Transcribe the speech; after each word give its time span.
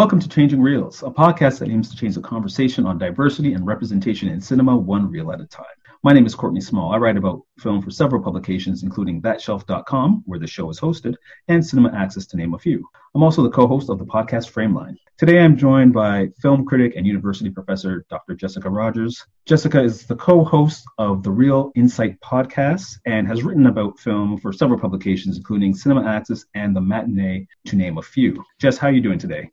Welcome 0.00 0.20
to 0.20 0.28
Changing 0.30 0.62
Reels, 0.62 1.02
a 1.02 1.10
podcast 1.10 1.58
that 1.58 1.68
aims 1.68 1.90
to 1.90 1.94
change 1.94 2.14
the 2.14 2.22
conversation 2.22 2.86
on 2.86 2.96
diversity 2.96 3.52
and 3.52 3.66
representation 3.66 4.30
in 4.30 4.40
cinema 4.40 4.74
one 4.74 5.10
reel 5.10 5.30
at 5.30 5.42
a 5.42 5.46
time. 5.46 5.66
My 6.02 6.14
name 6.14 6.24
is 6.24 6.34
Courtney 6.34 6.62
Small. 6.62 6.94
I 6.94 6.96
write 6.96 7.18
about 7.18 7.42
film 7.58 7.82
for 7.82 7.90
several 7.90 8.22
publications, 8.22 8.82
including 8.82 9.20
ThatShelf.com, 9.20 10.22
where 10.24 10.38
the 10.38 10.46
show 10.46 10.70
is 10.70 10.80
hosted, 10.80 11.16
and 11.48 11.62
Cinema 11.64 11.92
Access, 11.94 12.24
to 12.28 12.38
name 12.38 12.54
a 12.54 12.58
few. 12.58 12.82
I'm 13.14 13.22
also 13.22 13.42
the 13.42 13.50
co 13.50 13.66
host 13.66 13.90
of 13.90 13.98
the 13.98 14.06
podcast 14.06 14.50
Frameline. 14.50 14.96
Today 15.18 15.38
I'm 15.38 15.54
joined 15.54 15.92
by 15.92 16.28
film 16.40 16.64
critic 16.64 16.94
and 16.96 17.06
university 17.06 17.50
professor 17.50 18.06
Dr. 18.08 18.34
Jessica 18.34 18.70
Rogers. 18.70 19.22
Jessica 19.44 19.82
is 19.82 20.06
the 20.06 20.16
co 20.16 20.44
host 20.44 20.82
of 20.96 21.22
the 21.22 21.30
Real 21.30 21.72
Insight 21.76 22.18
podcast 22.22 22.98
and 23.04 23.28
has 23.28 23.42
written 23.42 23.66
about 23.66 24.00
film 24.00 24.38
for 24.38 24.50
several 24.50 24.80
publications, 24.80 25.36
including 25.36 25.74
Cinema 25.74 26.08
Access 26.08 26.46
and 26.54 26.74
The 26.74 26.80
Matinee, 26.80 27.46
to 27.66 27.76
name 27.76 27.98
a 27.98 28.02
few. 28.02 28.42
Jess, 28.58 28.78
how 28.78 28.86
are 28.88 28.92
you 28.92 29.02
doing 29.02 29.18
today? 29.18 29.50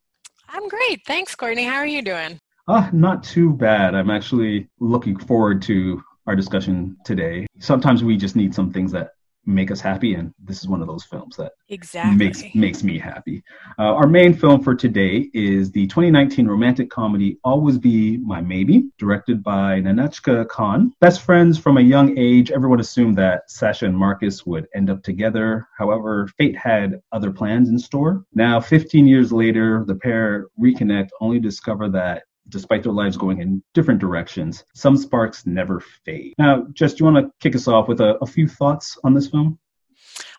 I'm 0.50 0.68
great. 0.68 1.02
Thanks, 1.06 1.36
Courtney. 1.36 1.66
How 1.66 1.76
are 1.76 1.88
you 1.88 2.02
doing? 2.02 2.40
Uh, 2.68 2.90
not 2.92 3.24
too 3.24 3.54
bad. 3.54 3.96
I'm 3.96 4.10
actually 4.10 4.68
looking 4.80 5.18
forward 5.18 5.62
to 5.64 6.04
our 6.26 6.36
discussion 6.36 6.98
today. 7.06 7.48
Sometimes 7.60 8.04
we 8.04 8.18
just 8.18 8.36
need 8.36 8.54
some 8.54 8.72
things 8.72 8.92
that 8.92 9.12
make 9.48 9.72
us 9.72 9.80
happy 9.80 10.14
and 10.14 10.34
this 10.44 10.60
is 10.60 10.68
one 10.68 10.82
of 10.82 10.88
those 10.88 11.06
films 11.06 11.38
that 11.38 11.54
exactly. 11.70 12.16
makes 12.18 12.44
makes 12.54 12.84
me 12.84 13.00
happy. 13.00 13.42
Uh, 13.80 13.94
our 13.94 14.08
main 14.08 14.34
film 14.34 14.62
for 14.62 14.76
today 14.76 15.30
is 15.34 15.72
the 15.72 15.88
2019 15.88 16.48
romantic 16.48 16.90
comedy 16.90 17.38
always 17.44 17.78
be 17.78 18.18
my 18.18 18.42
maybe 18.42 18.84
directed 18.98 19.42
by 19.42 19.80
nahnatchka 19.80 20.48
khan. 20.50 20.92
Best 21.00 21.22
friends 21.22 21.58
from 21.58 21.78
a 21.78 21.82
young 21.82 22.18
age. 22.18 22.52
Everyone 22.52 22.80
assumed 22.80 23.18
that 23.18 23.50
sasha 23.50 23.86
and 23.86 23.98
marcus 23.98 24.46
would 24.46 24.68
end 24.76 24.90
up 24.90 25.02
together. 25.02 25.68
However 25.78 26.28
fate 26.38 26.58
had 26.58 27.00
other 27.14 27.32
plans 27.32 27.70
in 27.70 27.80
store. 27.80 28.24
Now 28.34 28.60
15 28.60 29.08
years 29.08 29.32
later 29.32 29.86
the 29.88 29.96
pair 29.96 30.48
reconnect 30.60 31.10
only 31.22 31.38
to 31.38 31.48
discover 31.48 31.90
that 31.90 32.24
despite 32.50 32.84
their 32.84 32.92
lives 32.92 33.18
going 33.18 33.42
in 33.42 33.64
different 33.74 34.00
directions, 34.00 34.64
some 34.74 34.98
sparks 34.98 35.46
never 35.46 35.82
fade. 36.06 36.34
Now, 36.38 36.68
Jess, 36.74 36.94
do 36.94 37.04
you 37.04 37.12
want 37.12 37.26
to 37.26 37.32
kick 37.40 37.56
us 37.56 37.68
off 37.68 37.88
with 37.88 38.02
a, 38.02 38.16
a 38.22 38.26
few 38.26 38.48
thoughts 38.48 38.98
on 39.04 39.14
this 39.14 39.30
film? 39.30 39.60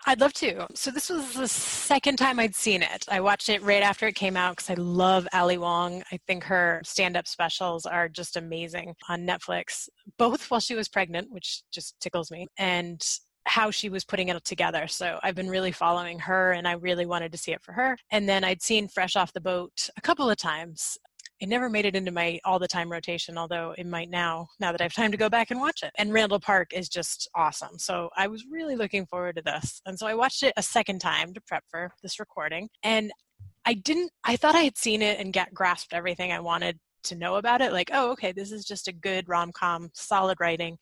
I'd 0.07 0.21
love 0.21 0.33
to. 0.35 0.67
So 0.75 0.91
this 0.91 1.11
was 1.11 1.35
the 1.35 1.49
second 1.49 2.17
time 2.17 2.39
I'd 2.39 2.55
seen 2.55 2.83
it. 2.83 3.05
I 3.11 3.21
watched 3.21 3.49
it 3.49 3.63
right 3.63 3.83
after 3.83 4.07
it 4.07 4.15
came 4.15 4.37
out 4.37 4.57
because 4.57 4.71
I 4.71 4.75
love 4.75 5.29
Ali 5.33 5.59
Wong. 5.59 6.03
I 6.11 6.19
think 6.27 6.45
her 6.45 6.81
stand-up 6.85 7.27
specials 7.29 7.85
are 7.85 8.09
just 8.09 8.37
amazing 8.37 8.95
on 9.09 9.27
Netflix, 9.27 9.89
both 10.17 10.51
while 10.51 10.61
she 10.61 10.75
was 10.75 10.89
pregnant, 10.89 11.31
which 11.31 11.63
just 11.71 11.99
tickles 12.01 12.31
me, 12.31 12.47
and 12.57 13.05
how 13.45 13.71
she 13.71 13.89
was 13.89 14.05
putting 14.05 14.29
it 14.29 14.45
together. 14.45 14.87
So 14.87 15.19
I've 15.23 15.35
been 15.35 15.49
really 15.49 15.73
following 15.73 16.19
her 16.21 16.53
and 16.53 16.69
I 16.69 16.73
really 16.73 17.07
wanted 17.07 17.33
to 17.33 17.39
see 17.39 17.53
it 17.53 17.63
for 17.63 17.73
her. 17.73 17.97
And 18.11 18.29
then 18.29 18.45
I'd 18.45 18.63
seen 18.63 18.89
Fresh 18.89 19.17
Off 19.17 19.33
the 19.33 19.41
Boat 19.41 19.89
a 19.97 20.01
couple 20.01 20.29
of 20.29 20.37
times 20.37 20.99
it 21.41 21.49
never 21.49 21.69
made 21.69 21.87
it 21.87 21.95
into 21.95 22.11
my 22.11 22.41
all 22.45 22.59
the 22.59 22.69
time 22.69 22.91
rotation, 22.91 23.39
although 23.39 23.75
it 23.79 23.87
might 23.87 24.11
now, 24.11 24.49
now 24.59 24.73
that 24.73 24.81
I 24.81 24.85
have 24.85 24.95
time 24.95 25.13
to 25.13 25.17
go 25.17 25.29
back 25.29 25.51
and 25.51 25.61
watch 25.61 25.83
it. 25.83 25.93
And 25.97 26.13
Randall 26.13 26.41
Park 26.41 26.73
is 26.73 26.89
just 26.89 27.29
awesome. 27.35 27.79
So 27.79 28.11
I 28.17 28.27
was 28.27 28.45
really 28.51 28.77
looking 28.77 29.07
forward 29.07 29.37
to 29.37 29.43
this. 29.43 29.81
And 29.87 29.99
so 29.99 30.07
I 30.07 30.15
watched 30.15 30.43
it 30.43 30.53
a 30.57 30.63
second 30.63 31.01
time 31.01 31.33
to 31.35 31.41
prep 31.41 31.65
for 31.71 31.93
this 32.03 32.19
recording. 32.19 32.69
And 32.83 33.13
I 33.65 33.75
didn't, 33.75 34.11
I 34.25 34.37
thought 34.37 34.55
I 34.55 34.63
had 34.63 34.79
seen 34.79 35.03
it 35.03 35.21
and 35.21 35.33
get 35.33 35.55
grasped 35.55 35.93
everything 35.93 36.33
I 36.33 36.41
wanted 36.41 36.79
to 37.05 37.15
know 37.15 37.37
about 37.37 37.61
it. 37.61 37.73
Like, 37.73 37.91
oh, 37.93 38.11
okay, 38.13 38.33
this 38.33 38.51
is 38.51 38.65
just 38.65 38.89
a 38.89 38.93
good 38.93 39.29
rom 39.29 39.53
com, 39.53 39.91
solid 39.95 40.39
writing 40.41 40.79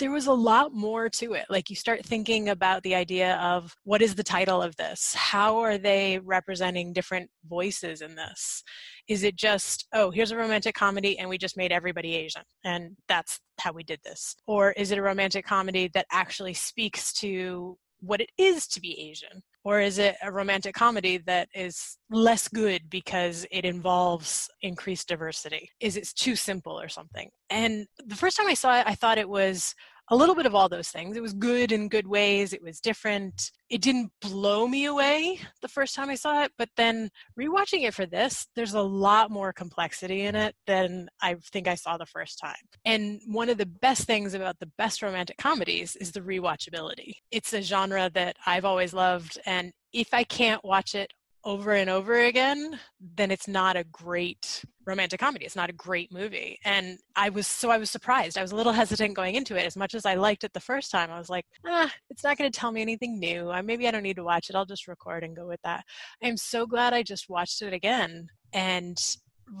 there 0.00 0.10
was 0.10 0.26
a 0.26 0.32
lot 0.32 0.72
more 0.72 1.08
to 1.08 1.34
it. 1.34 1.44
Like 1.50 1.70
you 1.70 1.76
start 1.76 2.04
thinking 2.04 2.48
about 2.48 2.82
the 2.82 2.94
idea 2.94 3.36
of 3.36 3.76
what 3.84 4.02
is 4.02 4.14
the 4.14 4.24
title 4.24 4.62
of 4.62 4.74
this? 4.76 5.14
How 5.14 5.58
are 5.58 5.78
they 5.78 6.18
representing 6.24 6.92
different 6.92 7.30
voices 7.48 8.00
in 8.00 8.16
this? 8.16 8.64
Is 9.08 9.22
it 9.22 9.36
just, 9.36 9.86
oh, 9.92 10.10
here's 10.10 10.32
a 10.32 10.36
romantic 10.36 10.74
comedy 10.74 11.18
and 11.18 11.28
we 11.28 11.38
just 11.38 11.56
made 11.56 11.70
everybody 11.70 12.16
Asian 12.16 12.42
and 12.64 12.96
that's 13.08 13.40
how 13.60 13.72
we 13.72 13.84
did 13.84 14.00
this? 14.02 14.36
Or 14.46 14.72
is 14.72 14.90
it 14.90 14.98
a 14.98 15.02
romantic 15.02 15.44
comedy 15.44 15.90
that 15.94 16.06
actually 16.10 16.54
speaks 16.54 17.12
to 17.14 17.76
what 18.00 18.22
it 18.22 18.30
is 18.38 18.66
to 18.68 18.80
be 18.80 18.98
Asian? 18.98 19.42
Or 19.62 19.80
is 19.80 19.98
it 19.98 20.16
a 20.22 20.32
romantic 20.32 20.74
comedy 20.74 21.18
that 21.18 21.48
is 21.54 21.98
less 22.10 22.48
good 22.48 22.88
because 22.88 23.46
it 23.50 23.64
involves 23.64 24.48
increased 24.62 25.08
diversity? 25.08 25.70
Is 25.80 25.96
it 25.96 26.08
too 26.14 26.34
simple 26.34 26.80
or 26.80 26.88
something? 26.88 27.30
And 27.50 27.86
the 28.04 28.16
first 28.16 28.36
time 28.36 28.46
I 28.46 28.54
saw 28.54 28.80
it, 28.80 28.86
I 28.86 28.94
thought 28.94 29.18
it 29.18 29.28
was 29.28 29.74
a 30.10 30.16
little 30.16 30.34
bit 30.34 30.46
of 30.46 30.54
all 30.54 30.68
those 30.68 30.88
things. 30.88 31.16
It 31.16 31.22
was 31.22 31.32
good 31.32 31.72
in 31.72 31.88
good 31.88 32.06
ways. 32.06 32.52
It 32.52 32.62
was 32.62 32.80
different. 32.80 33.52
It 33.68 33.80
didn't 33.80 34.10
blow 34.20 34.66
me 34.66 34.84
away 34.84 35.38
the 35.62 35.68
first 35.68 35.94
time 35.94 36.10
I 36.10 36.16
saw 36.16 36.42
it, 36.42 36.52
but 36.58 36.68
then 36.76 37.10
rewatching 37.38 37.86
it 37.86 37.94
for 37.94 38.06
this, 38.06 38.46
there's 38.56 38.74
a 38.74 38.82
lot 38.82 39.30
more 39.30 39.52
complexity 39.52 40.22
in 40.22 40.34
it 40.34 40.56
than 40.66 41.08
I 41.22 41.36
think 41.52 41.68
I 41.68 41.76
saw 41.76 41.96
the 41.96 42.06
first 42.06 42.38
time. 42.38 42.54
And 42.84 43.20
one 43.26 43.48
of 43.48 43.58
the 43.58 43.66
best 43.66 44.04
things 44.04 44.34
about 44.34 44.58
the 44.58 44.70
best 44.76 45.00
romantic 45.00 45.38
comedies 45.38 45.94
is 45.96 46.12
the 46.12 46.20
rewatchability. 46.20 47.14
It's 47.30 47.52
a 47.52 47.62
genre 47.62 48.10
that 48.14 48.36
I've 48.46 48.64
always 48.64 48.92
loved, 48.92 49.38
and 49.46 49.72
if 49.92 50.12
I 50.12 50.24
can't 50.24 50.64
watch 50.64 50.94
it 50.94 51.12
over 51.44 51.72
and 51.72 51.88
over 51.88 52.18
again, 52.18 52.78
then 53.00 53.30
it's 53.30 53.48
not 53.48 53.76
a 53.76 53.84
great 53.84 54.62
romantic 54.90 55.20
comedy. 55.20 55.46
It's 55.46 55.56
not 55.56 55.70
a 55.70 55.74
great 55.74 56.12
movie. 56.12 56.58
And 56.64 56.98
I 57.16 57.30
was 57.30 57.46
so 57.46 57.70
I 57.70 57.78
was 57.78 57.90
surprised. 57.90 58.36
I 58.36 58.42
was 58.42 58.52
a 58.52 58.56
little 58.56 58.72
hesitant 58.72 59.14
going 59.14 59.34
into 59.36 59.56
it. 59.56 59.64
As 59.64 59.76
much 59.76 59.94
as 59.94 60.04
I 60.04 60.14
liked 60.14 60.44
it 60.44 60.52
the 60.52 60.60
first 60.60 60.90
time, 60.90 61.10
I 61.10 61.18
was 61.18 61.30
like, 61.30 61.46
ah, 61.66 61.90
it's 62.10 62.24
not 62.24 62.36
going 62.36 62.50
to 62.50 62.58
tell 62.58 62.72
me 62.72 62.82
anything 62.82 63.18
new. 63.18 63.50
I, 63.50 63.62
maybe 63.62 63.88
I 63.88 63.90
don't 63.90 64.02
need 64.02 64.16
to 64.16 64.24
watch 64.24 64.50
it. 64.50 64.56
I'll 64.56 64.66
just 64.66 64.88
record 64.88 65.24
and 65.24 65.34
go 65.34 65.46
with 65.46 65.60
that. 65.64 65.84
I'm 66.22 66.36
so 66.36 66.66
glad 66.66 66.92
I 66.92 67.02
just 67.02 67.30
watched 67.30 67.62
it 67.62 67.72
again 67.72 68.28
and 68.52 68.98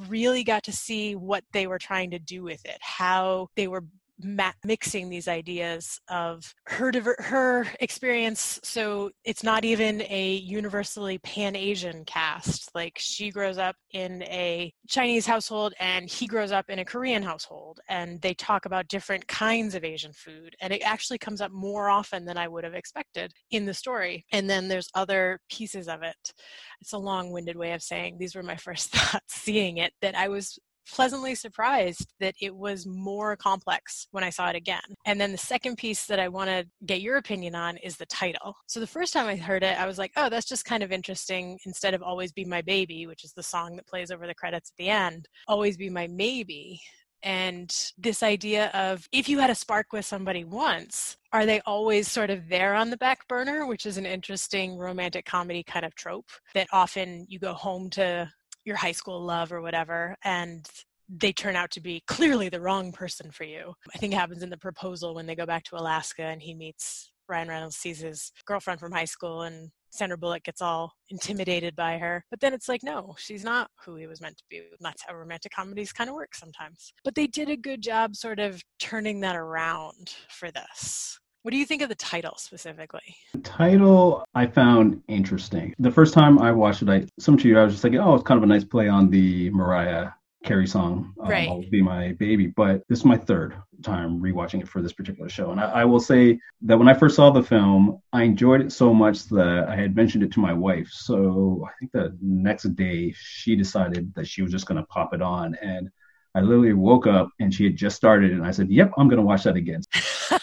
really 0.08 0.44
got 0.44 0.62
to 0.64 0.72
see 0.72 1.14
what 1.14 1.44
they 1.52 1.66
were 1.66 1.78
trying 1.78 2.10
to 2.10 2.18
do 2.18 2.42
with 2.42 2.64
it, 2.64 2.78
how 2.80 3.48
they 3.56 3.68
were 3.68 3.84
ma- 4.24 4.52
mixing 4.64 5.08
these 5.08 5.28
ideas 5.28 6.00
of 6.08 6.54
her 6.66 6.90
diver- 6.90 7.16
her 7.18 7.66
experience. 7.80 8.60
So 8.62 9.10
it's 9.24 9.42
not 9.42 9.64
even 9.64 10.02
a 10.02 10.34
universally 10.36 11.18
pan 11.18 11.56
Asian 11.56 12.04
cast. 12.04 12.74
Like 12.74 12.96
she 12.98 13.30
grows 13.30 13.58
up 13.58 13.76
in 13.92 14.22
a 14.24 14.72
Chinese 14.88 15.26
household 15.26 15.74
and 15.80 16.08
he 16.08 16.26
grows 16.26 16.52
up 16.52 16.70
in 16.70 16.78
a 16.78 16.84
Korean 16.84 17.22
household, 17.22 17.80
and 17.88 18.20
they 18.20 18.34
talk 18.34 18.64
about 18.66 18.88
different 18.88 19.26
kinds 19.26 19.74
of 19.74 19.84
Asian 19.84 20.12
food, 20.12 20.54
and 20.60 20.72
it 20.72 20.82
actually 20.82 21.18
comes 21.18 21.40
up 21.40 21.52
more 21.52 21.88
often 21.88 22.24
than 22.24 22.36
I 22.36 22.48
would 22.48 22.64
have 22.64 22.74
expected 22.74 23.32
in 23.50 23.66
the 23.66 23.74
story. 23.74 24.24
And 24.32 24.48
then 24.48 24.68
there's 24.68 24.88
other 24.94 25.40
pieces 25.50 25.88
of 25.88 26.02
it. 26.02 26.32
It's 26.80 26.92
a 26.92 26.98
long-winded 26.98 27.56
way 27.56 27.72
of 27.72 27.82
saying 27.82 28.18
these 28.18 28.34
were 28.34 28.42
my 28.42 28.56
first 28.70 28.90
thoughts 28.90 29.34
seeing 29.34 29.78
it 29.78 29.92
that 30.00 30.16
I 30.16 30.28
was 30.28 30.58
pleasantly 30.90 31.34
surprised 31.34 32.12
that 32.20 32.34
it 32.40 32.54
was 32.54 32.86
more 32.86 33.36
complex 33.36 34.06
when 34.10 34.24
I 34.24 34.30
saw 34.30 34.48
it 34.48 34.56
again. 34.56 34.80
And 35.06 35.20
then 35.20 35.32
the 35.32 35.38
second 35.38 35.76
piece 35.76 36.06
that 36.06 36.20
I 36.20 36.28
want 36.28 36.50
to 36.50 36.66
get 36.86 37.00
your 37.00 37.16
opinion 37.16 37.54
on 37.54 37.76
is 37.78 37.96
the 37.96 38.06
title. 38.06 38.56
So 38.66 38.80
the 38.80 38.86
first 38.86 39.12
time 39.12 39.26
I 39.26 39.36
heard 39.36 39.62
it, 39.62 39.78
I 39.78 39.86
was 39.86 39.98
like, 39.98 40.12
oh, 40.16 40.28
that's 40.28 40.48
just 40.48 40.64
kind 40.64 40.82
of 40.82 40.92
interesting. 40.92 41.58
Instead 41.66 41.94
of 41.94 42.02
Always 42.02 42.32
Be 42.32 42.44
My 42.44 42.62
Baby, 42.62 43.06
which 43.06 43.24
is 43.24 43.32
the 43.32 43.42
song 43.42 43.76
that 43.76 43.86
plays 43.86 44.10
over 44.10 44.26
the 44.26 44.34
credits 44.34 44.70
at 44.70 44.76
the 44.82 44.88
end, 44.88 45.28
Always 45.48 45.76
Be 45.76 45.90
My 45.90 46.06
Maybe. 46.06 46.80
And 47.22 47.74
this 47.98 48.22
idea 48.22 48.68
of 48.68 49.06
if 49.12 49.28
you 49.28 49.38
had 49.38 49.50
a 49.50 49.54
spark 49.54 49.92
with 49.92 50.06
somebody 50.06 50.44
once, 50.44 51.18
are 51.32 51.44
they 51.44 51.60
always 51.66 52.10
sort 52.10 52.30
of 52.30 52.48
there 52.48 52.74
on 52.74 52.88
the 52.88 52.96
back 52.96 53.28
burner, 53.28 53.66
which 53.66 53.84
is 53.84 53.98
an 53.98 54.06
interesting 54.06 54.78
romantic 54.78 55.26
comedy 55.26 55.62
kind 55.62 55.84
of 55.84 55.94
trope 55.94 56.30
that 56.54 56.68
often 56.72 57.26
you 57.28 57.38
go 57.38 57.52
home 57.52 57.90
to 57.90 58.30
your 58.64 58.76
high 58.76 58.92
school 58.92 59.20
love 59.20 59.52
or 59.52 59.60
whatever 59.60 60.16
and 60.24 60.68
they 61.08 61.32
turn 61.32 61.56
out 61.56 61.70
to 61.72 61.80
be 61.80 62.02
clearly 62.06 62.48
the 62.48 62.60
wrong 62.60 62.92
person 62.92 63.30
for 63.32 63.44
you. 63.44 63.74
I 63.94 63.98
think 63.98 64.12
it 64.12 64.16
happens 64.16 64.42
in 64.42 64.50
the 64.50 64.56
proposal 64.56 65.14
when 65.14 65.26
they 65.26 65.34
go 65.34 65.46
back 65.46 65.64
to 65.64 65.76
Alaska 65.76 66.22
and 66.22 66.40
he 66.40 66.54
meets 66.54 67.10
Ryan 67.28 67.48
Reynolds 67.48 67.76
sees 67.76 68.00
his 68.00 68.32
girlfriend 68.44 68.80
from 68.80 68.92
high 68.92 69.04
school 69.04 69.42
and 69.42 69.70
Sandra 69.92 70.18
Bullock 70.18 70.44
gets 70.44 70.62
all 70.62 70.94
intimidated 71.08 71.74
by 71.74 71.98
her. 71.98 72.24
But 72.30 72.40
then 72.40 72.54
it's 72.54 72.68
like, 72.68 72.82
no, 72.82 73.14
she's 73.18 73.44
not 73.44 73.70
who 73.84 73.96
he 73.96 74.06
was 74.06 74.20
meant 74.20 74.36
to 74.38 74.44
be. 74.48 74.58
And 74.58 74.78
that's 74.80 75.04
how 75.06 75.14
romantic 75.14 75.52
comedies 75.52 75.92
kind 75.92 76.08
of 76.08 76.14
work 76.14 76.34
sometimes. 76.34 76.92
But 77.04 77.14
they 77.14 77.26
did 77.26 77.48
a 77.48 77.56
good 77.56 77.82
job 77.82 78.14
sort 78.14 78.38
of 78.38 78.62
turning 78.78 79.20
that 79.20 79.36
around 79.36 80.14
for 80.28 80.50
this. 80.50 81.18
What 81.42 81.52
do 81.52 81.56
you 81.56 81.64
think 81.64 81.80
of 81.80 81.88
the 81.88 81.94
title 81.94 82.34
specifically? 82.36 83.16
The 83.32 83.38
title 83.38 84.24
I 84.34 84.46
found 84.46 85.02
interesting. 85.08 85.74
The 85.78 85.90
first 85.90 86.12
time 86.12 86.38
I 86.38 86.52
watched 86.52 86.82
it, 86.82 86.90
I 86.90 87.06
some 87.18 87.38
to 87.38 87.48
you, 87.48 87.58
I 87.58 87.64
was 87.64 87.72
just 87.72 87.84
like, 87.84 87.94
oh, 87.94 88.14
it's 88.14 88.24
kind 88.24 88.36
of 88.36 88.44
a 88.44 88.46
nice 88.46 88.64
play 88.64 88.88
on 88.88 89.08
the 89.08 89.48
Mariah 89.48 90.10
Carey 90.44 90.66
song, 90.66 91.14
um, 91.20 91.28
right. 91.28 91.48
"I'll 91.48 91.62
Be 91.70 91.80
My 91.80 92.12
Baby." 92.12 92.48
But 92.48 92.82
this 92.88 92.98
is 92.98 93.04
my 93.06 93.16
third 93.16 93.54
time 93.82 94.20
rewatching 94.20 94.60
it 94.60 94.68
for 94.68 94.82
this 94.82 94.92
particular 94.92 95.30
show, 95.30 95.50
and 95.50 95.60
I, 95.60 95.70
I, 95.70 95.84
will 95.86 96.00
say 96.00 96.38
that 96.62 96.78
when 96.78 96.88
I 96.88 96.94
first 96.94 97.16
saw 97.16 97.30
the 97.30 97.42
film, 97.42 98.02
I 98.12 98.24
enjoyed 98.24 98.60
it 98.60 98.72
so 98.72 98.92
much 98.92 99.24
that 99.28 99.66
I 99.68 99.76
had 99.76 99.96
mentioned 99.96 100.24
it 100.24 100.32
to 100.32 100.40
my 100.40 100.52
wife. 100.52 100.88
So 100.90 101.66
I 101.66 101.72
think 101.78 101.92
the 101.92 102.16
next 102.20 102.74
day 102.74 103.14
she 103.16 103.56
decided 103.56 104.14
that 104.14 104.26
she 104.26 104.42
was 104.42 104.52
just 104.52 104.66
going 104.66 104.80
to 104.80 104.86
pop 104.86 105.14
it 105.14 105.22
on, 105.22 105.54
and 105.62 105.90
I 106.34 106.40
literally 106.40 106.74
woke 106.74 107.06
up 107.06 107.30
and 107.40 107.52
she 107.52 107.64
had 107.64 107.76
just 107.76 107.96
started, 107.96 108.32
and 108.32 108.44
I 108.44 108.50
said, 108.50 108.70
"Yep, 108.70 108.92
I'm 108.98 109.08
going 109.08 109.18
to 109.20 109.26
watch 109.26 109.44
that 109.44 109.56
again." 109.56 109.82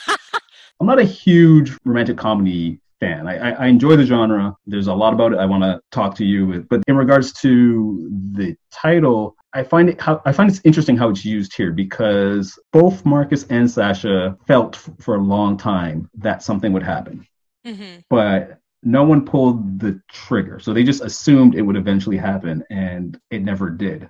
I'm 0.80 0.88
not 0.88 1.00
a 1.00 1.04
huge 1.04 1.76
romantic 1.86 2.18
comedy 2.18 2.80
fan. 3.00 3.28
I, 3.28 3.52
I, 3.52 3.68
enjoy 3.68 3.96
the 3.96 4.06
genre. 4.06 4.56
There's 4.66 4.88
a 4.88 4.94
lot 4.94 5.14
about 5.14 5.34
it 5.34 5.40
I 5.40 5.46
want 5.46 5.64
to 5.64 5.80
talk 5.92 6.16
to 6.16 6.26
you 6.26 6.48
with. 6.48 6.70
But 6.70 6.84
in 6.88 6.96
regards 6.96 7.34
to 7.34 8.10
the 8.34 8.56
title, 8.72 9.36
I 9.54 9.64
find 9.64 9.90
it 9.90 10.00
how 10.00 10.22
I 10.26 10.32
find 10.32 10.50
it's 10.50 10.62
interesting 10.64 10.98
how 10.98 11.10
it's 11.10 11.26
used 11.26 11.56
here 11.56 11.72
because 11.72 12.60
both 12.72 13.06
Marcus 13.06 13.46
and 13.50 13.70
Sasha 13.70 14.38
felt 14.46 14.76
f- 14.76 14.90
for 15.00 15.16
a 15.16 15.22
long 15.22 15.58
time 15.58 16.10
that 16.16 16.44
something 16.44 16.74
would 16.74 16.84
happen, 16.84 17.26
mm-hmm. 17.66 18.00
but 18.10 18.60
no 18.84 19.04
one 19.04 19.26
pulled 19.26 19.80
the 19.80 20.00
trigger. 20.12 20.60
So 20.60 20.74
they 20.74 20.84
just 20.84 21.04
assumed 21.04 21.56
it 21.56 21.62
would 21.62 21.76
eventually 21.76 22.18
happen, 22.18 22.64
and 22.70 23.20
it 23.32 23.42
never 23.42 23.70
did. 23.70 24.10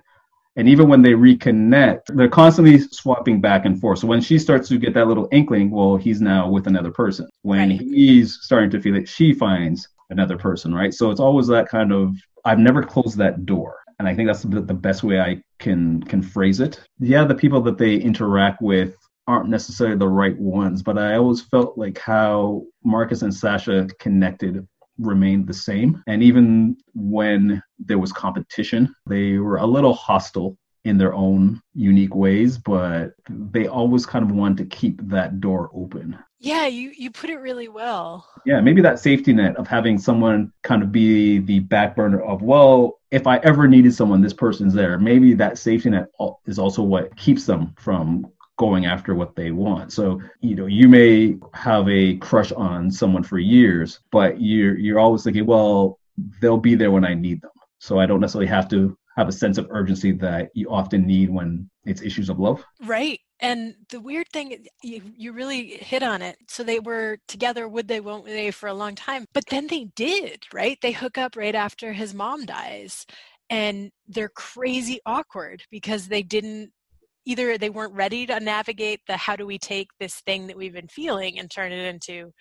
And 0.56 0.68
even 0.68 0.88
when 0.88 1.02
they 1.02 1.12
reconnect, 1.12 2.00
they're 2.08 2.28
constantly 2.28 2.80
swapping 2.80 3.40
back 3.40 3.64
and 3.64 3.80
forth. 3.80 4.00
So 4.00 4.08
when 4.08 4.20
she 4.20 4.38
starts 4.38 4.68
to 4.68 4.78
get 4.78 4.94
that 4.94 5.06
little 5.06 5.28
inkling, 5.30 5.70
well, 5.70 5.96
he's 5.96 6.20
now 6.20 6.50
with 6.50 6.66
another 6.66 6.90
person. 6.90 7.28
When 7.42 7.70
right. 7.70 7.80
he's 7.80 8.38
starting 8.42 8.70
to 8.70 8.80
feel 8.80 8.94
that 8.94 9.08
she 9.08 9.32
finds 9.32 9.88
another 10.10 10.36
person, 10.36 10.74
right? 10.74 10.92
So 10.92 11.10
it's 11.10 11.20
always 11.20 11.46
that 11.48 11.68
kind 11.68 11.92
of 11.92 12.14
I've 12.44 12.58
never 12.58 12.82
closed 12.82 13.18
that 13.18 13.46
door. 13.46 13.78
And 13.98 14.08
I 14.08 14.14
think 14.14 14.28
that's 14.28 14.42
the, 14.42 14.60
the 14.60 14.74
best 14.74 15.02
way 15.02 15.20
I 15.20 15.42
can 15.58 16.02
can 16.04 16.22
phrase 16.22 16.60
it. 16.60 16.80
Yeah, 16.98 17.24
the 17.24 17.34
people 17.34 17.60
that 17.62 17.78
they 17.78 17.96
interact 17.96 18.62
with 18.62 18.94
aren't 19.26 19.50
necessarily 19.50 19.96
the 19.96 20.08
right 20.08 20.38
ones, 20.38 20.82
but 20.82 20.98
I 20.98 21.16
always 21.16 21.42
felt 21.42 21.76
like 21.76 21.98
how 21.98 22.62
Marcus 22.84 23.22
and 23.22 23.34
Sasha 23.34 23.86
connected 23.98 24.66
remained 24.98 25.46
the 25.46 25.54
same. 25.54 26.02
And 26.06 26.22
even 26.22 26.76
when 26.94 27.62
there 27.78 27.98
was 27.98 28.12
competition, 28.12 28.94
they 29.06 29.38
were 29.38 29.58
a 29.58 29.66
little 29.66 29.94
hostile 29.94 30.56
in 30.84 30.98
their 30.98 31.14
own 31.14 31.60
unique 31.74 32.14
ways, 32.14 32.56
but 32.58 33.12
they 33.28 33.66
always 33.66 34.06
kind 34.06 34.24
of 34.24 34.32
wanted 34.32 34.58
to 34.58 34.76
keep 34.76 35.00
that 35.08 35.40
door 35.40 35.70
open. 35.74 36.18
Yeah, 36.40 36.66
you, 36.66 36.92
you 36.96 37.10
put 37.10 37.30
it 37.30 37.38
really 37.38 37.68
well. 37.68 38.28
Yeah, 38.46 38.60
maybe 38.60 38.80
that 38.82 39.00
safety 39.00 39.32
net 39.32 39.56
of 39.56 39.66
having 39.66 39.98
someone 39.98 40.52
kind 40.62 40.82
of 40.82 40.92
be 40.92 41.38
the 41.38 41.58
back 41.58 41.96
burner 41.96 42.20
of, 42.22 42.42
well, 42.42 43.00
if 43.10 43.26
I 43.26 43.38
ever 43.38 43.66
needed 43.66 43.92
someone, 43.92 44.20
this 44.20 44.32
person's 44.32 44.72
there. 44.72 44.98
Maybe 44.98 45.34
that 45.34 45.58
safety 45.58 45.90
net 45.90 46.06
is 46.46 46.58
also 46.58 46.82
what 46.82 47.16
keeps 47.16 47.44
them 47.44 47.74
from 47.76 48.30
going 48.58 48.86
after 48.86 49.14
what 49.14 49.34
they 49.36 49.50
want. 49.52 49.92
So, 49.92 50.20
you 50.40 50.54
know, 50.54 50.66
you 50.66 50.88
may 50.88 51.38
have 51.54 51.88
a 51.88 52.16
crush 52.16 52.52
on 52.52 52.90
someone 52.90 53.22
for 53.22 53.38
years, 53.38 54.00
but 54.10 54.40
you're 54.40 54.76
you're 54.76 54.98
always 54.98 55.24
thinking, 55.24 55.46
well, 55.46 55.98
they'll 56.40 56.58
be 56.58 56.74
there 56.74 56.90
when 56.90 57.04
I 57.04 57.14
need 57.14 57.40
them. 57.40 57.52
So 57.78 57.98
I 57.98 58.06
don't 58.06 58.20
necessarily 58.20 58.48
have 58.48 58.68
to 58.70 58.98
have 59.16 59.28
a 59.28 59.32
sense 59.32 59.58
of 59.58 59.66
urgency 59.70 60.12
that 60.12 60.50
you 60.54 60.70
often 60.70 61.06
need 61.06 61.30
when 61.30 61.68
it's 61.84 62.02
issues 62.02 62.28
of 62.28 62.38
love. 62.38 62.64
Right. 62.84 63.20
And 63.40 63.74
the 63.90 64.00
weird 64.00 64.28
thing, 64.32 64.66
you, 64.82 65.02
you 65.16 65.32
really 65.32 65.68
hit 65.68 66.02
on 66.02 66.22
it. 66.22 66.36
So 66.48 66.62
they 66.62 66.80
were 66.80 67.18
together, 67.28 67.68
would 67.68 67.88
they, 67.88 68.00
won't 68.00 68.26
they, 68.26 68.50
for 68.50 68.68
a 68.68 68.74
long 68.74 68.94
time. 68.94 69.24
But 69.32 69.46
then 69.48 69.68
they 69.68 69.84
did, 69.96 70.44
right? 70.52 70.78
They 70.82 70.92
hook 70.92 71.18
up 71.18 71.36
right 71.36 71.54
after 71.54 71.92
his 71.92 72.14
mom 72.14 72.46
dies. 72.46 73.06
And 73.50 73.90
they're 74.06 74.28
crazy 74.28 75.00
awkward 75.06 75.62
because 75.70 76.08
they 76.08 76.22
didn't 76.22 76.70
either 77.28 77.58
they 77.58 77.68
weren't 77.68 77.92
ready 77.92 78.24
to 78.24 78.40
navigate 78.40 79.00
the 79.06 79.16
how 79.16 79.36
do 79.36 79.46
we 79.46 79.58
take 79.58 79.88
this 80.00 80.14
thing 80.20 80.46
that 80.46 80.56
we've 80.56 80.72
been 80.72 80.88
feeling 80.88 81.38
and 81.38 81.50
turn 81.50 81.72
it 81.72 81.84
into 81.84 82.32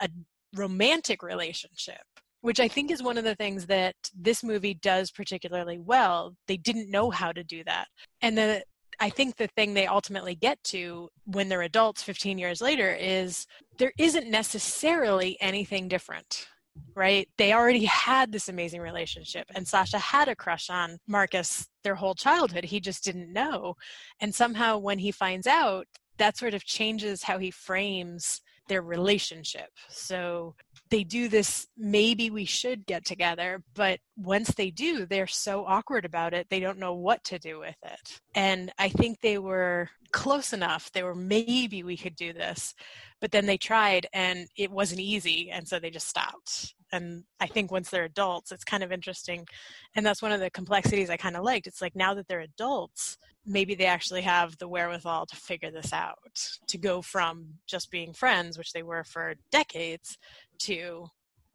a 0.00 0.08
romantic 0.54 1.22
relationship? 1.22 2.02
Which 2.42 2.60
i 2.60 2.68
think 2.68 2.90
is 2.90 3.02
one 3.02 3.18
of 3.18 3.24
the 3.24 3.34
things 3.34 3.66
that 3.66 3.96
this 4.14 4.44
movie 4.44 4.74
does 4.74 5.10
particularly 5.10 5.78
well. 5.78 6.34
They 6.46 6.58
didn't 6.58 6.90
know 6.90 7.10
how 7.10 7.32
to 7.32 7.42
do 7.42 7.64
that. 7.64 7.86
And 8.20 8.36
the 8.36 8.62
I 9.00 9.10
think 9.10 9.36
the 9.36 9.48
thing 9.56 9.74
they 9.74 9.86
ultimately 9.86 10.34
get 10.34 10.62
to 10.64 11.08
when 11.24 11.48
they're 11.48 11.62
adults 11.62 12.02
15 12.02 12.36
years 12.36 12.60
later 12.60 12.92
is 12.92 13.46
there 13.78 13.92
isn't 13.96 14.28
necessarily 14.28 15.38
anything 15.40 15.88
different 15.88 16.48
right? 16.94 17.28
They 17.38 17.52
already 17.52 17.84
had 17.84 18.32
this 18.32 18.48
amazing 18.48 18.80
relationship, 18.80 19.46
and 19.54 19.66
Sasha 19.66 19.98
had 19.98 20.28
a 20.28 20.36
crush 20.36 20.70
on 20.70 20.98
Marcus 21.06 21.66
their 21.84 21.94
whole 21.94 22.14
childhood. 22.14 22.64
He 22.64 22.80
just 22.80 23.04
didn't 23.04 23.32
know. 23.32 23.74
And 24.20 24.34
somehow, 24.34 24.78
when 24.78 24.98
he 24.98 25.10
finds 25.12 25.46
out, 25.46 25.86
that 26.18 26.36
sort 26.36 26.54
of 26.54 26.64
changes 26.64 27.22
how 27.22 27.38
he 27.38 27.50
frames 27.50 28.40
their 28.68 28.82
relationship. 28.82 29.70
So 29.88 30.54
they 30.90 31.04
do 31.04 31.28
this, 31.28 31.66
maybe 31.76 32.30
we 32.30 32.44
should 32.44 32.86
get 32.86 33.04
together, 33.04 33.62
but 33.74 34.00
once 34.16 34.52
they 34.54 34.70
do, 34.70 35.06
they're 35.06 35.26
so 35.26 35.64
awkward 35.66 36.04
about 36.04 36.34
it, 36.34 36.46
they 36.50 36.60
don't 36.60 36.78
know 36.78 36.94
what 36.94 37.24
to 37.24 37.38
do 37.38 37.58
with 37.58 37.76
it. 37.84 38.20
And 38.34 38.72
I 38.78 38.88
think 38.88 39.20
they 39.20 39.38
were 39.38 39.90
close 40.12 40.52
enough. 40.52 40.90
They 40.92 41.02
were, 41.02 41.14
maybe 41.14 41.82
we 41.82 41.96
could 41.96 42.16
do 42.16 42.32
this. 42.32 42.74
But 43.20 43.32
then 43.32 43.46
they 43.46 43.58
tried 43.58 44.06
and 44.12 44.48
it 44.56 44.70
wasn't 44.70 45.00
easy. 45.00 45.50
And 45.50 45.66
so 45.66 45.78
they 45.78 45.90
just 45.90 46.08
stopped. 46.08 46.74
And 46.92 47.24
I 47.40 47.46
think 47.46 47.70
once 47.70 47.90
they're 47.90 48.04
adults, 48.04 48.52
it's 48.52 48.64
kind 48.64 48.82
of 48.82 48.92
interesting. 48.92 49.46
And 49.94 50.04
that's 50.04 50.22
one 50.22 50.32
of 50.32 50.40
the 50.40 50.50
complexities 50.50 51.10
I 51.10 51.16
kind 51.16 51.36
of 51.36 51.44
liked. 51.44 51.66
It's 51.66 51.82
like 51.82 51.94
now 51.94 52.14
that 52.14 52.28
they're 52.28 52.40
adults, 52.40 53.18
maybe 53.44 53.74
they 53.74 53.86
actually 53.86 54.22
have 54.22 54.56
the 54.58 54.68
wherewithal 54.68 55.26
to 55.26 55.36
figure 55.36 55.70
this 55.70 55.92
out, 55.92 56.18
to 56.66 56.78
go 56.78 57.02
from 57.02 57.46
just 57.66 57.90
being 57.90 58.12
friends, 58.12 58.58
which 58.58 58.72
they 58.72 58.82
were 58.82 59.04
for 59.04 59.34
decades, 59.50 60.18
to 60.60 61.06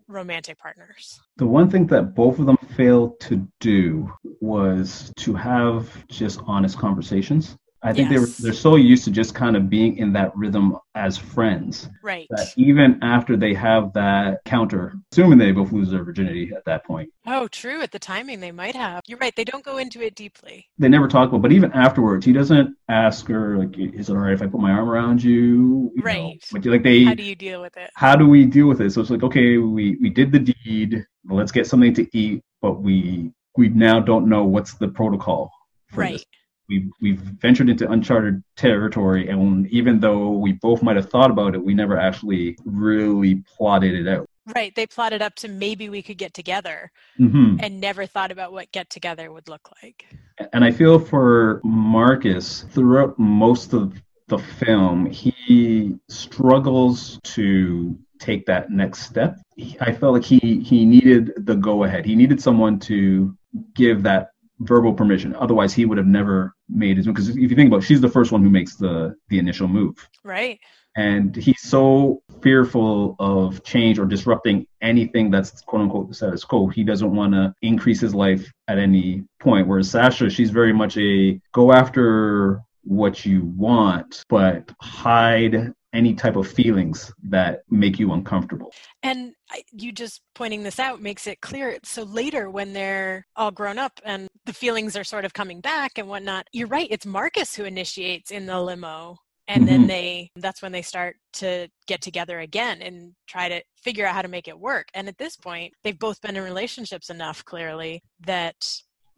romantic 0.08 0.58
partners. 0.58 1.20
The 1.38 1.48
one 1.48 1.70
thing 1.70 1.88
that 1.88 2.14
both 2.14 2.40
of 2.40 2.46
them 2.46 2.58
failed 2.76 3.20
to 3.22 3.48
do 3.60 4.12
was 4.42 5.12
to 5.18 5.34
have 5.34 6.06
just 6.08 6.42
honest 6.46 6.78
conversations. 6.78 7.56
I 7.84 7.92
think 7.92 8.10
yes. 8.10 8.38
they're 8.38 8.46
they're 8.46 8.60
so 8.60 8.78
used 8.78 9.04
to 9.06 9.12
just 9.12 9.36
kind 9.36 9.58
of 9.58 9.70
being 9.70 9.98
in 9.98 10.14
that 10.14 10.36
rhythm 10.38 10.78
as 10.96 11.18
friends. 11.18 11.90
Right. 12.02 12.28
That 12.30 12.54
even 12.56 13.00
after 13.02 13.36
they 13.36 13.54
have 13.54 13.92
that 13.94 14.40
counter, 14.46 14.96
assuming 15.12 15.38
they 15.38 15.52
both 15.52 15.74
lose 15.74 15.92
their 15.92 16.04
virginity 16.04 16.52
at 16.56 16.64
that 16.66 16.86
point. 16.86 17.12
Oh, 17.28 17.48
true. 17.50 17.82
At 17.82 17.92
the 17.92 18.00
timing, 18.00 18.40
they 18.40 18.52
might 18.52 18.76
have. 18.76 19.02
You're 19.06 19.18
right. 19.18 19.36
They 19.36 19.44
don't 19.44 19.66
go 19.66 19.78
into 19.78 20.02
it 20.02 20.16
deeply. 20.16 20.66
They 20.78 20.88
never 20.88 21.10
talk 21.10 21.30
about. 21.30 21.42
But 21.42 21.52
even 21.52 21.74
afterwards, 21.74 22.26
he 22.26 22.32
doesn't 22.32 22.76
ask 22.88 23.28
her 23.28 23.58
like, 23.58 23.78
"Is 23.78 24.10
it 24.10 24.14
all 24.14 24.20
right 24.20 24.34
if 24.34 24.42
I 24.42 24.48
put 24.48 24.62
my 24.62 24.72
arm 24.72 24.90
around 24.90 25.22
you?" 25.22 25.92
you 25.94 26.04
right. 26.04 26.42
Know, 26.54 26.72
like 26.72 26.84
they. 26.84 27.04
How 27.04 27.16
do 27.16 27.24
you 27.24 27.36
deal 27.36 27.62
with 27.62 27.76
it? 27.76 27.92
How 27.96 28.16
do 28.16 28.28
we 28.28 28.46
deal 28.46 28.68
with 28.68 28.80
it? 28.80 28.92
So 28.94 29.02
it's 29.02 29.10
like, 29.10 29.24
okay, 29.24 29.58
we 29.58 29.98
we 30.02 30.10
did 30.10 30.32
the 30.32 30.40
deed. 30.40 31.06
Let's 31.30 31.52
get 31.52 31.68
something 31.68 31.94
to 31.96 32.18
eat, 32.18 32.42
but 32.62 32.82
we 32.82 33.32
we 33.58 33.68
now 33.70 34.00
don't 34.00 34.30
know 34.30 34.46
what's 34.46 34.76
the 34.76 34.88
protocol 34.88 35.52
for 35.90 36.02
right. 36.02 36.14
this 36.14 36.26
we've 36.74 36.92
we've 37.02 37.20
ventured 37.20 37.70
into 37.70 37.90
uncharted 37.90 38.44
territory 38.56 39.30
and 39.30 39.68
even 39.68 40.00
though 40.00 40.30
we 40.32 40.54
both 40.54 40.82
might 40.82 40.96
have 40.96 41.10
thought 41.10 41.32
about 41.32 41.56
it 41.56 41.64
we 41.64 41.74
never 41.74 41.98
actually 41.98 42.58
really 42.66 43.44
plotted 43.58 43.94
it 43.94 44.08
out. 44.08 44.28
Right 44.56 44.74
they 44.76 44.88
plotted 44.88 45.22
up 45.22 45.36
to 45.36 45.48
maybe 45.48 45.90
we 45.90 46.02
could 46.02 46.18
get 46.18 46.34
together 46.34 46.92
mm-hmm. 47.20 47.58
and 47.60 47.80
never 47.80 48.06
thought 48.06 48.32
about 48.32 48.52
what 48.52 48.72
get 48.72 48.90
together 48.90 49.32
would 49.32 49.48
look 49.48 49.70
like. 49.82 50.06
And 50.52 50.64
i 50.64 50.72
feel 50.72 51.00
for 51.00 51.62
marcus 51.64 52.66
throughout 52.72 53.18
most 53.18 53.74
of 53.74 54.02
the 54.28 54.38
film 54.38 55.06
he 55.06 55.98
struggles 56.10 57.20
to 57.24 57.98
take 58.20 58.46
that 58.46 58.72
next 58.72 59.02
step. 59.02 59.38
I 59.82 59.92
felt 59.92 60.14
like 60.14 60.24
he 60.24 60.62
he 60.62 60.86
needed 60.86 61.34
the 61.38 61.56
go 61.56 61.84
ahead 61.84 62.06
he 62.06 62.16
needed 62.16 62.42
someone 62.42 62.80
to 62.80 63.36
give 63.76 64.04
that 64.04 64.33
verbal 64.64 64.94
permission. 64.94 65.36
Otherwise, 65.36 65.74
he 65.74 65.86
would 65.86 65.98
have 65.98 66.08
never 66.08 66.56
made 66.70 66.98
his 66.98 67.06
move. 67.06 67.16
Because 67.16 67.30
if 67.30 67.38
you 67.38 67.56
think 67.56 67.68
about, 67.68 67.84
it, 67.84 67.86
she's 67.86 68.02
the 68.02 68.10
first 68.10 68.32
one 68.32 68.44
who 68.44 68.50
makes 68.50 68.76
the 68.76 69.16
the 69.30 69.40
initial 69.40 69.68
move. 69.68 70.08
Right. 70.24 70.60
And 70.96 71.36
he's 71.36 71.62
so 71.62 72.22
fearful 72.42 73.16
of 73.18 73.64
change 73.64 73.98
or 73.98 74.06
disrupting 74.06 74.68
anything 74.82 75.32
that's 75.32 75.62
quote 75.62 75.82
unquote 75.82 76.08
the 76.08 76.14
status 76.14 76.44
quo. 76.44 76.68
He 76.68 76.84
doesn't 76.84 77.16
want 77.16 77.34
to 77.34 77.54
increase 77.62 78.00
his 78.00 78.14
life 78.14 78.52
at 78.68 78.78
any 78.78 79.24
point. 79.40 79.68
Whereas 79.68 79.90
Sasha, 79.90 80.30
she's 80.30 80.52
very 80.52 80.74
much 80.74 80.98
a 80.98 81.42
go 81.52 81.72
after 81.74 82.62
what 82.84 83.26
you 83.26 83.46
want, 83.56 84.24
but 84.30 84.72
hide 84.82 85.74
any 85.94 86.14
type 86.16 86.36
of 86.36 86.48
feelings 86.48 87.14
that 87.24 87.62
make 87.70 88.00
you 88.00 88.12
uncomfortable. 88.14 88.74
And 89.04 89.34
you 89.72 89.92
just 89.92 90.22
pointing 90.34 90.64
this 90.64 90.80
out 90.80 91.02
makes 91.02 91.28
it 91.28 91.40
clear. 91.42 91.78
So 91.84 92.04
later, 92.04 92.50
when 92.50 92.74
they're 92.74 93.26
all 93.36 93.52
grown 93.52 93.78
up 93.78 94.00
and 94.04 94.28
the 94.46 94.54
feelings 94.54 94.96
are 94.96 95.04
sort 95.04 95.26
of 95.26 95.34
coming 95.34 95.62
back 95.62 95.98
and 95.98 96.08
whatnot, 96.08 96.48
you're 96.52 96.68
right. 96.68 96.88
It's 96.90 97.06
Marcus 97.06 97.56
who 97.56 97.64
initiates 97.64 98.32
in 98.32 98.46
the 98.46 98.62
limo. 98.62 99.18
And 99.48 99.64
mm-hmm. 99.64 99.66
then 99.66 99.88
they, 99.88 100.32
that's 100.38 100.62
when 100.62 100.72
they 100.72 100.82
start 100.82 101.18
to 101.34 101.68
get 101.88 102.02
together 102.02 102.40
again 102.40 102.82
and 102.82 103.14
try 103.28 103.50
to 103.50 103.62
figure 103.76 104.06
out 104.06 104.16
how 104.16 104.22
to 104.22 104.30
make 104.30 104.48
it 104.48 104.60
work. 104.60 104.88
And 104.94 105.08
at 105.08 105.18
this 105.18 105.36
point, 105.36 105.74
they've 105.84 106.00
both 106.00 106.22
been 106.22 106.38
in 106.38 106.44
relationships 106.44 107.10
enough 107.10 107.44
clearly 107.44 108.02
that 108.26 108.56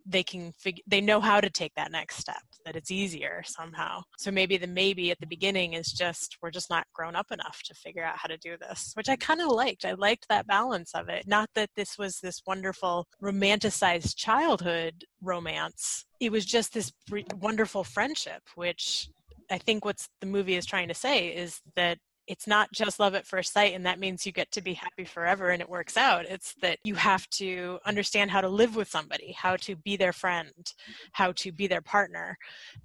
they 0.06 0.24
can 0.24 0.54
figure 0.54 0.84
they 0.88 1.02
know 1.02 1.20
how 1.20 1.42
to 1.42 1.50
take 1.50 1.74
that 1.76 1.92
next 1.92 2.18
step 2.18 2.42
that 2.66 2.76
it's 2.76 2.92
easier 2.92 3.42
somehow. 3.46 4.02
So 4.18 4.32
maybe 4.32 4.58
the 4.58 4.68
maybe 4.68 5.12
at 5.12 5.20
the 5.20 5.28
beginning 5.28 5.74
is 5.74 5.92
just 5.92 6.38
we're 6.42 6.52
just 6.52 6.70
not 6.70 6.86
grown 6.94 7.16
up 7.16 7.32
enough 7.32 7.62
to 7.66 7.74
figure 7.74 8.04
out 8.04 8.18
how 8.18 8.28
to 8.28 8.38
do 8.38 8.56
this 8.58 8.92
which 8.96 9.10
i 9.10 9.16
kind 9.16 9.42
of 9.42 9.50
liked. 9.50 9.86
I 9.86 9.94
liked 9.94 10.28
that 10.30 10.48
balance 10.48 10.94
of 10.94 11.10
it. 11.10 11.28
Not 11.28 11.50
that 11.56 11.70
this 11.76 11.98
was 11.98 12.20
this 12.20 12.42
wonderful 12.46 13.08
romanticized 13.22 14.16
childhood 14.16 15.06
romance. 15.22 16.06
It 16.20 16.32
was 16.32 16.46
just 16.46 16.74
this 16.74 16.92
wonderful 17.40 17.84
friendship 17.84 18.42
which 18.56 19.10
i 19.52 19.58
think 19.58 19.86
what's 19.86 20.08
the 20.22 20.28
movie 20.28 20.56
is 20.56 20.66
trying 20.66 20.88
to 20.88 20.94
say 20.94 21.28
is 21.28 21.62
that 21.76 21.98
it's 22.28 22.48
not 22.48 22.72
just 22.72 23.00
love 23.00 23.16
at 23.16 23.26
first 23.26 23.54
sight 23.54 23.74
and 23.74 23.86
that 23.86 24.00
means 24.00 24.26
you 24.26 24.32
get 24.32 24.52
to 24.52 24.62
be 24.62 24.74
happy 24.74 25.06
forever 25.06 25.50
and 25.50 25.62
it 25.62 25.70
works 25.70 25.98
out 25.98 26.26
it's 26.26 26.54
that 26.62 26.80
you 26.84 26.96
have 26.96 27.30
to 27.30 27.80
understand 27.86 28.32
how 28.32 28.42
to 28.42 28.50
live 28.50 28.76
with 28.76 28.88
somebody 28.88 29.32
how 29.32 29.56
to 29.56 29.76
be 29.76 29.96
their 29.96 30.14
friend 30.14 30.74
how 31.12 31.32
to 31.34 31.52
be 31.52 31.68
their 31.68 31.82
partner 31.82 32.38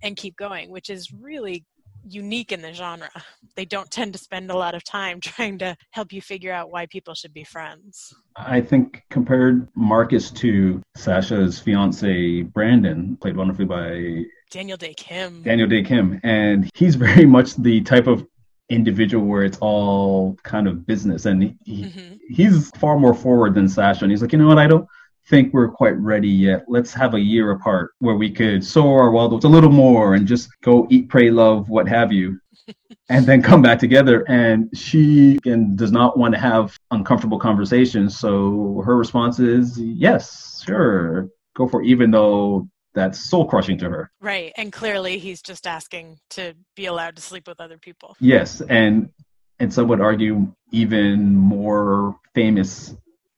and 0.03 0.17
keep 0.17 0.37
going 0.37 0.71
which 0.71 0.91
is 0.91 1.13
really 1.13 1.65
unique 2.09 2.51
in 2.51 2.63
the 2.63 2.73
genre 2.73 3.11
they 3.57 3.65
don't 3.65 3.91
tend 3.91 4.13
to 4.13 4.19
spend 4.19 4.51
a 4.51 4.57
lot 4.57 4.75
of 4.75 4.83
time 4.85 5.21
trying 5.23 5.59
to 5.59 5.77
help 5.91 6.13
you 6.13 6.23
figure 6.23 6.53
out 6.53 6.71
why 6.71 6.87
people 6.87 7.15
should 7.15 7.35
be 7.35 7.45
friends 7.45 8.15
i 8.37 8.61
think 8.61 9.03
compared 9.11 9.69
marcus 9.75 10.31
to 10.31 10.81
sasha's 10.97 11.59
fiance 11.59 12.43
brandon 12.43 13.17
played 13.21 13.37
wonderfully 13.37 13.67
by 13.67 14.25
Daniel 14.51 14.77
Dae 14.77 14.95
Kim. 14.95 15.43
Daniel 15.43 15.69
Dae 15.69 15.85
Kim. 15.85 16.21
And 16.25 16.69
he's 16.75 16.95
very 16.97 17.25
much 17.25 17.55
the 17.55 17.83
type 17.83 18.09
of 18.09 18.27
individual 18.71 19.27
where 19.27 19.45
it's 19.45 19.59
all 19.61 20.37
kind 20.43 20.67
of 20.67 20.87
business. 20.87 21.27
And 21.27 21.43
he, 21.65 21.85
mm-hmm. 21.85 22.15
he's 22.29 22.71
far 22.71 22.99
more 22.99 23.15
forward 23.15 23.55
than 23.55 23.69
Sasha. 23.69 24.05
And 24.05 24.11
he's 24.11 24.23
like 24.23 24.33
you 24.33 24.39
know 24.39 24.47
what? 24.47 24.59
I 24.59 24.67
don't 24.67 24.87
think 25.29 25.53
we're 25.53 25.71
quite 25.71 25.97
ready 25.97 26.29
yet. 26.29 26.65
Let's 26.69 26.93
have 26.95 27.15
a 27.15 27.21
year 27.21 27.53
apart 27.53 27.93
where 27.99 28.17
we 28.17 28.31
could 28.31 28.65
soar 28.65 29.03
our 29.03 29.13
world 29.13 29.45
a 29.45 29.49
little 29.49 29.71
more 29.71 30.15
and 30.15 30.27
just 30.27 30.49
go 30.63 30.87
eat 30.91 31.09
pray 31.09 31.31
love 31.31 31.69
what 31.69 31.89
have 31.89 32.13
you 32.13 32.39
and 33.09 33.27
then 33.27 33.43
come 33.43 33.63
back 33.63 33.79
together. 33.79 34.25
And 34.29 34.71
she 34.77 35.37
again 35.37 35.77
does 35.77 35.93
not 35.93 36.19
want 36.19 36.35
to 36.35 36.41
have 36.41 36.77
uncomfortable 36.91 37.39
conversations. 37.39 38.19
So 38.19 38.83
her 38.85 38.97
response 38.97 39.39
is 39.39 39.79
yes 39.79 40.63
sure. 40.67 41.29
Go 41.55 41.69
for 41.69 41.83
it 41.83 41.87
even 41.87 42.11
though 42.11 42.69
that's 42.95 43.19
soul 43.21 43.47
crushing 43.47 43.79
to 43.79 43.91
her. 43.91 44.11
Right. 44.21 44.53
And 44.57 44.73
clearly 44.73 45.19
he's 45.19 45.43
just 45.43 45.67
asking 45.67 46.19
to 46.31 46.55
be 46.77 46.87
allowed 46.87 47.17
to 47.17 47.23
sleep 47.23 47.47
with 47.47 47.61
other 47.61 47.79
people. 47.79 48.17
Yes. 48.21 48.61
And 48.63 49.11
and 49.59 49.73
some 49.73 49.89
would 49.89 50.01
argue 50.01 50.53
even 50.73 51.37
more 51.37 52.17
famous 52.35 52.95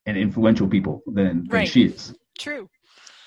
and 0.06 0.16
influential 0.16 0.68
people 0.68 1.02
than, 1.06 1.46
than 1.48 1.48
right. 1.50 1.68
she 1.68 1.84
is. 1.84 2.14
True. 2.38 2.68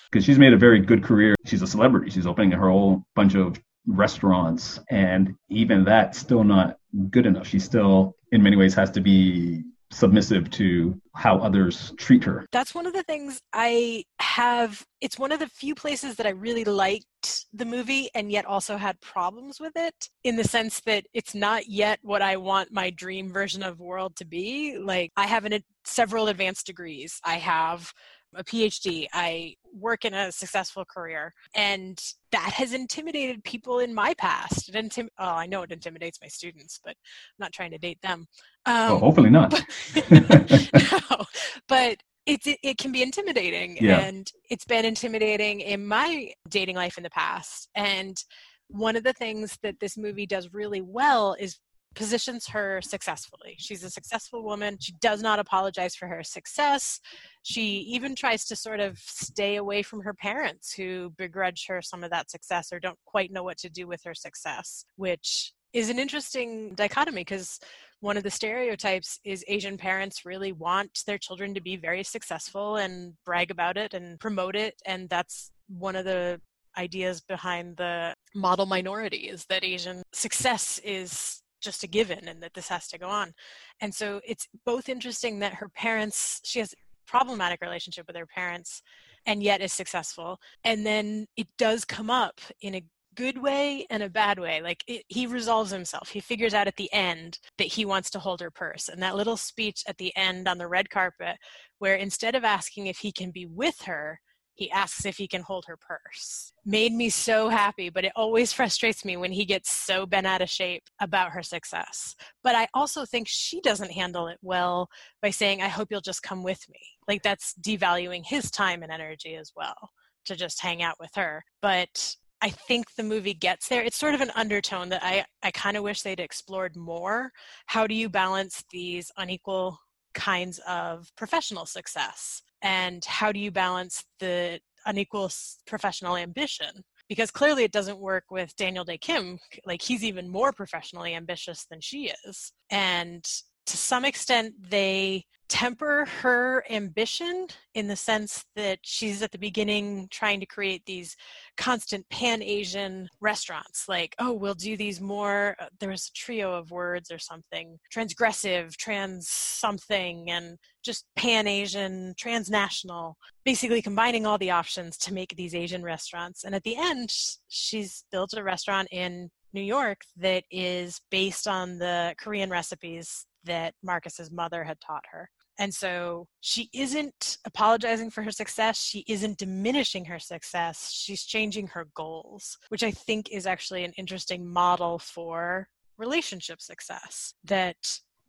Because 0.10 0.26
she's 0.26 0.40
made 0.40 0.54
a 0.54 0.58
very 0.58 0.80
good 0.80 1.04
career. 1.04 1.36
She's 1.46 1.62
a 1.62 1.68
celebrity. 1.68 2.10
She's 2.10 2.26
opening 2.26 2.52
her 2.52 2.70
whole 2.70 3.04
bunch 3.16 3.36
of 3.36 3.60
restaurants. 3.86 4.80
And 4.90 5.36
even 5.50 5.84
that's 5.84 6.18
still 6.18 6.44
not 6.44 6.78
good 7.10 7.26
enough. 7.26 7.48
She 7.48 7.60
still, 7.60 8.16
in 8.32 8.42
many 8.42 8.56
ways, 8.56 8.74
has 8.76 8.92
to 8.92 9.02
be 9.02 9.64
submissive 9.96 10.52
to 10.52 11.00
how 11.16 11.38
others 11.38 11.94
treat 11.98 12.24
her. 12.24 12.46
That's 12.52 12.76
one 12.76 12.86
of 12.86 12.92
the 12.92 13.04
things 13.04 13.40
I 13.54 14.04
have. 14.20 14.86
It's 15.00 15.18
one 15.18 15.32
of 15.32 15.40
the 15.40 15.48
few 15.48 15.74
places 15.74 16.18
that 16.18 16.28
I 16.28 16.32
really 16.32 16.66
liked 16.66 17.46
the 17.54 17.64
movie 17.64 18.10
and 18.14 18.30
yet 18.30 18.46
also 18.46 18.76
had 18.76 19.00
problems 19.00 19.60
with 19.60 19.72
it 19.76 20.10
in 20.26 20.36
the 20.36 20.44
sense 20.44 20.82
that 20.82 21.06
it's 21.14 21.34
not 21.34 21.68
yet 21.68 22.00
what 22.02 22.22
I 22.22 22.36
want 22.36 22.74
my 22.74 22.90
dream 22.90 23.32
version 23.32 23.64
of 23.64 23.80
world 23.80 24.18
to 24.18 24.26
be. 24.26 24.78
Like, 24.78 25.12
I 25.16 25.28
have 25.28 25.46
an, 25.46 25.64
several 25.86 26.28
advanced 26.28 26.66
degrees. 26.66 27.22
I 27.24 27.36
have 27.36 27.94
a 28.36 28.44
PhD. 28.44 29.08
I 29.14 29.56
work 29.74 30.06
in 30.06 30.14
a 30.14 30.32
successful 30.32 30.86
career. 30.86 31.34
And 31.56 32.00
that 32.32 32.52
has 32.54 32.74
intimidated 32.74 33.44
people 33.44 33.80
in 33.80 33.94
my 33.94 34.14
past. 34.16 34.70
It 34.70 34.76
intim- 34.76 35.10
oh, 35.18 35.26
I 35.26 35.46
know 35.46 35.64
it 35.64 35.72
intimidates 35.72 36.20
my 36.22 36.28
students, 36.28 36.80
but 36.84 36.92
I'm 36.92 37.40
not 37.40 37.52
trying 37.52 37.72
to 37.72 37.78
date 37.78 38.02
them. 38.02 38.28
Um, 38.66 38.90
well, 38.90 39.00
hopefully 39.00 39.30
not. 39.30 39.52
But, 39.52 40.12
no, 41.12 41.26
but 41.68 41.98
it, 42.26 42.46
it, 42.46 42.60
it 42.64 42.78
can 42.78 42.92
be 42.92 43.02
intimidating. 43.02 43.78
Yeah. 43.80 44.00
And 44.00 44.30
it's 44.50 44.66
been 44.66 44.86
intimidating 44.86 45.62
in 45.62 45.86
my 45.86 46.32
dating 46.50 46.76
life 46.76 46.98
in 46.98 47.04
the 47.04 47.10
past. 47.10 47.70
And 47.76 48.22
one 48.70 48.96
of 48.96 49.04
the 49.04 49.14
things 49.14 49.58
that 49.62 49.80
this 49.80 49.98
movie 49.98 50.26
does 50.26 50.54
really 50.54 50.82
well 50.82 51.36
is 51.40 51.60
positions 51.96 52.48
her 52.48 52.82
successfully. 52.82 53.56
She's 53.58 53.84
a 53.84 53.90
successful 53.90 54.44
woman. 54.44 54.78
She 54.80 54.94
does 55.02 55.22
not 55.22 55.40
apologize 55.40 55.96
for 55.96 56.08
her 56.08 56.24
success. 56.24 57.00
She 57.44 57.78
even 57.90 58.16
tries 58.16 58.46
to 58.46 58.56
sort 58.56 58.80
of 58.80 58.98
stay 59.00 59.56
away 59.56 59.82
from 59.82 60.02
her 60.02 60.14
parents 60.14 60.74
who 60.74 61.14
begrudge 61.18 61.66
her 61.68 61.82
some 61.82 62.04
of 62.04 62.12
that 62.12 62.30
success 62.30 62.72
or 62.72 62.80
don't 62.80 63.00
quite 63.06 63.32
know 63.32 63.44
what 63.44 63.58
to 63.60 63.70
do 63.70 63.88
with 63.88 64.02
her 64.04 64.14
success, 64.14 64.86
which 64.98 65.54
is 65.74 65.90
an 65.90 66.00
interesting 66.00 66.74
dichotomy 66.76 67.22
because 67.22 67.60
one 68.00 68.18
of 68.18 68.24
the 68.24 68.32
stereotypes 68.32 69.20
is 69.26 69.44
Asian 69.48 69.78
parents 69.78 70.26
really 70.26 70.54
want 70.54 71.02
their 71.06 71.18
children 71.18 71.54
to 71.54 71.62
be 71.62 71.76
very 71.76 72.04
successful 72.04 72.78
and 72.78 73.14
brag 73.26 73.52
about 73.52 73.78
it 73.78 73.94
and 73.94 74.20
promote 74.20 74.56
it. 74.56 74.76
And 74.86 75.10
that's 75.10 75.52
one 75.68 75.96
of 75.96 76.06
the 76.06 76.40
ideas 76.78 77.22
behind 77.22 77.78
the 77.78 78.14
model 78.34 78.66
minority 78.66 79.30
is 79.30 79.46
that 79.46 79.64
Asian 79.64 80.04
success 80.12 80.80
is 80.84 81.42
just 81.66 81.84
a 81.84 81.88
given 81.88 82.28
and 82.28 82.42
that 82.42 82.54
this 82.54 82.70
has 82.70 82.88
to 82.90 82.98
go 82.98 83.08
on. 83.08 83.34
And 83.82 83.94
so 83.94 84.22
it's 84.26 84.48
both 84.66 84.88
interesting 84.88 85.40
that 85.40 85.56
her 85.56 85.68
parents, 85.68 86.40
she 86.44 86.60
has 86.60 86.74
problematic 87.06 87.62
relationship 87.62 88.08
with 88.08 88.16
her 88.16 88.26
parents 88.26 88.82
and 89.26 89.44
yet 89.44 89.62
is 89.62 89.74
successful. 89.74 90.40
And 90.64 90.86
then 90.86 91.28
it 91.36 91.48
does 91.58 91.84
come 91.84 92.10
up 92.10 92.40
in 92.62 92.76
a 92.76 92.84
good 93.16 93.42
way 93.42 93.86
and 93.90 94.04
a 94.04 94.10
bad 94.10 94.40
way. 94.40 94.62
Like 94.62 94.84
it, 94.88 95.04
he 95.08 95.26
resolves 95.26 95.72
himself. 95.72 96.10
He 96.10 96.20
figures 96.20 96.54
out 96.54 96.68
at 96.68 96.76
the 96.76 96.92
end 96.94 97.40
that 97.58 97.68
he 97.68 97.86
wants 97.86 98.10
to 98.12 98.20
hold 98.20 98.42
her 98.42 98.52
purse. 98.52 98.90
And 98.90 99.02
that 99.02 99.16
little 99.16 99.38
speech 99.38 99.84
at 99.88 99.98
the 99.98 100.16
end 100.16 100.48
on 100.48 100.58
the 100.58 100.68
red 100.68 100.90
carpet, 100.90 101.38
where 101.80 101.96
instead 101.96 102.36
of 102.36 102.44
asking 102.44 102.88
if 102.88 103.00
he 103.00 103.12
can 103.12 103.32
be 103.32 103.46
with 103.46 103.82
her, 103.82 104.20
he 104.56 104.72
asks 104.72 105.06
if 105.06 105.18
he 105.18 105.28
can 105.28 105.42
hold 105.42 105.66
her 105.68 105.78
purse. 105.78 106.54
Made 106.66 106.94
me 106.94 107.10
so 107.10 107.50
happy, 107.50 107.90
but 107.90 108.06
it 108.06 108.14
always 108.16 108.54
frustrates 108.54 109.06
me 109.06 109.18
when 109.18 109.32
he 109.32 109.46
gets 109.46 109.72
so 109.72 110.06
bent 110.06 110.26
out 110.26 110.42
of 110.42 110.50
shape 110.50 110.84
about 111.00 111.32
her 111.32 111.44
success. 111.44 112.16
But 112.44 112.56
I 112.56 112.68
also 112.74 113.06
think 113.06 113.28
she 113.28 113.62
doesn't 113.62 113.92
handle 113.92 114.28
it 114.28 114.40
well 114.42 114.90
by 115.22 115.30
saying, 115.30 115.62
I 115.62 115.68
hope 115.68 115.90
you'll 115.92 116.02
just 116.02 116.24
come 116.24 116.44
with 116.44 116.68
me. 116.70 116.80
Like 117.08 117.22
that's 117.22 117.54
devaluing 117.62 118.26
his 118.26 118.50
time 118.50 118.82
and 118.82 118.92
energy 118.92 119.36
as 119.36 119.52
well 119.56 119.92
to 120.26 120.36
just 120.36 120.62
hang 120.62 120.82
out 120.82 120.96
with 121.00 121.12
her. 121.16 121.44
But 121.62 122.16
I 122.42 122.50
think 122.50 122.96
the 122.96 123.04
movie 123.04 123.34
gets 123.34 123.70
there. 123.70 123.82
It's 123.84 123.98
sort 123.98 124.14
of 124.14 124.22
an 124.22 124.32
undertone 124.36 124.90
that 124.90 125.04
I, 125.04 125.26
I 125.44 125.52
kind 125.52 125.78
of 125.78 125.84
wish 125.84 126.02
they'd 126.02 126.20
explored 126.20 126.76
more. 126.76 127.32
How 127.68 127.88
do 127.88 127.96
you 127.96 128.10
balance 128.10 128.64
these 128.72 129.12
unequal 129.18 129.80
kinds 130.16 130.60
of 130.68 131.12
professional 131.16 131.66
success? 131.66 132.42
and 132.66 133.06
how 133.06 133.32
do 133.32 133.40
you 133.40 133.52
balance 133.52 134.04
the 134.20 134.60
unequal 134.86 135.32
professional 135.66 136.18
ambition 136.18 136.84
because 137.08 137.30
clearly 137.30 137.64
it 137.64 137.72
doesn't 137.72 138.00
work 138.00 138.24
with 138.32 138.56
Daniel 138.56 138.84
Dae 138.84 138.98
Kim. 138.98 139.40
like 139.66 139.82
he's 139.82 140.04
even 140.04 140.28
more 140.28 140.52
professionally 140.52 141.14
ambitious 141.14 141.66
than 141.70 141.80
she 141.80 142.12
is 142.26 142.52
and 142.70 143.24
to 143.66 143.78
some 143.78 144.04
extent 144.06 144.54
they 144.70 145.24
temper 145.48 146.06
her 146.22 146.64
ambition 146.70 147.48
in 147.76 147.88
the 147.88 147.96
sense 147.96 148.46
that 148.56 148.80
she's 148.82 149.22
at 149.22 149.32
the 149.32 149.38
beginning 149.38 150.08
trying 150.10 150.40
to 150.40 150.46
create 150.46 150.84
these 150.86 151.16
constant 151.58 152.08
pan 152.10 152.42
Asian 152.42 153.08
restaurants. 153.22 153.88
Like, 153.88 154.16
oh, 154.20 154.34
we'll 154.34 154.56
do 154.56 154.76
these 154.76 155.00
more. 155.00 155.56
Uh, 155.60 155.68
there 155.80 155.90
was 155.90 156.08
a 156.08 156.14
trio 156.14 156.54
of 156.54 156.72
words 156.72 157.12
or 157.12 157.20
something 157.20 157.78
transgressive, 157.94 158.76
trans 158.78 159.28
something, 159.30 160.30
and 160.30 160.58
just 160.84 161.06
pan 161.16 161.48
Asian, 161.48 162.14
transnational, 162.18 163.18
basically 163.44 163.82
combining 163.82 164.26
all 164.26 164.38
the 164.38 164.52
options 164.52 164.98
to 164.98 165.14
make 165.14 165.36
these 165.36 165.56
Asian 165.56 165.84
restaurants. 165.84 166.44
And 166.44 166.56
at 166.56 166.64
the 166.64 166.76
end, 166.78 167.10
she's 167.48 168.04
built 168.12 168.34
a 168.36 168.44
restaurant 168.44 168.88
in 168.92 169.30
New 169.54 169.62
York 169.62 170.02
that 170.18 170.44
is 170.52 171.00
based 171.10 171.48
on 171.48 171.78
the 171.78 172.14
Korean 172.18 172.50
recipes 172.50 173.26
that 173.46 173.74
Marcus's 173.84 174.32
mother 174.32 174.64
had 174.64 174.80
taught 174.82 175.06
her. 175.12 175.30
And 175.58 175.74
so 175.74 176.28
she 176.42 176.70
isn't 176.74 177.38
apologizing 177.46 178.10
for 178.10 178.24
her 178.24 178.32
success. 178.32 178.78
She 178.78 179.06
isn't 179.08 179.38
diminishing 179.38 180.06
her 180.06 180.20
success. 180.20 180.92
She's 180.92 181.24
changing 181.24 181.68
her 181.68 181.88
goals, 181.96 182.58
which 182.70 182.84
I 182.84 182.92
think 182.92 183.32
is 183.32 183.48
actually 183.48 183.86
an 183.86 183.94
interesting 183.98 184.46
model 184.48 185.00
for 185.00 185.70
relationship 185.98 186.62
success. 186.62 187.34
That 187.46 187.78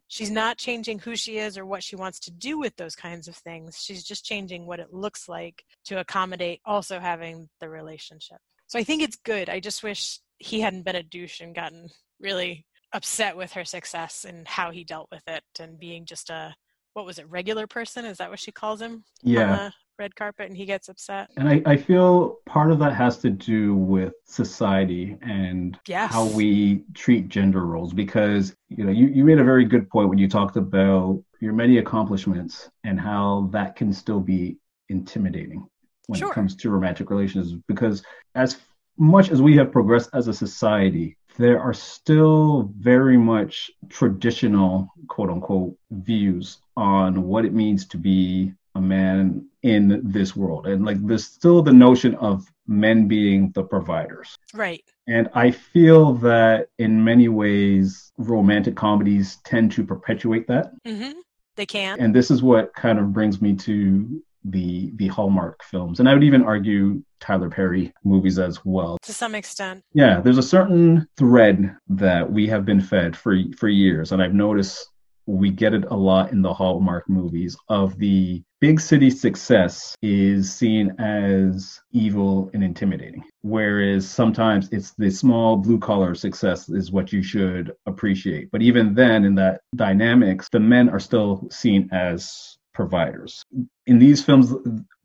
she's 0.07 0.31
not 0.31 0.57
changing 0.57 0.99
who 0.99 1.15
she 1.15 1.37
is 1.37 1.57
or 1.57 1.65
what 1.65 1.83
she 1.83 1.97
wants 1.97 2.19
to 2.21 2.31
do 2.31 2.57
with 2.57 2.75
those 2.77 2.95
kinds 2.95 3.27
of 3.27 3.35
things. 3.35 3.81
She's 3.83 4.05
just 4.05 4.25
changing 4.25 4.65
what 4.65 4.79
it 4.79 4.93
looks 4.93 5.27
like 5.27 5.63
to 5.85 5.99
accommodate 5.99 6.61
also 6.65 6.99
having 6.99 7.49
the 7.59 7.67
relationship. 7.67 8.37
So 8.67 8.79
I 8.79 8.83
think 8.83 9.01
it's 9.01 9.17
good. 9.17 9.49
I 9.49 9.59
just 9.59 9.83
wish 9.83 10.19
he 10.39 10.61
hadn't 10.61 10.83
been 10.83 10.95
a 10.95 11.03
douche 11.03 11.41
and 11.41 11.55
gotten 11.55 11.89
really 12.19 12.65
upset 12.97 13.37
with 13.37 13.51
her 13.53 13.63
success 13.63 14.25
and 14.27 14.47
how 14.47 14.71
he 14.71 14.83
dealt 14.83 15.07
with 15.11 15.21
it 15.27 15.43
and 15.59 15.79
being 15.79 16.03
just 16.03 16.31
a 16.31 16.55
what 16.93 17.05
was 17.05 17.19
it 17.19 17.29
regular 17.29 17.67
person 17.67 18.05
is 18.05 18.17
that 18.17 18.29
what 18.29 18.39
she 18.39 18.51
calls 18.51 18.81
him 18.81 19.03
yeah 19.21 19.69
red 19.99 20.15
carpet 20.15 20.47
and 20.47 20.57
he 20.57 20.65
gets 20.65 20.89
upset 20.89 21.29
and 21.37 21.47
I, 21.47 21.61
I 21.65 21.77
feel 21.77 22.37
part 22.45 22.71
of 22.71 22.79
that 22.79 22.93
has 22.93 23.17
to 23.19 23.29
do 23.29 23.75
with 23.75 24.13
society 24.25 25.17
and 25.21 25.79
yes. 25.87 26.11
how 26.11 26.25
we 26.25 26.83
treat 26.93 27.29
gender 27.29 27.65
roles 27.65 27.93
because 27.93 28.55
you 28.69 28.83
know 28.83 28.91
you, 28.91 29.07
you 29.07 29.23
made 29.23 29.39
a 29.39 29.43
very 29.43 29.65
good 29.65 29.89
point 29.89 30.09
when 30.09 30.17
you 30.17 30.27
talked 30.27 30.55
about 30.55 31.21
your 31.39 31.53
many 31.53 31.77
accomplishments 31.79 32.69
and 32.83 32.99
how 32.99 33.49
that 33.51 33.75
can 33.75 33.91
still 33.91 34.19
be 34.19 34.57
intimidating 34.89 35.67
when 36.07 36.19
sure. 36.19 36.31
it 36.31 36.33
comes 36.33 36.55
to 36.55 36.69
romantic 36.69 37.09
relations 37.09 37.53
because 37.67 38.03
as 38.35 38.57
much 38.97 39.29
as 39.29 39.41
we 39.41 39.55
have 39.55 39.71
progressed 39.71 40.09
as 40.13 40.27
a 40.27 40.33
society 40.33 41.16
there 41.37 41.59
are 41.59 41.73
still 41.73 42.71
very 42.77 43.17
much 43.17 43.71
traditional, 43.89 44.91
quote 45.07 45.29
unquote, 45.29 45.77
views 45.91 46.57
on 46.75 47.23
what 47.23 47.45
it 47.45 47.53
means 47.53 47.85
to 47.85 47.97
be 47.97 48.53
a 48.75 48.81
man 48.81 49.47
in 49.63 50.01
this 50.03 50.35
world. 50.35 50.67
And 50.67 50.85
like 50.85 50.97
there's 51.05 51.25
still 51.25 51.61
the 51.61 51.73
notion 51.73 52.15
of 52.15 52.45
men 52.67 53.07
being 53.07 53.51
the 53.51 53.63
providers. 53.63 54.37
Right. 54.53 54.83
And 55.07 55.29
I 55.33 55.51
feel 55.51 56.13
that 56.15 56.67
in 56.77 57.03
many 57.03 57.29
ways, 57.29 58.11
romantic 58.17 58.75
comedies 58.75 59.37
tend 59.43 59.71
to 59.73 59.83
perpetuate 59.83 60.47
that. 60.47 60.73
Mm-hmm. 60.85 61.19
They 61.55 61.65
can. 61.65 61.99
And 61.99 62.13
this 62.13 62.29
is 62.29 62.43
what 62.43 62.73
kind 62.75 62.99
of 62.99 63.13
brings 63.13 63.41
me 63.41 63.55
to 63.55 64.21
the 64.51 64.91
the 64.95 65.07
Hallmark 65.07 65.63
films, 65.63 65.99
and 65.99 66.09
I 66.09 66.13
would 66.13 66.23
even 66.23 66.43
argue 66.43 67.03
Tyler 67.19 67.49
Perry 67.49 67.93
movies 68.03 68.39
as 68.39 68.63
well. 68.65 68.97
To 69.03 69.13
some 69.13 69.35
extent. 69.35 69.83
Yeah, 69.93 70.21
there's 70.21 70.37
a 70.37 70.43
certain 70.43 71.07
thread 71.17 71.75
that 71.89 72.31
we 72.31 72.47
have 72.47 72.65
been 72.65 72.81
fed 72.81 73.15
for 73.15 73.37
for 73.57 73.67
years, 73.67 74.11
and 74.11 74.21
I've 74.21 74.33
noticed 74.33 74.89
we 75.25 75.49
get 75.49 75.73
it 75.73 75.83
a 75.91 75.95
lot 75.95 76.31
in 76.31 76.41
the 76.41 76.53
Hallmark 76.53 77.09
movies 77.09 77.57
of 77.67 77.97
the 77.97 78.41
big 78.61 78.79
city 78.79 79.09
success 79.09 79.93
is 80.01 80.55
seen 80.55 80.89
as 80.99 81.81
evil 81.91 82.49
and 82.53 82.63
intimidating 82.63 83.23
whereas 83.41 84.09
sometimes 84.09 84.67
it's 84.71 84.93
the 84.97 85.11
small 85.11 85.57
blue 85.57 85.77
collar 85.77 86.15
success 86.15 86.69
is 86.69 86.91
what 86.91 87.13
you 87.13 87.21
should 87.21 87.71
appreciate 87.85 88.49
but 88.51 88.63
even 88.63 88.95
then 88.95 89.25
in 89.25 89.35
that 89.35 89.61
dynamics 89.75 90.47
the 90.51 90.59
men 90.59 90.89
are 90.89 90.99
still 90.99 91.47
seen 91.51 91.87
as 91.91 92.57
providers. 92.77 93.43
In 93.87 93.99
these 93.99 94.23
films, 94.23 94.53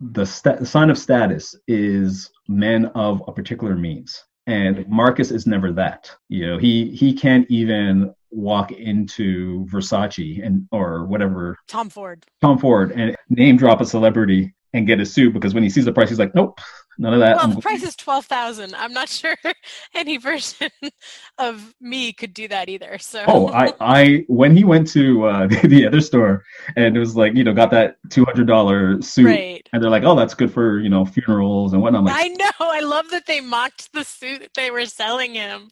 the, 0.01 0.27
st- 0.27 0.67
sign 0.67 0.91
of 0.91 0.99
status 0.99 1.55
is 1.67 2.31
men 2.49 2.87
of 2.95 3.23
a 3.27 3.33
particular 3.33 3.77
means. 3.77 4.23
And 4.47 4.87
Marcus 4.89 5.31
is 5.31 5.47
never 5.47 5.73
that. 5.73 6.11
You 6.29 6.47
know, 6.47 6.59
he 6.59 6.91
he 6.91 7.15
can't 7.15 7.49
even 7.49 8.13
walk 8.33 8.73
into 8.73 9.65
Versace 9.67 10.45
and 10.45 10.67
or 10.73 11.07
whatever 11.07 11.57
Tom 11.69 11.89
Ford. 11.89 12.27
Tom 12.41 12.59
Ford 12.59 12.91
and 12.93 13.15
name 13.29 13.57
drop 13.57 13.81
a 13.81 13.85
celebrity 13.85 14.53
and 14.73 14.87
get 14.87 15.01
a 15.01 15.07
suit 15.07 15.33
because 15.33 15.55
when 15.55 15.63
he 15.63 15.71
sees 15.71 15.85
the 15.85 15.93
price, 15.93 16.09
he's 16.09 16.19
like, 16.19 16.35
nope, 16.35 16.59
none 16.99 17.15
of 17.15 17.21
that. 17.21 17.37
Well, 17.37 17.49
the 17.49 17.61
price 17.61 17.83
is 17.83 17.97
twelve 17.97 18.27
thousand. 18.27 18.75
I'm 18.75 18.93
not 18.93 19.09
sure 19.23 19.37
any 19.95 20.17
version 20.17 20.71
of 21.39 21.75
me 21.81 22.13
could 22.13 22.35
do 22.35 22.49
that 22.49 22.69
either. 22.69 22.99
So. 22.99 23.25
Oh, 23.27 23.49
I, 23.49 23.73
I 23.81 24.25
when 24.29 24.57
he 24.57 24.65
went 24.65 24.89
to 24.93 25.27
uh, 25.27 25.47
the, 25.63 25.69
the, 25.69 25.87
other 25.87 26.01
store 26.01 26.45
and 26.77 26.97
it 26.97 27.01
was 27.01 27.17
like 27.17 27.35
you 27.35 27.45
know 27.45 27.53
got 27.53 27.71
that 27.71 27.97
two 28.11 28.25
hundred 28.25 28.47
dollar 28.47 29.01
suit, 29.03 29.27
right. 29.27 29.69
and 29.73 29.83
they're 29.83 29.91
like, 29.91 30.05
oh, 30.05 30.15
that's 30.15 30.35
good 30.35 30.53
for 30.53 30.79
you 30.81 30.89
know 30.89 31.05
funerals 31.05 31.73
and 31.73 31.83
whatnot. 31.83 32.05
Like, 32.05 32.17
I 32.17 32.29
know. 32.29 32.51
I 32.61 32.81
love 32.81 33.11
that 33.11 33.27
they 33.27 33.41
mocked 33.41 33.93
the 33.93 34.05
suit 34.05 34.51
they 34.55 34.71
were 34.71 34.87
selling 34.87 35.35
him. 35.35 35.71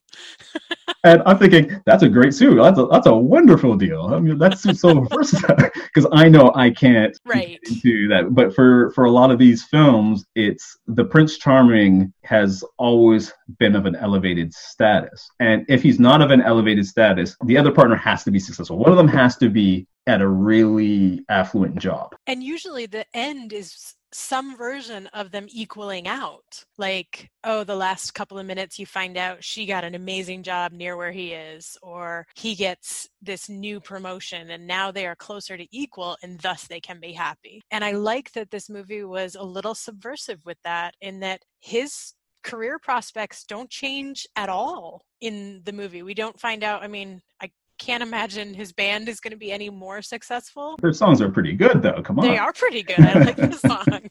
and 1.05 1.23
I'm 1.27 1.39
thinking 1.39 1.81
that's 1.87 2.03
a 2.03 2.09
great 2.09 2.35
suit. 2.35 2.57
That's 2.57 2.79
a 2.79 2.87
that's 2.87 3.07
a 3.07 3.15
wonderful 3.15 3.77
deal. 3.77 4.12
I 4.12 4.21
mean, 4.21 4.39
that's 4.39 4.62
so 4.81 5.00
versatile 5.00 5.57
because 5.75 6.07
I 6.12 6.29
know 6.29 6.53
I 6.55 6.71
can't 6.71 7.19
right. 7.25 7.59
do 7.83 8.09
that. 8.09 8.35
But 8.35 8.55
for 8.55 8.91
for 8.93 9.05
a 9.05 9.11
lot 9.11 9.31
of 9.31 9.39
these 9.39 9.65
films, 9.65 10.25
it's 10.35 10.79
the 10.87 11.05
Prince 11.11 11.38
Charming 11.38 12.12
has 12.25 12.64
always 12.79 13.33
been 13.59 13.75
of 13.75 13.87
an 13.87 13.97
elevated 13.97 14.55
status. 14.55 15.29
And 15.40 15.66
if 15.68 15.83
he's 15.83 15.99
not 15.99 16.23
of 16.23 16.31
an 16.31 16.40
elevated 16.40 16.87
status, 16.87 17.37
the 17.44 17.59
other 17.59 17.73
partner 17.73 17.96
has 17.96 18.25
to 18.25 18.31
be 18.31 18.38
successful. 18.38 18.79
One 18.79 18.90
of 18.90 18.96
them 18.96 19.09
has 19.09 19.37
to 19.38 19.49
be 19.49 19.87
at 20.07 20.20
a 20.20 20.29
really 20.29 21.25
affluent 21.29 21.77
job. 21.79 22.14
And 22.27 22.42
usually 22.42 22.87
the 22.87 23.05
end 23.14 23.53
is 23.53 23.94
some 24.12 24.57
version 24.57 25.07
of 25.09 25.31
them 25.31 25.46
equaling 25.49 26.09
out. 26.09 26.64
Like, 26.79 27.31
oh, 27.44 27.64
the 27.64 27.77
last 27.77 28.12
couple 28.12 28.38
of 28.38 28.46
minutes 28.46 28.79
you 28.79 28.87
find 28.87 29.16
out 29.16 29.44
she 29.44 29.66
got 29.66 29.85
an 29.85 29.94
amazing 29.94 30.42
job 30.42 30.73
near 30.73 30.96
where 30.96 31.12
he 31.12 31.33
is, 31.33 31.77
or 31.83 32.27
he 32.35 32.55
gets 32.55 33.09
this 33.23 33.49
new 33.49 33.81
promotion 33.81 34.51
and 34.51 34.66
now 34.66 34.90
they 34.90 35.07
are 35.07 35.16
closer 35.16 35.57
to 35.57 35.66
equal 35.70 36.16
and 36.23 36.40
thus 36.40 36.66
they 36.66 36.81
can 36.81 37.01
be 37.01 37.12
happy. 37.12 37.61
And 37.70 37.85
I 37.85 37.92
like 37.92 38.33
that 38.33 38.51
this 38.51 38.68
movie 38.68 39.05
was 39.05 39.35
a 39.35 39.42
little 39.42 39.75
subversive 39.75 40.44
with 40.44 40.59
that, 40.64 40.94
in 41.01 41.20
that 41.20 41.42
his 41.61 42.14
career 42.42 42.79
prospects 42.79 43.44
don't 43.44 43.70
change 43.70 44.27
at 44.37 44.49
all 44.49 45.03
in 45.20 45.61
the 45.64 45.73
movie. 45.73 46.03
We 46.03 46.14
don't 46.14 46.40
find 46.40 46.64
out, 46.64 46.83
I 46.83 46.88
mean, 46.88 47.20
I 47.40 47.51
can't 47.81 48.03
imagine 48.03 48.53
his 48.53 48.73
band 48.73 49.09
is 49.09 49.21
going 49.21 49.33
to 49.33 49.38
be 49.38 49.51
any 49.51 49.71
more 49.71 50.03
successful. 50.03 50.77
Their 50.83 50.93
songs 50.93 51.21
are 51.23 51.31
pretty 51.31 51.55
good, 51.55 51.81
though. 51.83 52.03
Come 52.03 52.19
on. 52.19 52.29
They 52.29 52.37
are 52.37 52.53
pretty 52.53 52.83
good. 52.83 53.01
I 53.01 53.19
like 53.25 53.37
the 53.37 53.53
songs. 53.57 54.11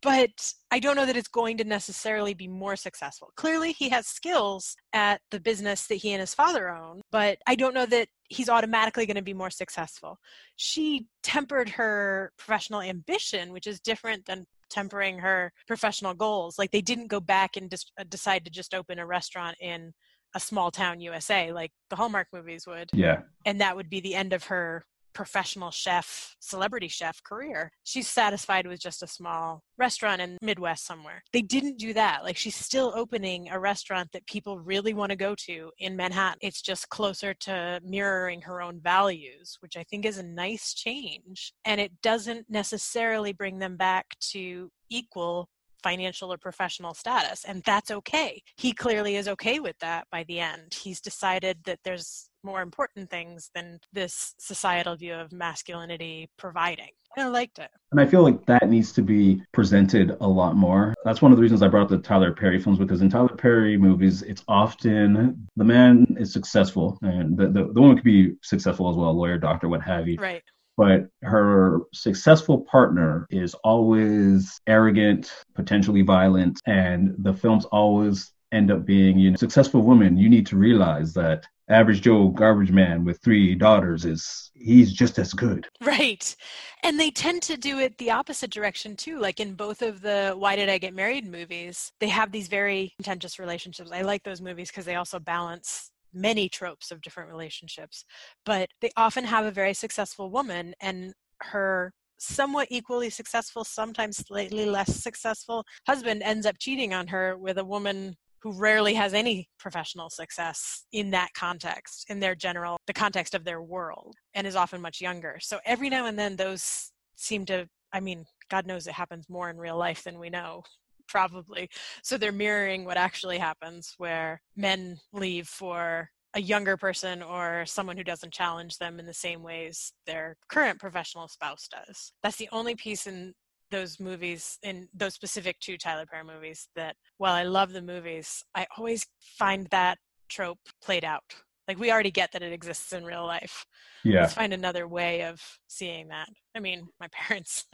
But 0.00 0.52
I 0.70 0.78
don't 0.78 0.94
know 0.94 1.04
that 1.04 1.16
it's 1.16 1.28
going 1.28 1.58
to 1.58 1.64
necessarily 1.64 2.34
be 2.34 2.46
more 2.46 2.76
successful. 2.76 3.30
Clearly, 3.36 3.72
he 3.72 3.88
has 3.88 4.06
skills 4.06 4.76
at 4.92 5.20
the 5.32 5.40
business 5.40 5.88
that 5.88 5.96
he 5.96 6.12
and 6.12 6.20
his 6.20 6.34
father 6.34 6.70
own, 6.70 7.00
but 7.10 7.38
I 7.46 7.56
don't 7.56 7.74
know 7.74 7.86
that 7.86 8.08
he's 8.28 8.48
automatically 8.48 9.06
going 9.06 9.16
to 9.16 9.22
be 9.22 9.34
more 9.34 9.50
successful. 9.50 10.18
She 10.56 11.06
tempered 11.22 11.70
her 11.70 12.32
professional 12.38 12.80
ambition, 12.80 13.52
which 13.52 13.66
is 13.66 13.80
different 13.80 14.24
than 14.26 14.46
tempering 14.70 15.18
her 15.18 15.52
professional 15.66 16.14
goals. 16.14 16.58
Like 16.58 16.70
they 16.70 16.80
didn't 16.80 17.08
go 17.08 17.20
back 17.20 17.56
and 17.56 17.68
dis- 17.68 17.90
uh, 17.98 18.04
decide 18.08 18.44
to 18.44 18.50
just 18.50 18.74
open 18.74 18.98
a 18.98 19.06
restaurant 19.06 19.56
in 19.60 19.92
a 20.34 20.40
small 20.40 20.70
town 20.70 21.00
USA 21.00 21.52
like 21.52 21.72
the 21.90 21.96
Hallmark 21.96 22.28
movies 22.32 22.66
would. 22.66 22.90
Yeah. 22.92 23.22
And 23.44 23.60
that 23.60 23.76
would 23.76 23.88
be 23.88 24.00
the 24.00 24.14
end 24.14 24.32
of 24.32 24.44
her 24.44 24.84
professional 25.14 25.70
chef, 25.70 26.36
celebrity 26.40 26.88
chef 26.88 27.22
career. 27.22 27.70
She's 27.84 28.08
satisfied 28.08 28.66
with 28.66 28.80
just 28.80 29.02
a 29.02 29.06
small 29.06 29.62
restaurant 29.78 30.20
in 30.20 30.36
Midwest 30.42 30.84
somewhere. 30.84 31.22
They 31.32 31.40
didn't 31.40 31.78
do 31.78 31.94
that. 31.94 32.24
Like 32.24 32.36
she's 32.36 32.56
still 32.56 32.92
opening 32.94 33.48
a 33.48 33.58
restaurant 33.58 34.10
that 34.12 34.26
people 34.26 34.58
really 34.58 34.92
want 34.92 35.10
to 35.10 35.16
go 35.16 35.34
to 35.46 35.70
in 35.78 35.96
Manhattan. 35.96 36.38
It's 36.42 36.60
just 36.60 36.88
closer 36.90 37.32
to 37.32 37.80
mirroring 37.82 38.42
her 38.42 38.60
own 38.60 38.80
values, 38.80 39.56
which 39.60 39.76
I 39.76 39.84
think 39.84 40.04
is 40.04 40.18
a 40.18 40.22
nice 40.22 40.74
change. 40.74 41.54
And 41.64 41.80
it 41.80 41.92
doesn't 42.02 42.50
necessarily 42.50 43.32
bring 43.32 43.60
them 43.60 43.76
back 43.76 44.06
to 44.32 44.70
equal 44.90 45.48
financial 45.84 46.32
or 46.32 46.38
professional 46.38 46.94
status. 46.94 47.44
And 47.44 47.62
that's 47.64 47.90
okay. 47.90 48.42
He 48.56 48.72
clearly 48.72 49.16
is 49.16 49.28
okay 49.28 49.60
with 49.60 49.78
that 49.80 50.06
by 50.10 50.24
the 50.24 50.40
end. 50.40 50.74
He's 50.74 51.00
decided 51.00 51.58
that 51.66 51.78
there's 51.84 52.30
more 52.42 52.62
important 52.62 53.10
things 53.10 53.50
than 53.54 53.78
this 53.92 54.34
societal 54.38 54.96
view 54.96 55.14
of 55.14 55.32
masculinity 55.32 56.30
providing. 56.38 56.90
I 57.16 57.26
liked 57.26 57.58
it. 57.58 57.70
And 57.92 58.00
I 58.00 58.06
feel 58.06 58.22
like 58.22 58.44
that 58.46 58.68
needs 58.68 58.92
to 58.94 59.02
be 59.02 59.40
presented 59.52 60.16
a 60.20 60.26
lot 60.26 60.56
more. 60.56 60.94
That's 61.04 61.22
one 61.22 61.30
of 61.30 61.38
the 61.38 61.42
reasons 61.42 61.62
I 61.62 61.68
brought 61.68 61.88
the 61.88 61.98
Tyler 61.98 62.32
Perry 62.32 62.58
films 62.58 62.78
because 62.78 63.02
in 63.02 63.08
Tyler 63.08 63.28
Perry 63.28 63.76
movies, 63.76 64.22
it's 64.22 64.42
often 64.48 65.46
the 65.56 65.64
man 65.64 66.06
is 66.18 66.32
successful 66.32 66.98
and 67.02 67.36
the, 67.36 67.46
the, 67.48 67.72
the 67.72 67.80
woman 67.80 67.96
could 67.96 68.04
be 68.04 68.34
successful 68.42 68.90
as 68.90 68.96
well, 68.96 69.14
lawyer, 69.14 69.38
doctor, 69.38 69.68
what 69.68 69.82
have 69.82 70.08
you. 70.08 70.16
Right 70.18 70.42
but 70.76 71.08
her 71.22 71.80
successful 71.92 72.60
partner 72.60 73.26
is 73.30 73.54
always 73.64 74.60
arrogant, 74.66 75.32
potentially 75.54 76.02
violent, 76.02 76.60
and 76.66 77.14
the 77.18 77.34
films 77.34 77.64
always 77.66 78.32
end 78.52 78.70
up 78.70 78.84
being, 78.84 79.18
you 79.18 79.30
know, 79.30 79.36
successful 79.36 79.82
woman. 79.82 80.16
You 80.16 80.28
need 80.28 80.46
to 80.46 80.56
realize 80.56 81.12
that 81.14 81.46
average 81.68 82.02
Joe 82.02 82.28
garbage 82.28 82.70
man 82.70 83.04
with 83.04 83.20
three 83.22 83.54
daughters 83.54 84.04
is 84.04 84.50
he's 84.54 84.92
just 84.92 85.18
as 85.18 85.32
good. 85.32 85.66
Right. 85.80 86.34
And 86.82 87.00
they 87.00 87.10
tend 87.10 87.42
to 87.42 87.56
do 87.56 87.78
it 87.78 87.96
the 87.98 88.10
opposite 88.10 88.50
direction 88.50 88.96
too. 88.96 89.18
Like 89.18 89.40
in 89.40 89.54
both 89.54 89.82
of 89.82 90.02
the 90.02 90.34
Why 90.36 90.56
Did 90.56 90.68
I 90.68 90.78
Get 90.78 90.94
Married 90.94 91.26
movies, 91.26 91.92
they 92.00 92.08
have 92.08 92.32
these 92.32 92.48
very 92.48 92.92
contentious 92.98 93.38
relationships. 93.38 93.90
I 93.92 94.02
like 94.02 94.22
those 94.22 94.42
movies 94.42 94.68
because 94.68 94.84
they 94.84 94.96
also 94.96 95.18
balance 95.18 95.90
many 96.14 96.48
tropes 96.48 96.90
of 96.90 97.00
different 97.00 97.30
relationships, 97.30 98.04
but 98.44 98.68
they 98.80 98.90
often 98.96 99.24
have 99.24 99.44
a 99.44 99.50
very 99.50 99.74
successful 99.74 100.30
woman 100.30 100.74
and 100.80 101.12
her 101.42 101.92
somewhat 102.18 102.68
equally 102.70 103.10
successful, 103.10 103.64
sometimes 103.64 104.16
slightly 104.16 104.66
less 104.66 104.94
successful 105.02 105.64
husband 105.86 106.22
ends 106.22 106.46
up 106.46 106.56
cheating 106.58 106.94
on 106.94 107.06
her 107.08 107.36
with 107.36 107.58
a 107.58 107.64
woman 107.64 108.14
who 108.40 108.52
rarely 108.52 108.92
has 108.94 109.14
any 109.14 109.48
professional 109.58 110.10
success 110.10 110.84
in 110.92 111.10
that 111.10 111.30
context, 111.34 112.04
in 112.10 112.20
their 112.20 112.34
general, 112.34 112.76
the 112.86 112.92
context 112.92 113.34
of 113.34 113.44
their 113.44 113.62
world, 113.62 114.14
and 114.34 114.46
is 114.46 114.54
often 114.54 114.82
much 114.82 115.00
younger. 115.00 115.38
So 115.40 115.58
every 115.64 115.88
now 115.88 116.06
and 116.06 116.18
then 116.18 116.36
those 116.36 116.92
seem 117.16 117.46
to, 117.46 117.66
I 117.92 118.00
mean, 118.00 118.26
God 118.50 118.66
knows 118.66 118.86
it 118.86 118.92
happens 118.92 119.30
more 119.30 119.48
in 119.48 119.56
real 119.56 119.78
life 119.78 120.04
than 120.04 120.18
we 120.18 120.28
know 120.28 120.62
probably. 121.08 121.68
So 122.02 122.16
they're 122.16 122.32
mirroring 122.32 122.84
what 122.84 122.96
actually 122.96 123.38
happens 123.38 123.94
where 123.98 124.40
men 124.56 124.98
leave 125.12 125.48
for 125.48 126.10
a 126.34 126.40
younger 126.40 126.76
person 126.76 127.22
or 127.22 127.64
someone 127.66 127.96
who 127.96 128.04
doesn't 128.04 128.32
challenge 128.32 128.78
them 128.78 128.98
in 128.98 129.06
the 129.06 129.14
same 129.14 129.42
ways 129.42 129.92
their 130.06 130.36
current 130.48 130.80
professional 130.80 131.28
spouse 131.28 131.68
does. 131.68 132.12
That's 132.22 132.36
the 132.36 132.48
only 132.50 132.74
piece 132.74 133.06
in 133.06 133.34
those 133.70 133.98
movies, 134.00 134.58
in 134.62 134.88
those 134.94 135.14
specific 135.14 135.58
two 135.60 135.76
Tyler 135.76 136.06
Perry 136.06 136.24
movies, 136.24 136.68
that 136.76 136.96
while 137.18 137.34
I 137.34 137.44
love 137.44 137.72
the 137.72 137.82
movies, 137.82 138.44
I 138.54 138.66
always 138.76 139.06
find 139.20 139.66
that 139.70 139.98
trope 140.28 140.58
played 140.82 141.04
out 141.04 141.22
Like 141.66 141.78
we 141.78 141.90
already 141.90 142.10
get 142.10 142.32
that 142.32 142.42
it 142.42 142.52
exists 142.52 142.92
in 142.92 143.04
real 143.04 143.24
life. 143.24 143.64
Yeah. 144.04 144.22
Let's 144.22 144.34
find 144.34 144.52
another 144.52 144.86
way 144.86 145.24
of 145.24 145.40
seeing 145.66 146.08
that. 146.08 146.28
I 146.54 146.60
mean, 146.60 146.86
my 147.00 147.08
parents 147.12 147.64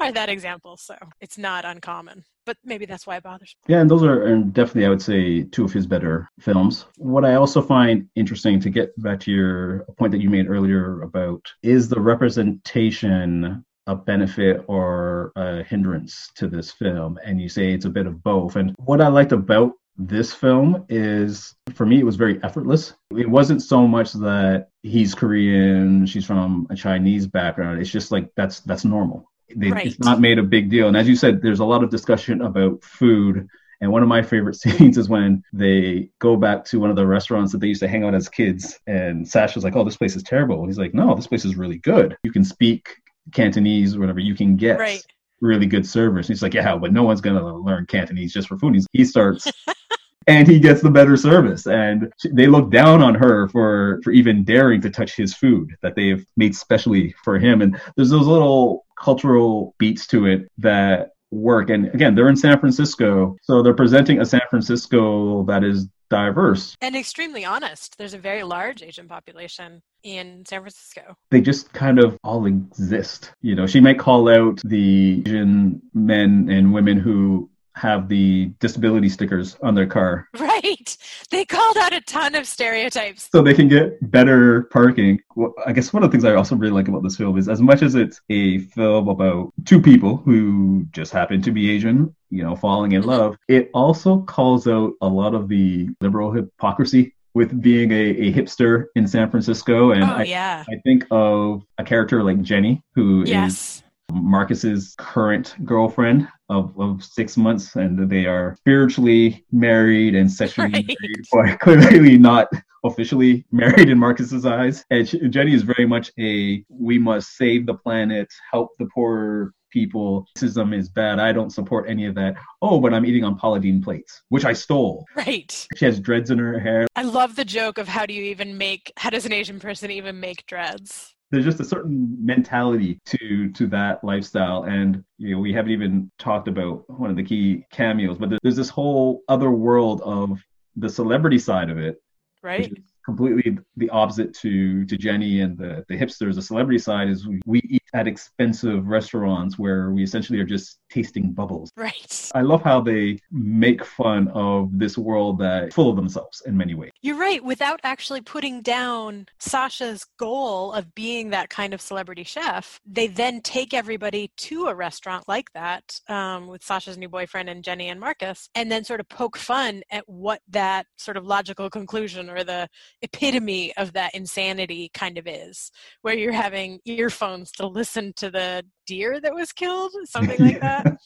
are 0.00 0.12
that 0.12 0.28
example, 0.28 0.76
so 0.76 0.96
it's 1.20 1.38
not 1.38 1.64
uncommon. 1.64 2.24
But 2.46 2.58
maybe 2.62 2.84
that's 2.84 3.06
why 3.06 3.16
it 3.16 3.22
bothers 3.22 3.56
me. 3.66 3.74
Yeah, 3.74 3.80
and 3.80 3.90
those 3.90 4.02
are 4.02 4.24
and 4.24 4.52
definitely 4.52 4.84
I 4.84 4.90
would 4.90 5.00
say 5.00 5.44
two 5.44 5.64
of 5.64 5.72
his 5.72 5.86
better 5.86 6.28
films. 6.40 6.84
What 6.98 7.24
I 7.24 7.34
also 7.34 7.62
find 7.62 8.06
interesting 8.16 8.60
to 8.60 8.70
get 8.70 8.90
back 9.02 9.20
to 9.20 9.30
your 9.32 9.86
point 9.96 10.12
that 10.12 10.20
you 10.20 10.28
made 10.28 10.48
earlier 10.48 11.00
about 11.02 11.46
is 11.62 11.88
the 11.88 12.00
representation 12.00 13.64
a 13.86 13.94
benefit 13.94 14.64
or 14.66 15.30
a 15.36 15.62
hindrance 15.62 16.30
to 16.34 16.48
this 16.48 16.70
film 16.70 17.18
and 17.22 17.40
you 17.40 17.48
say 17.48 17.72
it's 17.72 17.84
a 17.84 17.90
bit 17.90 18.06
of 18.06 18.22
both 18.22 18.56
and 18.56 18.74
what 18.78 19.00
i 19.00 19.08
liked 19.08 19.32
about 19.32 19.72
this 19.96 20.32
film 20.32 20.84
is 20.88 21.54
for 21.74 21.86
me 21.86 22.00
it 22.00 22.04
was 22.04 22.16
very 22.16 22.42
effortless 22.42 22.94
it 23.16 23.28
wasn't 23.28 23.62
so 23.62 23.86
much 23.86 24.12
that 24.12 24.68
he's 24.82 25.14
korean 25.14 26.04
she's 26.04 26.24
from 26.24 26.66
a 26.70 26.74
chinese 26.74 27.26
background 27.26 27.80
it's 27.80 27.90
just 27.90 28.10
like 28.10 28.28
that's 28.36 28.60
that's 28.60 28.84
normal 28.84 29.30
they, 29.54 29.70
right. 29.70 29.86
it's 29.86 30.00
not 30.00 30.20
made 30.20 30.38
a 30.38 30.42
big 30.42 30.68
deal 30.68 30.88
and 30.88 30.96
as 30.96 31.08
you 31.08 31.14
said 31.14 31.40
there's 31.40 31.60
a 31.60 31.64
lot 31.64 31.84
of 31.84 31.90
discussion 31.90 32.40
about 32.40 32.82
food 32.82 33.48
and 33.80 33.92
one 33.92 34.02
of 34.02 34.08
my 34.08 34.22
favorite 34.22 34.54
scenes 34.60 34.96
is 34.98 35.08
when 35.08 35.42
they 35.52 36.08
go 36.18 36.36
back 36.36 36.64
to 36.66 36.80
one 36.80 36.90
of 36.90 36.96
the 36.96 37.06
restaurants 37.06 37.52
that 37.52 37.58
they 37.58 37.66
used 37.66 37.82
to 37.82 37.88
hang 37.88 38.04
out 38.04 38.14
as 38.14 38.30
kids. 38.30 38.78
And 38.86 39.28
Sasha's 39.28 39.62
like, 39.62 39.76
Oh, 39.76 39.84
this 39.84 39.96
place 39.96 40.16
is 40.16 40.22
terrible. 40.22 40.66
He's 40.66 40.78
like, 40.78 40.94
No, 40.94 41.14
this 41.14 41.26
place 41.26 41.44
is 41.44 41.56
really 41.56 41.78
good. 41.78 42.16
You 42.22 42.32
can 42.32 42.44
speak 42.44 42.88
Cantonese 43.32 43.94
or 43.94 44.00
whatever. 44.00 44.20
You 44.20 44.34
can 44.34 44.56
get 44.56 44.78
right. 44.78 45.04
really 45.40 45.66
good 45.66 45.86
servers. 45.86 46.26
And 46.26 46.34
he's 46.34 46.42
like, 46.42 46.54
Yeah, 46.54 46.76
but 46.76 46.92
no 46.92 47.02
one's 47.02 47.20
going 47.20 47.36
to 47.36 47.44
learn 47.44 47.84
Cantonese 47.84 48.32
just 48.32 48.48
for 48.48 48.56
food. 48.56 48.74
He's, 48.74 48.86
he 48.92 49.04
starts. 49.04 49.50
and 50.26 50.48
he 50.48 50.58
gets 50.58 50.80
the 50.82 50.90
better 50.90 51.16
service 51.16 51.66
and 51.66 52.12
they 52.32 52.46
look 52.46 52.70
down 52.70 53.02
on 53.02 53.14
her 53.14 53.48
for 53.48 54.00
for 54.02 54.10
even 54.10 54.44
daring 54.44 54.80
to 54.80 54.90
touch 54.90 55.16
his 55.16 55.34
food 55.34 55.74
that 55.82 55.94
they've 55.94 56.24
made 56.36 56.54
specially 56.54 57.14
for 57.22 57.38
him 57.38 57.62
and 57.62 57.80
there's 57.96 58.10
those 58.10 58.26
little 58.26 58.84
cultural 58.98 59.74
beats 59.78 60.06
to 60.06 60.26
it 60.26 60.50
that 60.58 61.10
work. 61.34 61.70
And 61.70 61.86
again, 61.94 62.14
they're 62.14 62.28
in 62.28 62.36
San 62.36 62.58
Francisco, 62.58 63.36
so 63.42 63.62
they're 63.62 63.74
presenting 63.74 64.20
a 64.20 64.24
San 64.24 64.42
Francisco 64.48 65.44
that 65.44 65.64
is 65.64 65.88
diverse 66.10 66.76
and 66.80 66.94
extremely 66.94 67.44
honest. 67.44 67.96
There's 67.98 68.14
a 68.14 68.18
very 68.18 68.42
large 68.42 68.82
Asian 68.82 69.08
population 69.08 69.82
in 70.02 70.44
San 70.46 70.60
Francisco. 70.60 71.16
They 71.30 71.40
just 71.40 71.72
kind 71.72 71.98
of 71.98 72.16
all 72.22 72.46
exist. 72.46 73.32
You 73.40 73.54
know, 73.54 73.66
she 73.66 73.80
might 73.80 73.98
call 73.98 74.28
out 74.28 74.60
the 74.64 75.22
Asian 75.26 75.82
men 75.94 76.48
and 76.50 76.72
women 76.72 76.98
who 76.98 77.50
have 77.76 78.08
the 78.08 78.46
disability 78.60 79.08
stickers 79.08 79.56
on 79.62 79.74
their 79.74 79.86
car. 79.86 80.28
Right. 80.54 80.96
They 81.30 81.44
called 81.44 81.76
out 81.78 81.92
a 81.92 82.00
ton 82.02 82.34
of 82.34 82.46
stereotypes. 82.46 83.28
So 83.32 83.42
they 83.42 83.54
can 83.54 83.66
get 83.66 83.98
better 84.10 84.64
parking. 84.64 85.20
Well, 85.34 85.52
I 85.66 85.72
guess 85.72 85.92
one 85.92 86.02
of 86.02 86.10
the 86.10 86.12
things 86.12 86.24
I 86.24 86.34
also 86.34 86.54
really 86.54 86.72
like 86.72 86.86
about 86.86 87.02
this 87.02 87.16
film 87.16 87.36
is 87.38 87.48
as 87.48 87.60
much 87.60 87.82
as 87.82 87.94
it's 87.94 88.20
a 88.30 88.58
film 88.58 89.08
about 89.08 89.52
two 89.64 89.80
people 89.80 90.18
who 90.18 90.86
just 90.92 91.12
happen 91.12 91.42
to 91.42 91.50
be 91.50 91.70
Asian, 91.70 92.14
you 92.30 92.42
know, 92.42 92.54
falling 92.54 92.92
in 92.92 93.02
mm-hmm. 93.02 93.10
love, 93.10 93.36
it 93.48 93.70
also 93.74 94.20
calls 94.22 94.68
out 94.68 94.92
a 95.00 95.08
lot 95.08 95.34
of 95.34 95.48
the 95.48 95.88
liberal 96.00 96.30
hypocrisy 96.30 97.14
with 97.34 97.60
being 97.60 97.90
a, 97.90 98.10
a 98.10 98.32
hipster 98.32 98.86
in 98.94 99.08
San 99.08 99.30
Francisco. 99.30 99.90
And 99.90 100.04
oh, 100.04 100.06
I, 100.06 100.22
yeah. 100.22 100.64
I 100.68 100.76
think 100.84 101.06
of 101.10 101.64
a 101.78 101.84
character 101.84 102.22
like 102.22 102.42
Jenny, 102.42 102.82
who 102.94 103.24
yes. 103.26 103.52
is 103.52 103.82
Marcus's 104.12 104.94
current 104.98 105.54
girlfriend 105.64 106.28
of, 106.48 106.78
of 106.78 107.02
six 107.02 107.36
months, 107.36 107.76
and 107.76 108.10
they 108.10 108.26
are 108.26 108.56
spiritually 108.58 109.44
married 109.52 110.14
and 110.14 110.30
sexually 110.30 110.70
right. 110.72 110.86
married, 110.86 111.24
but 111.32 111.60
clearly 111.60 112.18
not 112.18 112.48
officially 112.84 113.44
married 113.50 113.88
in 113.88 113.98
Marcus's 113.98 114.44
eyes. 114.44 114.84
And 114.90 115.32
Jenny 115.32 115.54
is 115.54 115.62
very 115.62 115.86
much 115.86 116.10
a 116.18 116.64
we 116.68 116.98
must 116.98 117.36
save 117.36 117.66
the 117.66 117.74
planet, 117.74 118.32
help 118.50 118.70
the 118.78 118.86
poor 118.94 119.52
people. 119.74 120.26
Racism 120.38 120.74
is 120.74 120.88
bad. 120.88 121.18
I 121.18 121.32
don't 121.32 121.50
support 121.50 121.88
any 121.88 122.06
of 122.06 122.14
that. 122.14 122.36
Oh, 122.62 122.80
but 122.80 122.94
I'm 122.94 123.04
eating 123.04 123.24
on 123.24 123.36
Paula 123.36 123.58
Deen 123.60 123.82
plates, 123.82 124.22
which 124.28 124.44
I 124.44 124.52
stole. 124.52 125.04
Right. 125.16 125.66
She 125.76 125.84
has 125.84 125.98
dreads 125.98 126.30
in 126.30 126.38
her 126.38 126.60
hair. 126.60 126.86
I 126.94 127.02
love 127.02 127.36
the 127.36 127.44
joke 127.44 127.78
of 127.78 127.88
how 127.88 128.06
do 128.06 128.14
you 128.14 128.22
even 128.22 128.56
make, 128.56 128.92
how 128.96 129.10
does 129.10 129.26
an 129.26 129.32
Asian 129.32 129.58
person 129.58 129.90
even 129.90 130.20
make 130.20 130.46
dreads? 130.46 131.13
There's 131.34 131.44
just 131.44 131.60
a 131.60 131.64
certain 131.64 132.16
mentality 132.24 133.00
to 133.04 133.50
to 133.52 133.66
that 133.66 134.02
lifestyle 134.04 134.64
and 134.64 135.04
you 135.18 135.34
know 135.34 135.40
we 135.40 135.52
haven't 135.52 135.72
even 135.72 136.10
talked 136.18 136.48
about 136.48 136.88
one 136.88 137.10
of 137.10 137.16
the 137.16 137.22
key 137.22 137.64
cameos 137.72 138.18
but 138.18 138.30
there's 138.42 138.56
this 138.56 138.68
whole 138.68 139.22
other 139.28 139.50
world 139.50 140.00
of 140.02 140.38
the 140.76 140.88
celebrity 140.88 141.38
side 141.38 141.70
of 141.70 141.78
it 141.78 142.02
right 142.42 142.72
completely 143.04 143.58
the 143.76 143.90
opposite 143.90 144.34
to 144.34 144.84
to 144.86 144.96
Jenny 144.96 145.40
and 145.40 145.56
the 145.56 145.84
the 145.88 145.96
hipsters. 145.96 146.34
The 146.34 146.42
celebrity 146.42 146.78
side 146.78 147.08
is 147.08 147.26
we, 147.26 147.40
we 147.46 147.60
eat 147.60 147.83
at 147.92 148.08
expensive 148.08 148.86
restaurants 148.86 149.58
where 149.58 149.90
we 149.90 150.02
essentially 150.02 150.40
are 150.40 150.44
just 150.44 150.78
tasting 150.90 151.32
bubbles. 151.32 151.70
Right. 151.76 152.30
I 152.34 152.42
love 152.42 152.62
how 152.62 152.80
they 152.80 153.18
make 153.30 153.84
fun 153.84 154.28
of 154.28 154.78
this 154.78 154.96
world 154.96 155.38
that 155.38 155.72
full 155.72 155.90
of 155.90 155.96
themselves 155.96 156.42
in 156.46 156.56
many 156.56 156.74
ways. 156.74 156.90
You're 157.02 157.18
right. 157.18 157.42
Without 157.44 157.80
actually 157.84 158.20
putting 158.20 158.62
down 158.62 159.26
Sasha's 159.38 160.04
goal 160.18 160.72
of 160.72 160.94
being 160.94 161.30
that 161.30 161.50
kind 161.50 161.74
of 161.74 161.80
celebrity 161.80 162.24
chef, 162.24 162.80
they 162.86 163.06
then 163.06 163.40
take 163.42 163.74
everybody 163.74 164.30
to 164.36 164.66
a 164.66 164.74
restaurant 164.74 165.24
like 165.28 165.52
that 165.52 166.00
um, 166.08 166.46
with 166.46 166.62
Sasha's 166.62 166.98
new 166.98 167.08
boyfriend 167.08 167.48
and 167.48 167.64
Jenny 167.64 167.88
and 167.88 168.00
Marcus, 168.00 168.48
and 168.54 168.70
then 168.70 168.84
sort 168.84 169.00
of 169.00 169.08
poke 169.08 169.36
fun 169.36 169.82
at 169.90 170.08
what 170.08 170.40
that 170.48 170.86
sort 170.96 171.16
of 171.16 171.26
logical 171.26 171.70
conclusion 171.70 172.30
or 172.30 172.44
the 172.44 172.68
epitome 173.02 173.76
of 173.76 173.92
that 173.92 174.14
insanity 174.14 174.90
kind 174.94 175.18
of 175.18 175.26
is, 175.26 175.70
where 176.02 176.14
you're 176.14 176.32
having 176.32 176.80
earphones 176.84 177.50
to 177.52 177.66
listen 177.74 178.12
to 178.16 178.30
the 178.30 178.64
deer 178.86 179.20
that 179.20 179.34
was 179.34 179.52
killed, 179.52 179.92
something 180.04 180.38
like 180.38 180.60
that. 180.60 180.96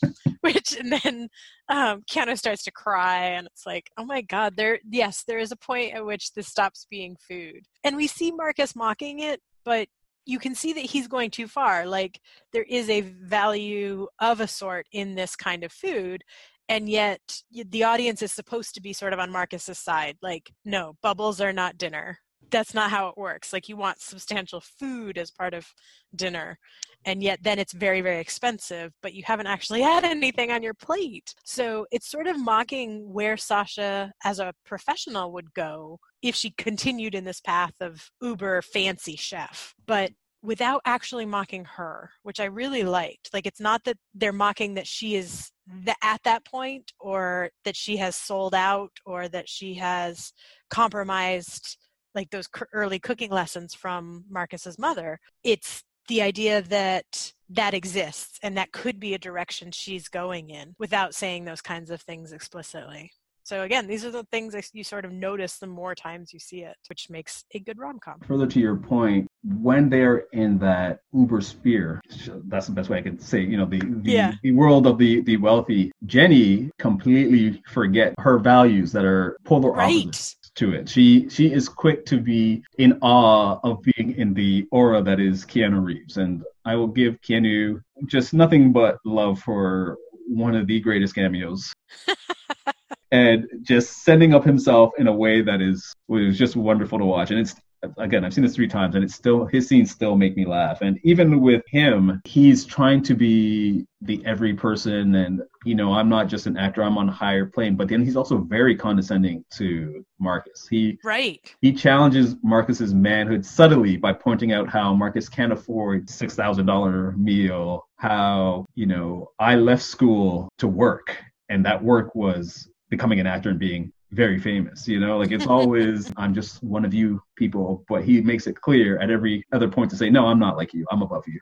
Which 0.42 0.76
and 0.76 0.92
then 0.92 1.28
um, 1.68 2.02
Keanu 2.10 2.38
starts 2.38 2.62
to 2.64 2.70
cry, 2.70 3.24
and 3.24 3.46
it's 3.46 3.66
like, 3.66 3.90
oh 3.96 4.04
my 4.04 4.20
god, 4.20 4.56
there. 4.56 4.78
Yes, 4.88 5.24
there 5.26 5.38
is 5.38 5.50
a 5.50 5.56
point 5.56 5.94
at 5.94 6.04
which 6.04 6.32
this 6.34 6.46
stops 6.46 6.86
being 6.90 7.16
food, 7.26 7.62
and 7.82 7.96
we 7.96 8.06
see 8.06 8.30
Marcus 8.30 8.76
mocking 8.76 9.20
it, 9.20 9.40
but 9.64 9.88
you 10.26 10.38
can 10.38 10.54
see 10.54 10.74
that 10.74 10.80
he's 10.80 11.08
going 11.08 11.30
too 11.30 11.48
far. 11.48 11.86
Like 11.86 12.20
there 12.52 12.66
is 12.68 12.90
a 12.90 13.00
value 13.00 14.06
of 14.20 14.40
a 14.40 14.46
sort 14.46 14.86
in 14.92 15.14
this 15.14 15.34
kind 15.34 15.64
of 15.64 15.72
food, 15.72 16.22
and 16.68 16.88
yet 16.88 17.20
the 17.50 17.84
audience 17.84 18.22
is 18.22 18.32
supposed 18.32 18.74
to 18.74 18.82
be 18.82 18.92
sort 18.92 19.12
of 19.14 19.18
on 19.18 19.32
Marcus's 19.32 19.78
side. 19.78 20.16
Like, 20.20 20.52
no, 20.64 20.96
bubbles 21.02 21.40
are 21.40 21.52
not 21.52 21.78
dinner. 21.78 22.18
That's 22.50 22.74
not 22.74 22.90
how 22.90 23.08
it 23.08 23.18
works. 23.18 23.52
Like, 23.52 23.68
you 23.68 23.76
want 23.76 24.00
substantial 24.00 24.60
food 24.60 25.18
as 25.18 25.30
part 25.30 25.54
of 25.54 25.66
dinner, 26.14 26.58
and 27.04 27.22
yet 27.22 27.40
then 27.42 27.58
it's 27.58 27.72
very, 27.72 28.00
very 28.00 28.20
expensive, 28.20 28.92
but 29.02 29.14
you 29.14 29.22
haven't 29.26 29.46
actually 29.46 29.82
had 29.82 30.04
anything 30.04 30.50
on 30.50 30.62
your 30.62 30.74
plate. 30.74 31.34
So 31.44 31.86
it's 31.90 32.10
sort 32.10 32.26
of 32.26 32.38
mocking 32.38 33.12
where 33.12 33.36
Sasha, 33.36 34.12
as 34.24 34.38
a 34.38 34.54
professional, 34.64 35.32
would 35.32 35.52
go 35.54 35.98
if 36.22 36.34
she 36.34 36.50
continued 36.56 37.14
in 37.14 37.24
this 37.24 37.40
path 37.40 37.74
of 37.80 38.10
uber 38.20 38.62
fancy 38.62 39.16
chef. 39.16 39.74
But 39.86 40.12
without 40.42 40.80
actually 40.84 41.26
mocking 41.26 41.64
her, 41.64 42.10
which 42.22 42.40
I 42.40 42.44
really 42.44 42.84
liked. 42.84 43.30
Like 43.32 43.46
it's 43.46 43.60
not 43.60 43.84
that 43.84 43.96
they're 44.14 44.32
mocking 44.32 44.74
that 44.74 44.86
she 44.86 45.16
is 45.16 45.50
the, 45.66 45.94
at 46.02 46.22
that 46.24 46.44
point 46.44 46.92
or 47.00 47.50
that 47.64 47.76
she 47.76 47.96
has 47.96 48.16
sold 48.16 48.54
out 48.54 48.92
or 49.04 49.28
that 49.28 49.48
she 49.48 49.74
has 49.74 50.32
compromised 50.70 51.76
like 52.18 52.30
those 52.30 52.48
early 52.72 52.98
cooking 52.98 53.30
lessons 53.30 53.74
from 53.74 54.24
Marcus's 54.28 54.76
mother. 54.76 55.20
It's 55.44 55.84
the 56.08 56.20
idea 56.22 56.62
that 56.62 57.32
that 57.50 57.74
exists 57.74 58.40
and 58.42 58.56
that 58.56 58.72
could 58.72 58.98
be 58.98 59.14
a 59.14 59.18
direction 59.18 59.70
she's 59.70 60.08
going 60.08 60.50
in 60.50 60.74
without 60.80 61.14
saying 61.14 61.44
those 61.44 61.60
kinds 61.60 61.90
of 61.90 62.00
things 62.02 62.32
explicitly. 62.32 63.12
So 63.44 63.62
again, 63.62 63.86
these 63.86 64.04
are 64.04 64.10
the 64.10 64.24
things 64.24 64.52
that 64.52 64.68
you 64.74 64.84
sort 64.84 65.04
of 65.04 65.12
notice 65.12 65.58
the 65.58 65.66
more 65.66 65.94
times 65.94 66.34
you 66.34 66.40
see 66.40 66.62
it, 66.64 66.76
which 66.88 67.08
makes 67.08 67.44
a 67.54 67.60
good 67.60 67.78
rom 67.78 67.98
com. 67.98 68.20
Further 68.26 68.46
to 68.46 68.60
your 68.60 68.76
point, 68.76 69.26
when 69.62 69.88
they're 69.88 70.24
in 70.32 70.58
that 70.58 71.00
uber 71.14 71.40
sphere, 71.40 72.02
that's 72.48 72.66
the 72.66 72.72
best 72.72 72.90
way 72.90 72.98
I 72.98 73.02
can 73.02 73.18
say, 73.18 73.40
you 73.40 73.56
know, 73.56 73.64
the 73.64 73.78
the, 73.78 74.10
yeah. 74.10 74.32
the 74.42 74.50
world 74.50 74.86
of 74.86 74.98
the 74.98 75.22
the 75.22 75.38
wealthy, 75.38 75.92
Jenny 76.04 76.70
completely 76.78 77.62
forget 77.68 78.12
her 78.18 78.38
values 78.38 78.92
that 78.92 79.06
are 79.06 79.38
polar 79.44 79.72
right. 79.72 80.04
opposites 80.04 80.36
to 80.58 80.72
it. 80.72 80.88
She 80.88 81.28
she 81.28 81.52
is 81.52 81.68
quick 81.68 82.04
to 82.06 82.18
be 82.18 82.62
in 82.78 82.98
awe 83.00 83.58
of 83.62 83.82
being 83.82 84.16
in 84.16 84.34
the 84.34 84.66
aura 84.70 85.02
that 85.02 85.20
is 85.20 85.44
Keanu 85.44 85.84
Reeves, 85.84 86.16
and 86.16 86.42
I 86.64 86.74
will 86.74 86.88
give 86.88 87.20
Keanu 87.20 87.80
just 88.06 88.34
nothing 88.34 88.72
but 88.72 88.98
love 89.04 89.40
for 89.40 89.96
one 90.26 90.54
of 90.54 90.66
the 90.66 90.80
greatest 90.80 91.14
cameos 91.14 91.72
and 93.12 93.46
just 93.62 94.04
sending 94.04 94.34
up 94.34 94.44
himself 94.44 94.92
in 94.98 95.06
a 95.06 95.12
way 95.12 95.40
that 95.40 95.62
is 95.62 95.94
was 96.08 96.36
just 96.36 96.56
wonderful 96.56 96.98
to 96.98 97.04
watch. 97.04 97.30
And 97.30 97.40
it's 97.40 97.54
again, 97.98 98.24
I've 98.24 98.34
seen 98.34 98.44
this 98.44 98.54
three 98.54 98.68
times, 98.68 98.94
and 98.94 99.04
it's 99.04 99.14
still 99.14 99.46
his 99.46 99.68
scenes 99.68 99.90
still 99.90 100.16
make 100.16 100.36
me 100.36 100.44
laugh. 100.44 100.80
And 100.80 100.98
even 101.02 101.40
with 101.40 101.62
him, 101.68 102.20
he's 102.24 102.64
trying 102.64 103.02
to 103.04 103.14
be 103.14 103.86
the 104.02 104.24
every 104.24 104.54
person, 104.54 105.14
and 105.14 105.42
you 105.64 105.74
know, 105.74 105.92
I'm 105.92 106.08
not 106.08 106.28
just 106.28 106.46
an 106.46 106.56
actor; 106.56 106.82
I'm 106.82 106.98
on 106.98 107.08
a 107.08 107.12
higher 107.12 107.46
plane. 107.46 107.76
But 107.76 107.88
then 107.88 108.04
he's 108.04 108.16
also 108.16 108.38
very 108.38 108.76
condescending 108.76 109.44
to 109.54 110.04
Marcus. 110.18 110.66
He 110.68 110.98
right. 111.04 111.54
He 111.60 111.72
challenges 111.72 112.36
Marcus's 112.42 112.94
manhood 112.94 113.44
subtly 113.44 113.96
by 113.96 114.12
pointing 114.12 114.52
out 114.52 114.68
how 114.68 114.94
Marcus 114.94 115.28
can't 115.28 115.52
afford 115.52 116.08
six 116.08 116.34
thousand 116.34 116.66
dollar 116.66 117.12
meal. 117.12 117.86
How 117.96 118.66
you 118.74 118.86
know 118.86 119.30
I 119.38 119.56
left 119.56 119.82
school 119.82 120.48
to 120.58 120.68
work, 120.68 121.16
and 121.48 121.64
that 121.64 121.82
work 121.82 122.14
was 122.14 122.68
becoming 122.90 123.20
an 123.20 123.26
actor 123.26 123.50
and 123.50 123.58
being 123.58 123.92
very 124.12 124.38
famous 124.38 124.88
you 124.88 124.98
know 124.98 125.18
like 125.18 125.32
it's 125.32 125.46
always 125.46 126.10
i'm 126.16 126.32
just 126.32 126.62
one 126.62 126.84
of 126.84 126.94
you 126.94 127.22
people 127.36 127.84
but 127.88 128.02
he 128.02 128.22
makes 128.22 128.46
it 128.46 128.58
clear 128.58 128.98
at 129.00 129.10
every 129.10 129.44
other 129.52 129.68
point 129.68 129.90
to 129.90 129.96
say 129.96 130.08
no 130.08 130.26
i'm 130.26 130.38
not 130.38 130.56
like 130.56 130.72
you 130.72 130.86
i'm 130.90 131.02
above 131.02 131.24
you 131.26 131.40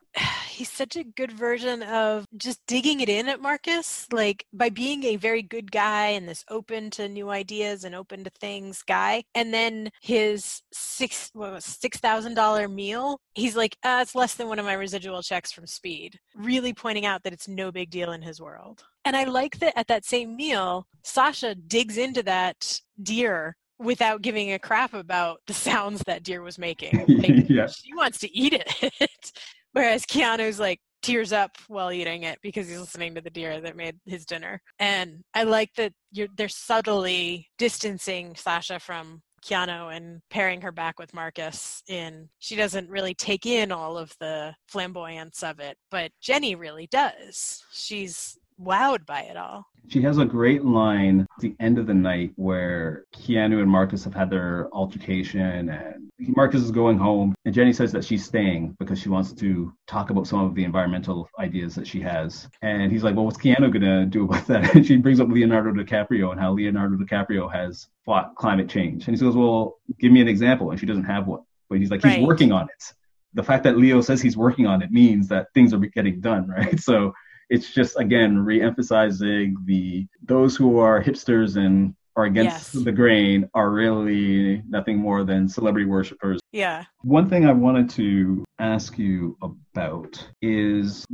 he's 0.57 0.71
such 0.71 0.97
a 0.97 1.05
good 1.05 1.33
version 1.33 1.83
of 1.83 2.25
just 2.37 2.61
digging 2.67 3.01
it 3.01 3.09
in 3.09 3.29
at 3.29 3.41
marcus 3.41 4.07
like 4.13 4.45
by 4.53 4.69
being 4.69 5.05
a 5.05 5.17
very 5.17 5.43
good 5.43 5.71
guy 5.71 6.09
and 6.09 6.29
this 6.29 6.45
open 6.51 6.91
to 6.91 7.09
new 7.09 7.31
ideas 7.31 7.85
and 7.85 7.95
open 7.95 8.25
to 8.25 8.31
things 8.41 8.83
guy 8.87 9.23
and 9.35 9.53
then 9.53 9.91
his 10.01 10.63
six 10.73 11.31
what 11.35 11.53
was 11.53 11.65
six 11.65 11.99
thousand 11.99 12.35
dollar 12.35 12.69
meal 12.69 13.21
he's 13.35 13.57
like 13.57 13.77
uh, 13.85 13.99
it's 14.01 14.15
less 14.15 14.35
than 14.35 14.49
one 14.49 14.59
of 14.59 14.65
my 14.65 14.75
residual 14.75 15.23
checks 15.23 15.53
from 15.53 15.67
speed 15.67 16.19
really 16.35 16.73
pointing 16.73 17.07
out 17.07 17.23
that 17.23 17.33
it's 17.33 17.49
no 17.49 17.71
big 17.71 17.91
deal 17.91 18.13
in 18.13 18.23
his 18.23 18.41
world 18.41 18.85
and 19.07 19.17
I 19.17 19.23
like 19.23 19.61
that 19.61 19.79
at 19.79 19.87
that 19.87 20.05
same 20.05 20.35
meal, 20.35 20.89
Sasha 21.05 21.55
digs 21.55 21.97
into 21.97 22.25
that 22.25 22.81
deer 23.01 23.57
without 23.79 24.21
giving 24.21 24.53
a 24.53 24.59
crap 24.59 24.95
about 24.95 25.43
the 25.47 25.55
sounds 25.55 26.03
that 26.07 26.25
deer 26.25 26.43
was 26.43 26.59
making. 26.59 27.05
Like, 27.07 27.45
yeah. 27.49 27.69
She 27.69 27.95
wants 27.95 28.19
to 28.21 28.37
eat 28.37 28.53
it. 28.53 29.33
Whereas 29.77 30.07
Keanu's 30.07 30.59
like 30.59 30.81
tears 31.03 31.35
up 31.35 31.51
while 31.69 31.93
eating 31.93 32.23
it 32.23 32.39
because 32.41 32.67
he's 32.67 32.81
listening 32.81 33.15
to 33.15 33.21
the 33.21 33.29
deer 33.29 33.61
that 33.61 33.77
made 33.77 33.97
his 34.07 34.25
dinner. 34.25 34.63
And 34.79 35.23
I 35.35 35.43
like 35.43 35.69
that 35.77 35.93
you're 36.13 36.29
they're 36.35 36.49
subtly 36.49 37.49
distancing 37.59 38.35
Sasha 38.37 38.81
from 38.81 39.21
Keanu 39.45 39.95
and 39.95 40.23
pairing 40.31 40.63
her 40.63 40.73
back 40.73 40.99
with 40.99 41.13
Marcus 41.13 41.83
in 41.89 42.31
she 42.39 42.57
doesn't 42.57 42.89
really 42.89 43.13
take 43.13 43.45
in 43.45 43.71
all 43.71 43.99
of 43.99 44.15
the 44.19 44.55
flamboyance 44.67 45.43
of 45.43 45.61
it, 45.61 45.77
but 45.91 46.11
Jenny 46.23 46.55
really 46.55 46.89
does. 46.91 47.63
She's 47.71 48.39
wowed 48.59 49.05
by 49.05 49.25
it 49.25 49.37
all. 49.37 49.67
She 49.89 50.03
has 50.03 50.19
a 50.19 50.25
great 50.25 50.65
line 50.65 51.21
at 51.21 51.41
the 51.41 51.55
end 51.61 51.79
of 51.79 51.87
the 51.87 51.95
night 51.95 52.33
where 52.37 53.05
Keanu 53.15 53.61
and 53.61 53.71
Marcus 53.71 54.05
have 54.05 54.15
had 54.15 54.31
their 54.31 54.69
altercation 54.73 55.69
and 55.69 56.11
Marcus 56.19 56.63
is 56.63 56.71
going 56.71 56.99
home 56.99 57.35
and 57.45 57.55
Jenny 57.55 57.73
says 57.73 57.93
that 57.93 58.05
she's 58.05 58.25
staying 58.25 58.77
because 58.79 59.01
she 59.01 59.09
wants 59.09 59.33
to 59.33 59.73
talk 59.87 60.11
about 60.11 60.27
some 60.27 60.41
of 60.41 60.55
the 60.55 60.65
environmental 60.65 61.29
ideas 61.39 61.75
that 61.75 61.87
she 61.87 62.01
has. 62.01 62.49
And 62.63 62.91
he's 62.91 63.05
like, 63.05 63.15
well, 63.15 63.27
what's 63.27 63.39
Keanu 63.39 63.71
going 63.73 63.81
to 63.83 64.07
do 64.07 64.25
about 64.25 64.47
that? 64.49 64.57
And 64.77 64.87
she 64.87 64.97
brings 64.97 65.21
up 65.21 65.29
Leonardo 65.29 65.73
DiCaprio 65.73 66.33
and 66.33 66.41
how 66.41 66.53
Leonardo 66.53 66.97
DiCaprio 66.97 67.51
has 67.53 67.89
fought 68.05 68.35
climate 68.35 68.69
change. 68.69 69.07
And 69.07 69.17
he 69.17 69.23
goes, 69.23 69.37
well, 69.37 69.79
give 69.99 70.13
me 70.13 70.21
an 70.21 70.29
example. 70.29 70.71
And 70.71 70.81
she 70.81 70.87
doesn't 70.87 71.05
have 71.05 71.27
one. 71.27 71.43
But 71.69 71.79
he's 71.79 71.91
like, 71.91 72.03
he's 72.03 72.17
right. 72.17 72.23
working 72.23 72.53
on 72.53 72.65
it. 72.65 72.93
The 73.35 73.43
fact 73.43 73.65
that 73.65 73.77
Leo 73.77 74.01
says 74.01 74.23
he's 74.23 74.37
working 74.37 74.67
on 74.67 74.83
it 74.83 74.91
means 74.91 75.29
that 75.29 75.49
things 75.55 75.73
are 75.73 75.79
getting 75.79 76.21
done, 76.21 76.49
right? 76.57 76.79
So 76.81 77.15
it's 77.49 77.73
just 77.73 77.99
again 77.99 78.39
re-emphasizing 78.39 79.57
the 79.65 80.07
those 80.23 80.57
who 80.57 80.79
are 80.79 81.03
hipsters 81.03 81.57
and 81.57 81.95
are 82.17 82.25
against 82.25 82.75
yes. 82.75 82.85
the 82.85 82.93
grain 82.93 83.49
are 83.55 83.71
really 83.71 84.63
nothing 84.69 84.97
more 84.97 85.23
than 85.23 85.49
celebrity 85.49 85.87
worshippers. 85.87 86.41
Yeah. 86.57 86.85
One 87.03 87.29
thing 87.29 87.47
I 87.47 87.53
wanted 87.53 87.91
to 87.91 88.45
ask 88.59 88.99
you 88.99 89.37
about 89.43 90.27
is 90.41 91.05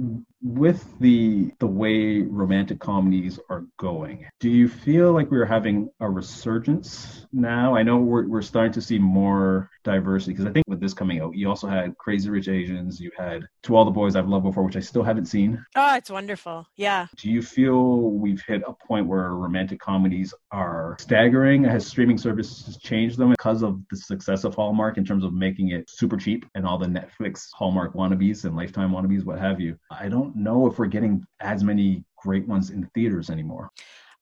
with 0.41 0.85
the 1.01 1.51
the 1.59 1.67
way 1.67 2.21
romantic 2.23 2.79
comedies 2.79 3.41
are 3.51 3.65
going 3.79 4.25
do 4.39 4.49
you 4.49 4.69
feel 4.69 5.13
like 5.13 5.29
we're 5.31 5.45
having 5.45 5.91
a 5.99 6.09
resurgence 6.09 7.27
now? 7.33 7.75
I 7.75 7.83
know 7.83 7.97
we're, 7.97 8.29
we're 8.29 8.43
starting 8.43 8.73
to 8.75 8.81
see 8.81 9.01
more 9.01 9.69
diversity 9.83 10.33
because 10.33 10.47
i 10.47 10.53
think 10.53 10.65
with 10.69 10.79
this 10.79 10.95
coming 10.95 11.21
out 11.21 11.35
you 11.35 11.49
also 11.49 11.67
had 11.67 11.99
crazy 11.99 12.31
rich 12.31 12.47
asians 12.47 13.01
you 13.01 13.11
had 13.19 13.43
to 13.65 13.75
all 13.75 13.85
the 13.85 13.91
boys 13.91 14.15
i've 14.15 14.29
loved 14.29 14.45
before 14.45 14.63
which 14.63 14.77
i 14.77 14.81
still 14.81 15.03
haven't 15.03 15.27
seen. 15.27 15.61
Oh 15.75 15.97
it's 15.97 16.11
wonderful. 16.11 16.67
Yeah. 16.77 17.07
Do 17.17 17.31
you 17.31 17.43
feel 17.43 18.11
we've 18.11 18.43
hit 18.47 18.63
a 18.67 18.73
point 18.73 19.07
where 19.07 19.35
romantic 19.35 19.81
comedies 19.81 20.35
are 20.51 20.97
staggering? 21.01 21.65
Has 21.65 21.87
streaming 21.87 22.19
services 22.19 22.77
changed 22.79 23.19
them 23.19 23.31
because 23.31 23.63
of 23.63 23.81
the 23.91 23.97
success 23.97 24.45
of 24.45 24.55
hallmark 24.55 24.99
in 24.99 25.05
terms 25.05 25.25
of 25.25 25.32
making 25.33 25.71
it 25.71 25.89
super 25.89 26.17
cheap 26.17 26.45
and 26.55 26.67
all 26.67 26.79
the 26.79 26.87
netflix 26.87 27.47
hallmark 27.53 27.95
wannabes 27.95 28.45
and 28.45 28.57
lifetime 28.57 28.91
wannabes 28.91 29.25
what 29.25 29.39
have 29.39 29.61
you 29.61 29.77
i 29.91 30.09
don't 30.09 30.23
don't 30.23 30.37
know 30.37 30.67
if 30.67 30.79
we're 30.79 30.87
getting 30.87 31.25
as 31.41 31.65
many 31.65 32.05
great 32.17 32.47
ones 32.47 32.71
in 32.71 32.89
theaters 32.95 33.31
anymore. 33.31 33.71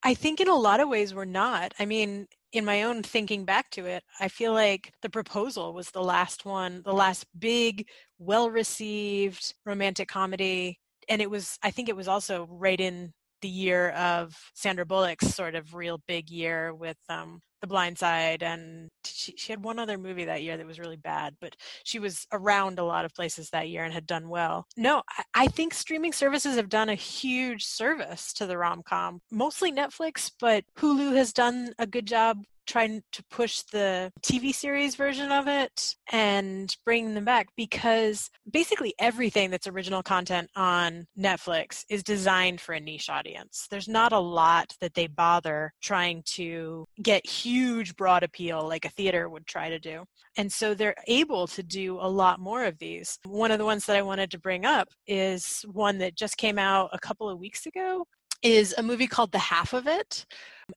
I 0.03 0.13
think 0.15 0.39
in 0.39 0.47
a 0.47 0.55
lot 0.55 0.79
of 0.79 0.89
ways 0.89 1.13
we're 1.13 1.25
not. 1.25 1.73
I 1.77 1.85
mean, 1.85 2.27
in 2.53 2.65
my 2.65 2.83
own 2.83 3.03
thinking 3.03 3.45
back 3.45 3.69
to 3.71 3.85
it, 3.85 4.03
I 4.19 4.27
feel 4.27 4.53
like 4.53 4.91
The 5.03 5.09
Proposal 5.09 5.73
was 5.73 5.91
the 5.91 6.01
last 6.01 6.43
one, 6.43 6.81
the 6.83 6.93
last 6.93 7.25
big, 7.37 7.87
well 8.17 8.49
received 8.49 9.53
romantic 9.65 10.07
comedy. 10.07 10.79
And 11.07 11.21
it 11.21 11.29
was, 11.29 11.57
I 11.61 11.69
think 11.69 11.87
it 11.87 11.95
was 11.95 12.07
also 12.07 12.47
right 12.49 12.79
in 12.79 13.13
the 13.41 13.49
year 13.49 13.89
of 13.91 14.35
Sandra 14.55 14.85
Bullock's 14.85 15.33
sort 15.33 15.55
of 15.55 15.75
real 15.75 15.99
big 16.07 16.29
year 16.29 16.73
with 16.73 16.97
um, 17.09 17.41
The 17.61 17.67
Blind 17.67 17.97
Side, 17.97 18.43
and 18.43 18.89
she, 19.05 19.33
she 19.37 19.53
had 19.53 19.63
one 19.63 19.79
other 19.79 19.97
movie 19.97 20.25
that 20.25 20.43
year 20.43 20.57
that 20.57 20.65
was 20.65 20.79
really 20.79 20.97
bad, 20.97 21.35
but 21.39 21.55
she 21.83 21.99
was 21.99 22.27
around 22.31 22.79
a 22.79 22.83
lot 22.83 23.05
of 23.05 23.13
places 23.13 23.49
that 23.51 23.69
year 23.69 23.83
and 23.83 23.93
had 23.93 24.07
done 24.07 24.29
well. 24.29 24.65
No, 24.75 25.03
I, 25.09 25.23
I 25.33 25.47
think 25.47 25.73
streaming 25.73 26.13
services 26.13 26.55
have 26.55 26.69
done 26.69 26.89
a 26.89 26.95
huge 26.95 27.65
service 27.65 28.33
to 28.33 28.45
the 28.45 28.57
rom 28.57 28.81
com, 28.83 29.21
mostly 29.31 29.71
Netflix, 29.71 30.31
but 30.39 30.65
Hulu 30.77 31.15
has 31.15 31.33
done 31.33 31.73
a 31.77 31.87
good 31.87 32.07
job 32.07 32.43
trying 32.65 33.03
to 33.11 33.23
push 33.29 33.61
the 33.61 34.11
TV 34.21 34.53
series 34.53 34.95
version 34.95 35.31
of 35.31 35.47
it 35.47 35.95
and 36.11 36.75
bring 36.85 37.13
them 37.13 37.25
back 37.25 37.47
because 37.55 38.29
basically 38.49 38.93
everything 38.99 39.49
that's 39.49 39.67
original 39.67 40.03
content 40.03 40.49
on 40.55 41.05
Netflix 41.17 41.83
is 41.89 42.03
designed 42.03 42.61
for 42.61 42.73
a 42.73 42.79
niche 42.79 43.09
audience. 43.09 43.67
There's 43.69 43.87
not 43.87 44.11
a 44.11 44.19
lot 44.19 44.73
that 44.81 44.93
they 44.93 45.07
bother 45.07 45.73
trying 45.81 46.23
to 46.33 46.85
get 47.01 47.25
huge 47.25 47.95
broad 47.95 48.23
appeal 48.23 48.67
like 48.67 48.85
a 48.85 48.89
theater 48.89 49.29
would 49.29 49.47
try 49.47 49.69
to 49.69 49.79
do. 49.79 50.05
And 50.37 50.51
so 50.51 50.73
they're 50.73 50.95
able 51.07 51.47
to 51.47 51.63
do 51.63 51.97
a 51.99 52.09
lot 52.09 52.39
more 52.39 52.65
of 52.65 52.79
these. 52.79 53.19
One 53.25 53.51
of 53.51 53.59
the 53.59 53.65
ones 53.65 53.85
that 53.85 53.97
I 53.97 54.01
wanted 54.01 54.31
to 54.31 54.39
bring 54.39 54.65
up 54.65 54.89
is 55.07 55.65
one 55.71 55.97
that 55.99 56.15
just 56.15 56.37
came 56.37 56.57
out 56.57 56.89
a 56.93 56.99
couple 56.99 57.29
of 57.29 57.39
weeks 57.39 57.65
ago 57.65 58.05
is 58.41 58.73
a 58.77 58.83
movie 58.83 59.07
called 59.07 59.31
The 59.31 59.39
Half 59.39 59.73
of 59.73 59.87
It. 59.87 60.25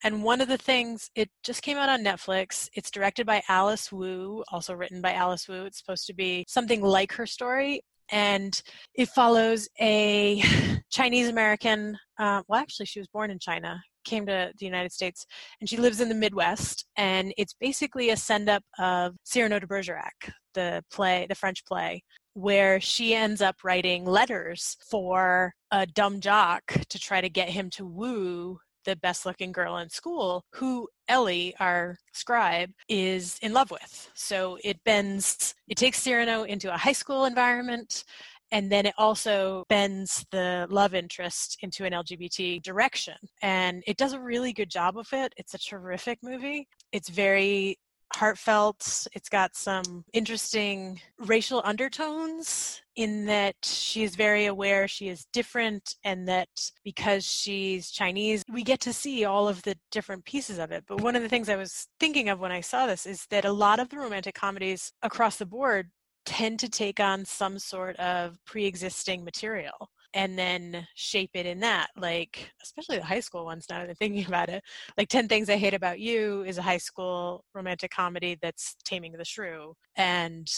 And 0.03 0.22
one 0.22 0.40
of 0.40 0.48
the 0.48 0.59
things, 0.59 1.11
it 1.14 1.31
just 1.42 1.62
came 1.62 1.77
out 1.77 1.88
on 1.88 2.03
Netflix. 2.03 2.68
It's 2.74 2.90
directed 2.90 3.27
by 3.27 3.42
Alice 3.48 3.92
Wu, 3.92 4.42
also 4.50 4.74
written 4.74 5.00
by 5.00 5.12
Alice 5.12 5.48
Wu. 5.48 5.64
It's 5.64 5.79
supposed 5.79 6.07
to 6.07 6.14
be 6.14 6.44
something 6.48 6.83
like 6.83 7.12
her 7.12 7.27
story. 7.27 7.83
And 8.11 8.61
it 8.94 9.09
follows 9.09 9.68
a 9.81 10.42
Chinese 10.90 11.29
American, 11.29 11.96
uh, 12.18 12.42
well, 12.48 12.61
actually, 12.61 12.87
she 12.87 12.98
was 12.98 13.09
born 13.09 13.31
in 13.31 13.38
China, 13.38 13.81
came 14.05 14.27
to 14.27 14.53
the 14.59 14.64
United 14.64 14.92
States, 14.92 15.24
and 15.61 15.68
she 15.68 15.77
lives 15.77 16.00
in 16.00 16.09
the 16.09 16.14
Midwest. 16.14 16.85
And 16.96 17.33
it's 17.38 17.55
basically 17.55 18.11
a 18.11 18.16
send 18.16 18.50
up 18.50 18.62
of 18.79 19.14
Cyrano 19.24 19.59
de 19.59 19.66
Bergerac, 19.66 20.33
the 20.53 20.85
play, 20.92 21.27
the 21.29 21.35
French 21.35 21.64
play, 21.64 22.03
where 22.34 22.80
she 22.80 23.14
ends 23.14 23.40
up 23.40 23.56
writing 23.64 24.04
letters 24.04 24.76
for 24.88 25.54
a 25.70 25.86
dumb 25.86 26.20
jock 26.20 26.62
to 26.88 26.98
try 26.98 27.20
to 27.20 27.28
get 27.28 27.48
him 27.48 27.70
to 27.70 27.86
woo 27.86 28.58
the 28.84 28.96
best 28.96 29.24
looking 29.24 29.52
girl 29.52 29.78
in 29.78 29.88
school 29.88 30.44
who 30.52 30.88
Ellie, 31.08 31.54
our 31.58 31.96
scribe, 32.12 32.70
is 32.88 33.38
in 33.42 33.52
love 33.52 33.70
with. 33.70 34.10
So 34.14 34.58
it 34.62 34.82
bends, 34.84 35.54
it 35.68 35.76
takes 35.76 35.98
Cyrano 36.02 36.44
into 36.44 36.72
a 36.72 36.76
high 36.76 36.92
school 36.92 37.24
environment. 37.24 38.04
And 38.52 38.70
then 38.70 38.86
it 38.86 38.94
also 38.98 39.64
bends 39.68 40.24
the 40.30 40.66
love 40.70 40.94
interest 40.94 41.58
into 41.62 41.84
an 41.84 41.92
LGBT 41.92 42.62
direction. 42.62 43.14
And 43.42 43.82
it 43.86 43.96
does 43.96 44.12
a 44.12 44.20
really 44.20 44.52
good 44.52 44.70
job 44.70 44.96
of 44.96 45.08
it. 45.12 45.32
It's 45.36 45.54
a 45.54 45.58
terrific 45.58 46.18
movie. 46.22 46.68
It's 46.92 47.08
very 47.08 47.78
heartfelt. 48.14 49.07
It's 49.12 49.29
got 49.29 49.57
some 49.57 50.05
interesting 50.12 51.00
racial 51.18 51.62
undertones 51.64 52.81
in 52.96 53.27
that 53.27 53.57
she 53.64 54.05
is 54.05 54.14
very 54.14 54.46
aware 54.46 54.87
she 54.87 55.09
is 55.09 55.27
different 55.33 55.96
and 56.05 56.29
that 56.29 56.48
because 56.85 57.24
she's 57.24 57.90
Chinese, 57.90 58.44
we 58.50 58.62
get 58.62 58.81
to 58.81 58.92
see 58.92 59.24
all 59.24 59.48
of 59.48 59.62
the 59.62 59.77
different 59.90 60.24
pieces 60.24 60.59
of 60.59 60.70
it. 60.70 60.85
But 60.87 61.00
one 61.00 61.16
of 61.16 61.22
the 61.22 61.29
things 61.29 61.48
I 61.48 61.57
was 61.57 61.88
thinking 61.98 62.29
of 62.29 62.38
when 62.38 62.53
I 62.53 62.61
saw 62.61 62.87
this 62.87 63.07
is 63.07 63.27
that 63.31 63.44
a 63.44 63.53
lot 63.53 63.81
of 63.81 63.88
the 63.88 63.98
romantic 63.98 64.35
comedies 64.35 64.92
across 65.03 65.37
the 65.37 65.46
board 65.46 65.90
tend 66.24 66.59
to 66.61 66.68
take 66.68 67.00
on 67.00 67.24
some 67.24 67.59
sort 67.59 67.96
of 67.96 68.38
pre 68.46 68.64
existing 68.64 69.24
material 69.24 69.90
and 70.14 70.38
then 70.38 70.87
shape 70.94 71.31
it 71.35 71.44
in 71.44 71.61
that 71.61 71.88
like 71.96 72.50
especially 72.62 72.98
the 72.98 73.05
high 73.05 73.20
school 73.20 73.44
ones 73.44 73.66
now 73.68 73.81
that 73.81 73.90
i'm 73.90 73.94
thinking 73.96 74.24
about 74.27 74.48
it 74.48 74.62
like 74.96 75.09
10 75.09 75.29
things 75.29 75.50
i 75.50 75.57
hate 75.57 75.74
about 75.74 75.98
you 75.98 76.42
is 76.44 76.59
a 76.59 76.62
high 76.62 76.79
school 76.79 77.44
romantic 77.55 77.90
comedy 77.90 78.38
that's 78.40 78.77
taming 78.85 79.12
the 79.12 79.24
shrew 79.24 79.74
and 79.96 80.48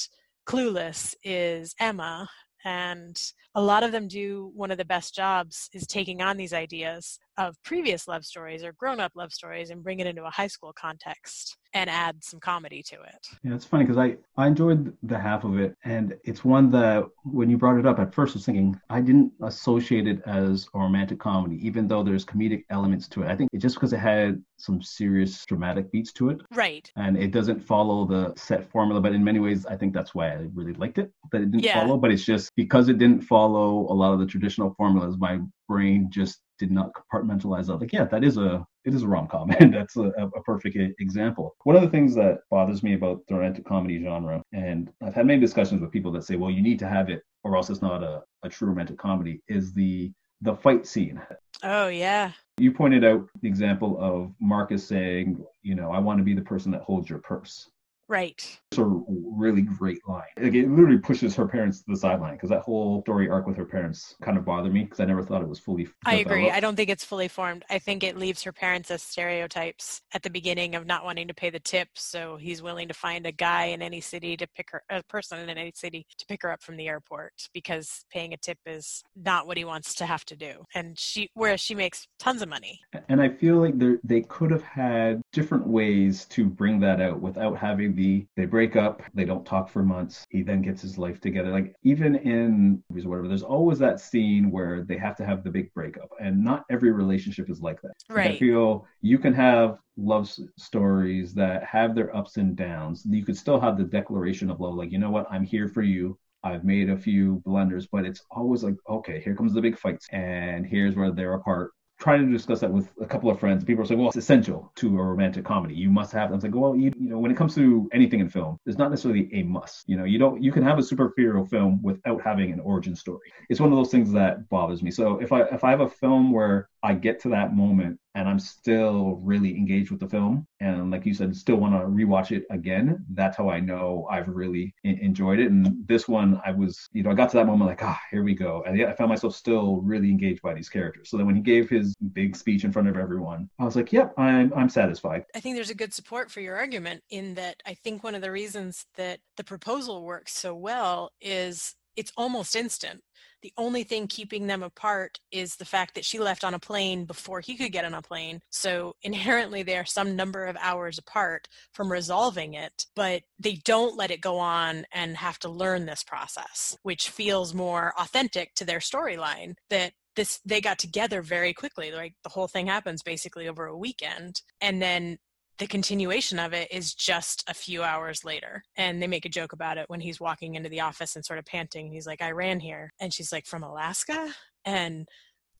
clueless 0.46 1.14
is 1.24 1.74
emma 1.80 2.28
and 2.64 3.32
a 3.54 3.62
lot 3.62 3.82
of 3.82 3.92
them 3.92 4.08
do 4.08 4.50
one 4.54 4.70
of 4.70 4.78
the 4.78 4.84
best 4.84 5.14
jobs 5.14 5.68
is 5.72 5.86
taking 5.86 6.20
on 6.20 6.36
these 6.36 6.52
ideas 6.52 7.18
of 7.38 7.56
previous 7.62 8.08
love 8.08 8.24
stories 8.24 8.64
or 8.64 8.72
grown-up 8.72 9.12
love 9.14 9.32
stories 9.32 9.70
and 9.70 9.82
bring 9.82 10.00
it 10.00 10.06
into 10.06 10.24
a 10.24 10.30
high 10.30 10.46
school 10.46 10.72
context 10.72 11.56
and 11.74 11.90
add 11.90 12.24
some 12.24 12.40
comedy 12.40 12.82
to 12.82 12.94
it. 12.94 13.26
Yeah, 13.42 13.54
it's 13.54 13.64
funny 13.64 13.84
because 13.84 13.98
I 13.98 14.16
I 14.36 14.46
enjoyed 14.46 14.96
the 15.02 15.18
half 15.18 15.44
of 15.44 15.58
it, 15.58 15.76
and 15.84 16.16
it's 16.24 16.44
one 16.44 16.70
that 16.70 17.04
when 17.24 17.50
you 17.50 17.58
brought 17.58 17.78
it 17.78 17.86
up 17.86 17.98
at 17.98 18.14
first, 18.14 18.34
I 18.34 18.36
was 18.36 18.46
thinking 18.46 18.80
I 18.88 19.00
didn't 19.00 19.32
associate 19.42 20.06
it 20.06 20.22
as 20.26 20.68
a 20.74 20.78
romantic 20.78 21.18
comedy, 21.18 21.64
even 21.66 21.86
though 21.86 22.02
there's 22.02 22.24
comedic 22.24 22.64
elements 22.70 23.08
to 23.08 23.22
it. 23.22 23.28
I 23.28 23.36
think 23.36 23.50
it's 23.52 23.62
just 23.62 23.76
because 23.76 23.92
it 23.92 23.98
had 23.98 24.42
some 24.56 24.80
serious 24.80 25.44
dramatic 25.44 25.92
beats 25.92 26.12
to 26.14 26.30
it, 26.30 26.40
right? 26.54 26.90
And 26.96 27.18
it 27.18 27.30
doesn't 27.30 27.60
follow 27.60 28.06
the 28.06 28.32
set 28.36 28.70
formula, 28.70 29.00
but 29.00 29.12
in 29.12 29.22
many 29.22 29.38
ways, 29.38 29.66
I 29.66 29.76
think 29.76 29.92
that's 29.92 30.14
why 30.14 30.32
I 30.32 30.46
really 30.54 30.72
liked 30.74 30.98
it 30.98 31.12
that 31.32 31.42
it 31.42 31.50
didn't 31.50 31.64
yeah. 31.64 31.80
follow. 31.80 31.98
But 31.98 32.10
it's 32.12 32.24
just 32.24 32.52
because 32.56 32.88
it 32.88 32.98
didn't 32.98 33.20
follow 33.22 33.86
a 33.90 33.94
lot 33.94 34.14
of 34.14 34.20
the 34.20 34.26
traditional 34.26 34.74
formulas, 34.78 35.16
my 35.18 35.40
brain 35.68 36.08
just 36.10 36.40
did 36.58 36.70
not 36.70 36.92
compartmentalize 36.92 37.66
that. 37.66 37.76
Like, 37.76 37.92
yeah, 37.92 38.04
that 38.04 38.24
is 38.24 38.36
a 38.36 38.66
it 38.84 38.94
is 38.94 39.02
a 39.02 39.08
rom 39.08 39.26
com, 39.26 39.50
and 39.60 39.74
that's 39.74 39.96
a, 39.96 40.12
a, 40.18 40.42
perfect 40.42 40.76
example. 41.00 41.56
One 41.64 41.76
of 41.76 41.82
the 41.82 41.88
things 41.88 42.14
that 42.14 42.40
bothers 42.50 42.82
me 42.82 42.94
about 42.94 43.22
the 43.28 43.34
romantic 43.34 43.64
comedy 43.64 44.02
genre, 44.02 44.42
and 44.52 44.90
I've 45.02 45.14
had 45.14 45.26
many 45.26 45.40
discussions 45.40 45.80
with 45.80 45.90
people 45.90 46.12
that 46.12 46.24
say, 46.24 46.36
well, 46.36 46.50
you 46.50 46.62
need 46.62 46.78
to 46.80 46.88
have 46.88 47.10
it, 47.10 47.22
or 47.42 47.56
else 47.56 47.70
it's 47.70 47.82
not 47.82 48.02
a, 48.02 48.22
a 48.42 48.48
true 48.48 48.68
romantic 48.68 48.98
comedy, 48.98 49.42
is 49.48 49.72
the 49.72 50.12
the 50.42 50.54
fight 50.54 50.86
scene. 50.86 51.20
Oh 51.62 51.88
yeah. 51.88 52.32
You 52.58 52.72
pointed 52.72 53.04
out 53.04 53.28
the 53.40 53.48
example 53.48 53.98
of 54.00 54.32
Marcus 54.40 54.86
saying, 54.86 55.44
you 55.62 55.74
know, 55.74 55.90
I 55.90 55.98
want 55.98 56.18
to 56.18 56.24
be 56.24 56.34
the 56.34 56.42
person 56.42 56.70
that 56.72 56.82
holds 56.82 57.08
your 57.08 57.18
purse. 57.18 57.70
Right. 58.08 58.58
A 58.78 59.02
really 59.08 59.62
great 59.62 59.98
line. 60.08 60.24
Like 60.38 60.54
it 60.54 60.68
literally 60.68 60.98
pushes 60.98 61.34
her 61.36 61.46
parents 61.46 61.80
to 61.80 61.84
the 61.88 61.96
sideline 61.96 62.34
because 62.34 62.50
that 62.50 62.62
whole 62.62 63.02
story 63.02 63.28
arc 63.28 63.46
with 63.46 63.56
her 63.56 63.64
parents 63.64 64.14
kind 64.22 64.36
of 64.36 64.44
bothered 64.44 64.72
me 64.72 64.84
because 64.84 65.00
I 65.00 65.04
never 65.04 65.22
thought 65.22 65.42
it 65.42 65.48
was 65.48 65.58
fully. 65.58 65.88
I 66.04 66.16
agree. 66.16 66.50
I 66.50 66.60
don't 66.60 66.76
think 66.76 66.90
it's 66.90 67.04
fully 67.04 67.28
formed. 67.28 67.64
I 67.70 67.78
think 67.78 68.02
it 68.02 68.16
leaves 68.16 68.42
her 68.42 68.52
parents 68.52 68.90
as 68.90 69.02
stereotypes 69.02 70.02
at 70.14 70.22
the 70.22 70.30
beginning 70.30 70.74
of 70.74 70.86
not 70.86 71.04
wanting 71.04 71.28
to 71.28 71.34
pay 71.34 71.50
the 71.50 71.60
tip, 71.60 71.88
so 71.94 72.36
he's 72.36 72.62
willing 72.62 72.88
to 72.88 72.94
find 72.94 73.26
a 73.26 73.32
guy 73.32 73.66
in 73.66 73.82
any 73.82 74.00
city 74.00 74.36
to 74.36 74.46
pick 74.56 74.70
her, 74.70 74.82
a 74.90 75.02
person 75.04 75.38
in 75.38 75.56
any 75.56 75.72
city 75.74 76.06
to 76.18 76.26
pick 76.26 76.42
her 76.42 76.50
up 76.50 76.62
from 76.62 76.76
the 76.76 76.88
airport 76.88 77.32
because 77.52 78.04
paying 78.10 78.32
a 78.32 78.36
tip 78.36 78.58
is 78.66 79.02
not 79.14 79.46
what 79.46 79.56
he 79.56 79.64
wants 79.64 79.94
to 79.94 80.06
have 80.06 80.24
to 80.26 80.36
do. 80.36 80.64
And 80.74 80.98
she, 80.98 81.30
whereas 81.34 81.60
she 81.60 81.74
makes 81.74 82.06
tons 82.18 82.42
of 82.42 82.48
money. 82.48 82.80
And 83.08 83.20
I 83.20 83.28
feel 83.28 83.56
like 83.56 83.74
they 84.04 84.22
could 84.22 84.50
have 84.50 84.62
had 84.62 85.20
different 85.32 85.66
ways 85.66 86.24
to 86.26 86.44
bring 86.44 86.80
that 86.80 87.00
out 87.00 87.20
without 87.20 87.56
having 87.56 87.94
the 87.94 88.26
they 88.36 88.46
break 88.46 88.65
up, 88.74 89.02
they 89.14 89.24
don't 89.24 89.46
talk 89.46 89.68
for 89.68 89.84
months. 89.84 90.24
He 90.30 90.42
then 90.42 90.62
gets 90.62 90.82
his 90.82 90.98
life 90.98 91.20
together. 91.20 91.52
Like 91.52 91.76
even 91.84 92.16
in 92.16 92.82
movies 92.90 93.06
or 93.06 93.10
whatever, 93.10 93.28
there's 93.28 93.44
always 93.44 93.78
that 93.78 94.00
scene 94.00 94.50
where 94.50 94.82
they 94.82 94.96
have 94.96 95.14
to 95.16 95.24
have 95.24 95.44
the 95.44 95.50
big 95.50 95.72
breakup, 95.74 96.08
and 96.20 96.42
not 96.42 96.64
every 96.70 96.90
relationship 96.90 97.48
is 97.48 97.60
like 97.60 97.80
that. 97.82 97.92
Right. 98.08 98.26
Like 98.26 98.34
I 98.34 98.38
feel 98.38 98.86
you 99.02 99.18
can 99.18 99.34
have 99.34 99.78
love 99.96 100.28
stories 100.58 101.34
that 101.34 101.62
have 101.62 101.94
their 101.94 102.14
ups 102.16 102.38
and 102.38 102.56
downs. 102.56 103.04
You 103.08 103.24
could 103.24 103.36
still 103.36 103.60
have 103.60 103.78
the 103.78 103.84
declaration 103.84 104.50
of 104.50 104.58
love, 104.58 104.74
like 104.74 104.90
you 104.90 104.98
know 104.98 105.10
what, 105.10 105.26
I'm 105.30 105.44
here 105.44 105.68
for 105.68 105.82
you. 105.82 106.18
I've 106.42 106.64
made 106.64 106.90
a 106.90 106.96
few 106.96 107.42
blunders, 107.44 107.88
but 107.90 108.04
it's 108.04 108.22
always 108.30 108.62
like, 108.62 108.76
okay, 108.88 109.20
here 109.20 109.34
comes 109.34 109.52
the 109.52 109.60
big 109.60 109.78
fights, 109.78 110.06
and 110.10 110.66
here's 110.66 110.96
where 110.96 111.10
they're 111.10 111.34
apart 111.34 111.72
trying 111.98 112.26
to 112.26 112.32
discuss 112.32 112.60
that 112.60 112.70
with 112.70 112.92
a 113.00 113.06
couple 113.06 113.30
of 113.30 113.40
friends. 113.40 113.64
People 113.64 113.82
are 113.82 113.86
saying, 113.86 113.98
well, 113.98 114.08
it's 114.08 114.16
essential 114.16 114.70
to 114.76 114.98
a 114.98 115.02
romantic 115.02 115.44
comedy. 115.44 115.74
You 115.74 115.90
must 115.90 116.12
have. 116.12 116.30
I 116.30 116.34
was 116.34 116.44
like, 116.44 116.54
well, 116.54 116.76
you, 116.76 116.92
you 116.98 117.08
know, 117.08 117.18
when 117.18 117.30
it 117.30 117.36
comes 117.36 117.54
to 117.54 117.88
anything 117.92 118.20
in 118.20 118.28
film, 118.28 118.58
it's 118.66 118.78
not 118.78 118.90
necessarily 118.90 119.30
a 119.32 119.42
must. 119.42 119.88
You 119.88 119.96
know, 119.96 120.04
you 120.04 120.18
don't. 120.18 120.42
You 120.42 120.52
can 120.52 120.62
have 120.62 120.78
a 120.78 120.82
superhero 120.82 121.48
film 121.48 121.80
without 121.82 122.20
having 122.22 122.52
an 122.52 122.60
origin 122.60 122.94
story. 122.94 123.32
It's 123.48 123.60
one 123.60 123.72
of 123.72 123.76
those 123.76 123.90
things 123.90 124.12
that 124.12 124.48
bothers 124.48 124.82
me. 124.82 124.90
So 124.90 125.18
if 125.18 125.32
I 125.32 125.42
if 125.42 125.64
I 125.64 125.70
have 125.70 125.80
a 125.80 125.88
film 125.88 126.32
where 126.32 126.68
I 126.86 126.94
get 126.94 127.20
to 127.22 127.28
that 127.30 127.52
moment 127.52 127.98
and 128.14 128.28
I'm 128.28 128.38
still 128.38 129.20
really 129.22 129.50
engaged 129.56 129.90
with 129.90 129.98
the 129.98 130.08
film. 130.08 130.46
And 130.60 130.90
like 130.92 131.04
you 131.04 131.12
said, 131.14 131.34
still 131.34 131.56
want 131.56 131.74
to 131.74 131.80
rewatch 131.80 132.30
it 132.30 132.44
again. 132.48 133.04
That's 133.12 133.36
how 133.36 133.50
I 133.50 133.58
know 133.58 134.06
I've 134.08 134.28
really 134.28 134.72
enjoyed 134.84 135.40
it. 135.40 135.50
And 135.50 135.86
this 135.88 136.06
one, 136.06 136.40
I 136.46 136.52
was, 136.52 136.88
you 136.92 137.02
know, 137.02 137.10
I 137.10 137.14
got 137.14 137.28
to 137.30 137.38
that 137.38 137.46
moment 137.46 137.68
like, 137.68 137.82
ah, 137.82 138.00
here 138.12 138.22
we 138.22 138.34
go. 138.34 138.62
And 138.66 138.80
I 138.80 138.92
found 138.92 139.10
myself 139.10 139.34
still 139.34 139.82
really 139.82 140.08
engaged 140.08 140.42
by 140.42 140.54
these 140.54 140.68
characters. 140.68 141.10
So 141.10 141.16
then 141.16 141.26
when 141.26 141.34
he 141.34 141.42
gave 141.42 141.68
his 141.68 141.94
big 142.12 142.36
speech 142.36 142.62
in 142.62 142.70
front 142.70 142.88
of 142.88 142.96
everyone, 142.96 143.50
I 143.58 143.64
was 143.64 143.74
like, 143.74 143.92
yep, 143.92 144.14
I'm, 144.16 144.52
I'm 144.54 144.68
satisfied. 144.68 145.24
I 145.34 145.40
think 145.40 145.56
there's 145.56 145.70
a 145.70 145.74
good 145.74 145.92
support 145.92 146.30
for 146.30 146.40
your 146.40 146.56
argument 146.56 147.02
in 147.10 147.34
that 147.34 147.60
I 147.66 147.74
think 147.74 148.04
one 148.04 148.14
of 148.14 148.22
the 148.22 148.30
reasons 148.30 148.86
that 148.94 149.18
the 149.36 149.44
proposal 149.44 150.04
works 150.04 150.32
so 150.32 150.54
well 150.54 151.10
is 151.20 151.74
it's 151.96 152.12
almost 152.16 152.54
instant 152.56 153.02
the 153.42 153.52
only 153.56 153.84
thing 153.84 154.06
keeping 154.06 154.46
them 154.46 154.62
apart 154.62 155.20
is 155.30 155.54
the 155.54 155.64
fact 155.64 155.94
that 155.94 156.04
she 156.04 156.18
left 156.18 156.42
on 156.42 156.54
a 156.54 156.58
plane 156.58 157.04
before 157.04 157.40
he 157.40 157.56
could 157.56 157.70
get 157.70 157.84
on 157.84 157.94
a 157.94 158.02
plane. 158.02 158.40
So 158.50 158.96
inherently, 159.02 159.62
they 159.62 159.76
are 159.76 159.84
some 159.84 160.16
number 160.16 160.46
of 160.46 160.56
hours 160.60 160.98
apart 160.98 161.48
from 161.72 161.92
resolving 161.92 162.54
it, 162.54 162.86
but 162.94 163.22
they 163.38 163.60
don't 163.64 163.96
let 163.96 164.10
it 164.10 164.20
go 164.20 164.38
on 164.38 164.84
and 164.92 165.16
have 165.16 165.38
to 165.40 165.48
learn 165.48 165.86
this 165.86 166.02
process, 166.02 166.76
which 166.82 167.10
feels 167.10 167.54
more 167.54 167.92
authentic 167.98 168.54
to 168.54 168.64
their 168.64 168.80
storyline 168.80 169.54
that 169.70 169.92
this 170.16 170.40
they 170.46 170.60
got 170.60 170.78
together 170.78 171.20
very 171.20 171.52
quickly 171.52 171.92
like 171.92 172.14
the 172.24 172.30
whole 172.30 172.48
thing 172.48 172.66
happens 172.66 173.02
basically 173.02 173.46
over 173.46 173.66
a 173.66 173.76
weekend 173.76 174.40
and 174.62 174.80
then 174.80 175.18
the 175.58 175.66
continuation 175.66 176.38
of 176.38 176.52
it 176.52 176.70
is 176.70 176.94
just 176.94 177.44
a 177.48 177.54
few 177.54 177.82
hours 177.82 178.24
later. 178.24 178.62
And 178.76 179.02
they 179.02 179.06
make 179.06 179.24
a 179.24 179.30
joke 179.30 179.52
about 179.52 179.78
it 179.78 179.88
when 179.88 180.00
he's 180.00 180.20
walking 180.20 180.54
into 180.54 180.68
the 180.68 180.80
office 180.80 181.16
and 181.16 181.24
sort 181.24 181.38
of 181.38 181.46
panting. 181.46 181.90
He's 181.90 182.06
like, 182.06 182.20
I 182.20 182.32
ran 182.32 182.60
here. 182.60 182.92
And 183.00 183.12
she's 183.12 183.32
like, 183.32 183.46
from 183.46 183.62
Alaska? 183.62 184.34
And 184.64 185.06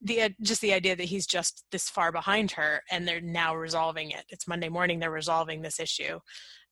the 0.03 0.23
uh, 0.23 0.29
just 0.43 0.61
the 0.61 0.75
idea 0.75 0.95
that 0.97 1.05
he's 1.05 1.27
just 1.27 1.65
this 1.73 1.89
far 1.89 2.13
behind 2.13 2.51
her 2.53 2.83
and 2.91 3.07
they're 3.07 3.21
now 3.21 3.57
resolving 3.57 4.11
it. 4.11 4.25
It's 4.29 4.49
Monday 4.49 4.69
morning, 4.69 4.99
they're 4.99 5.11
resolving 5.11 5.63
this 5.63 5.81
issue. 5.81 6.21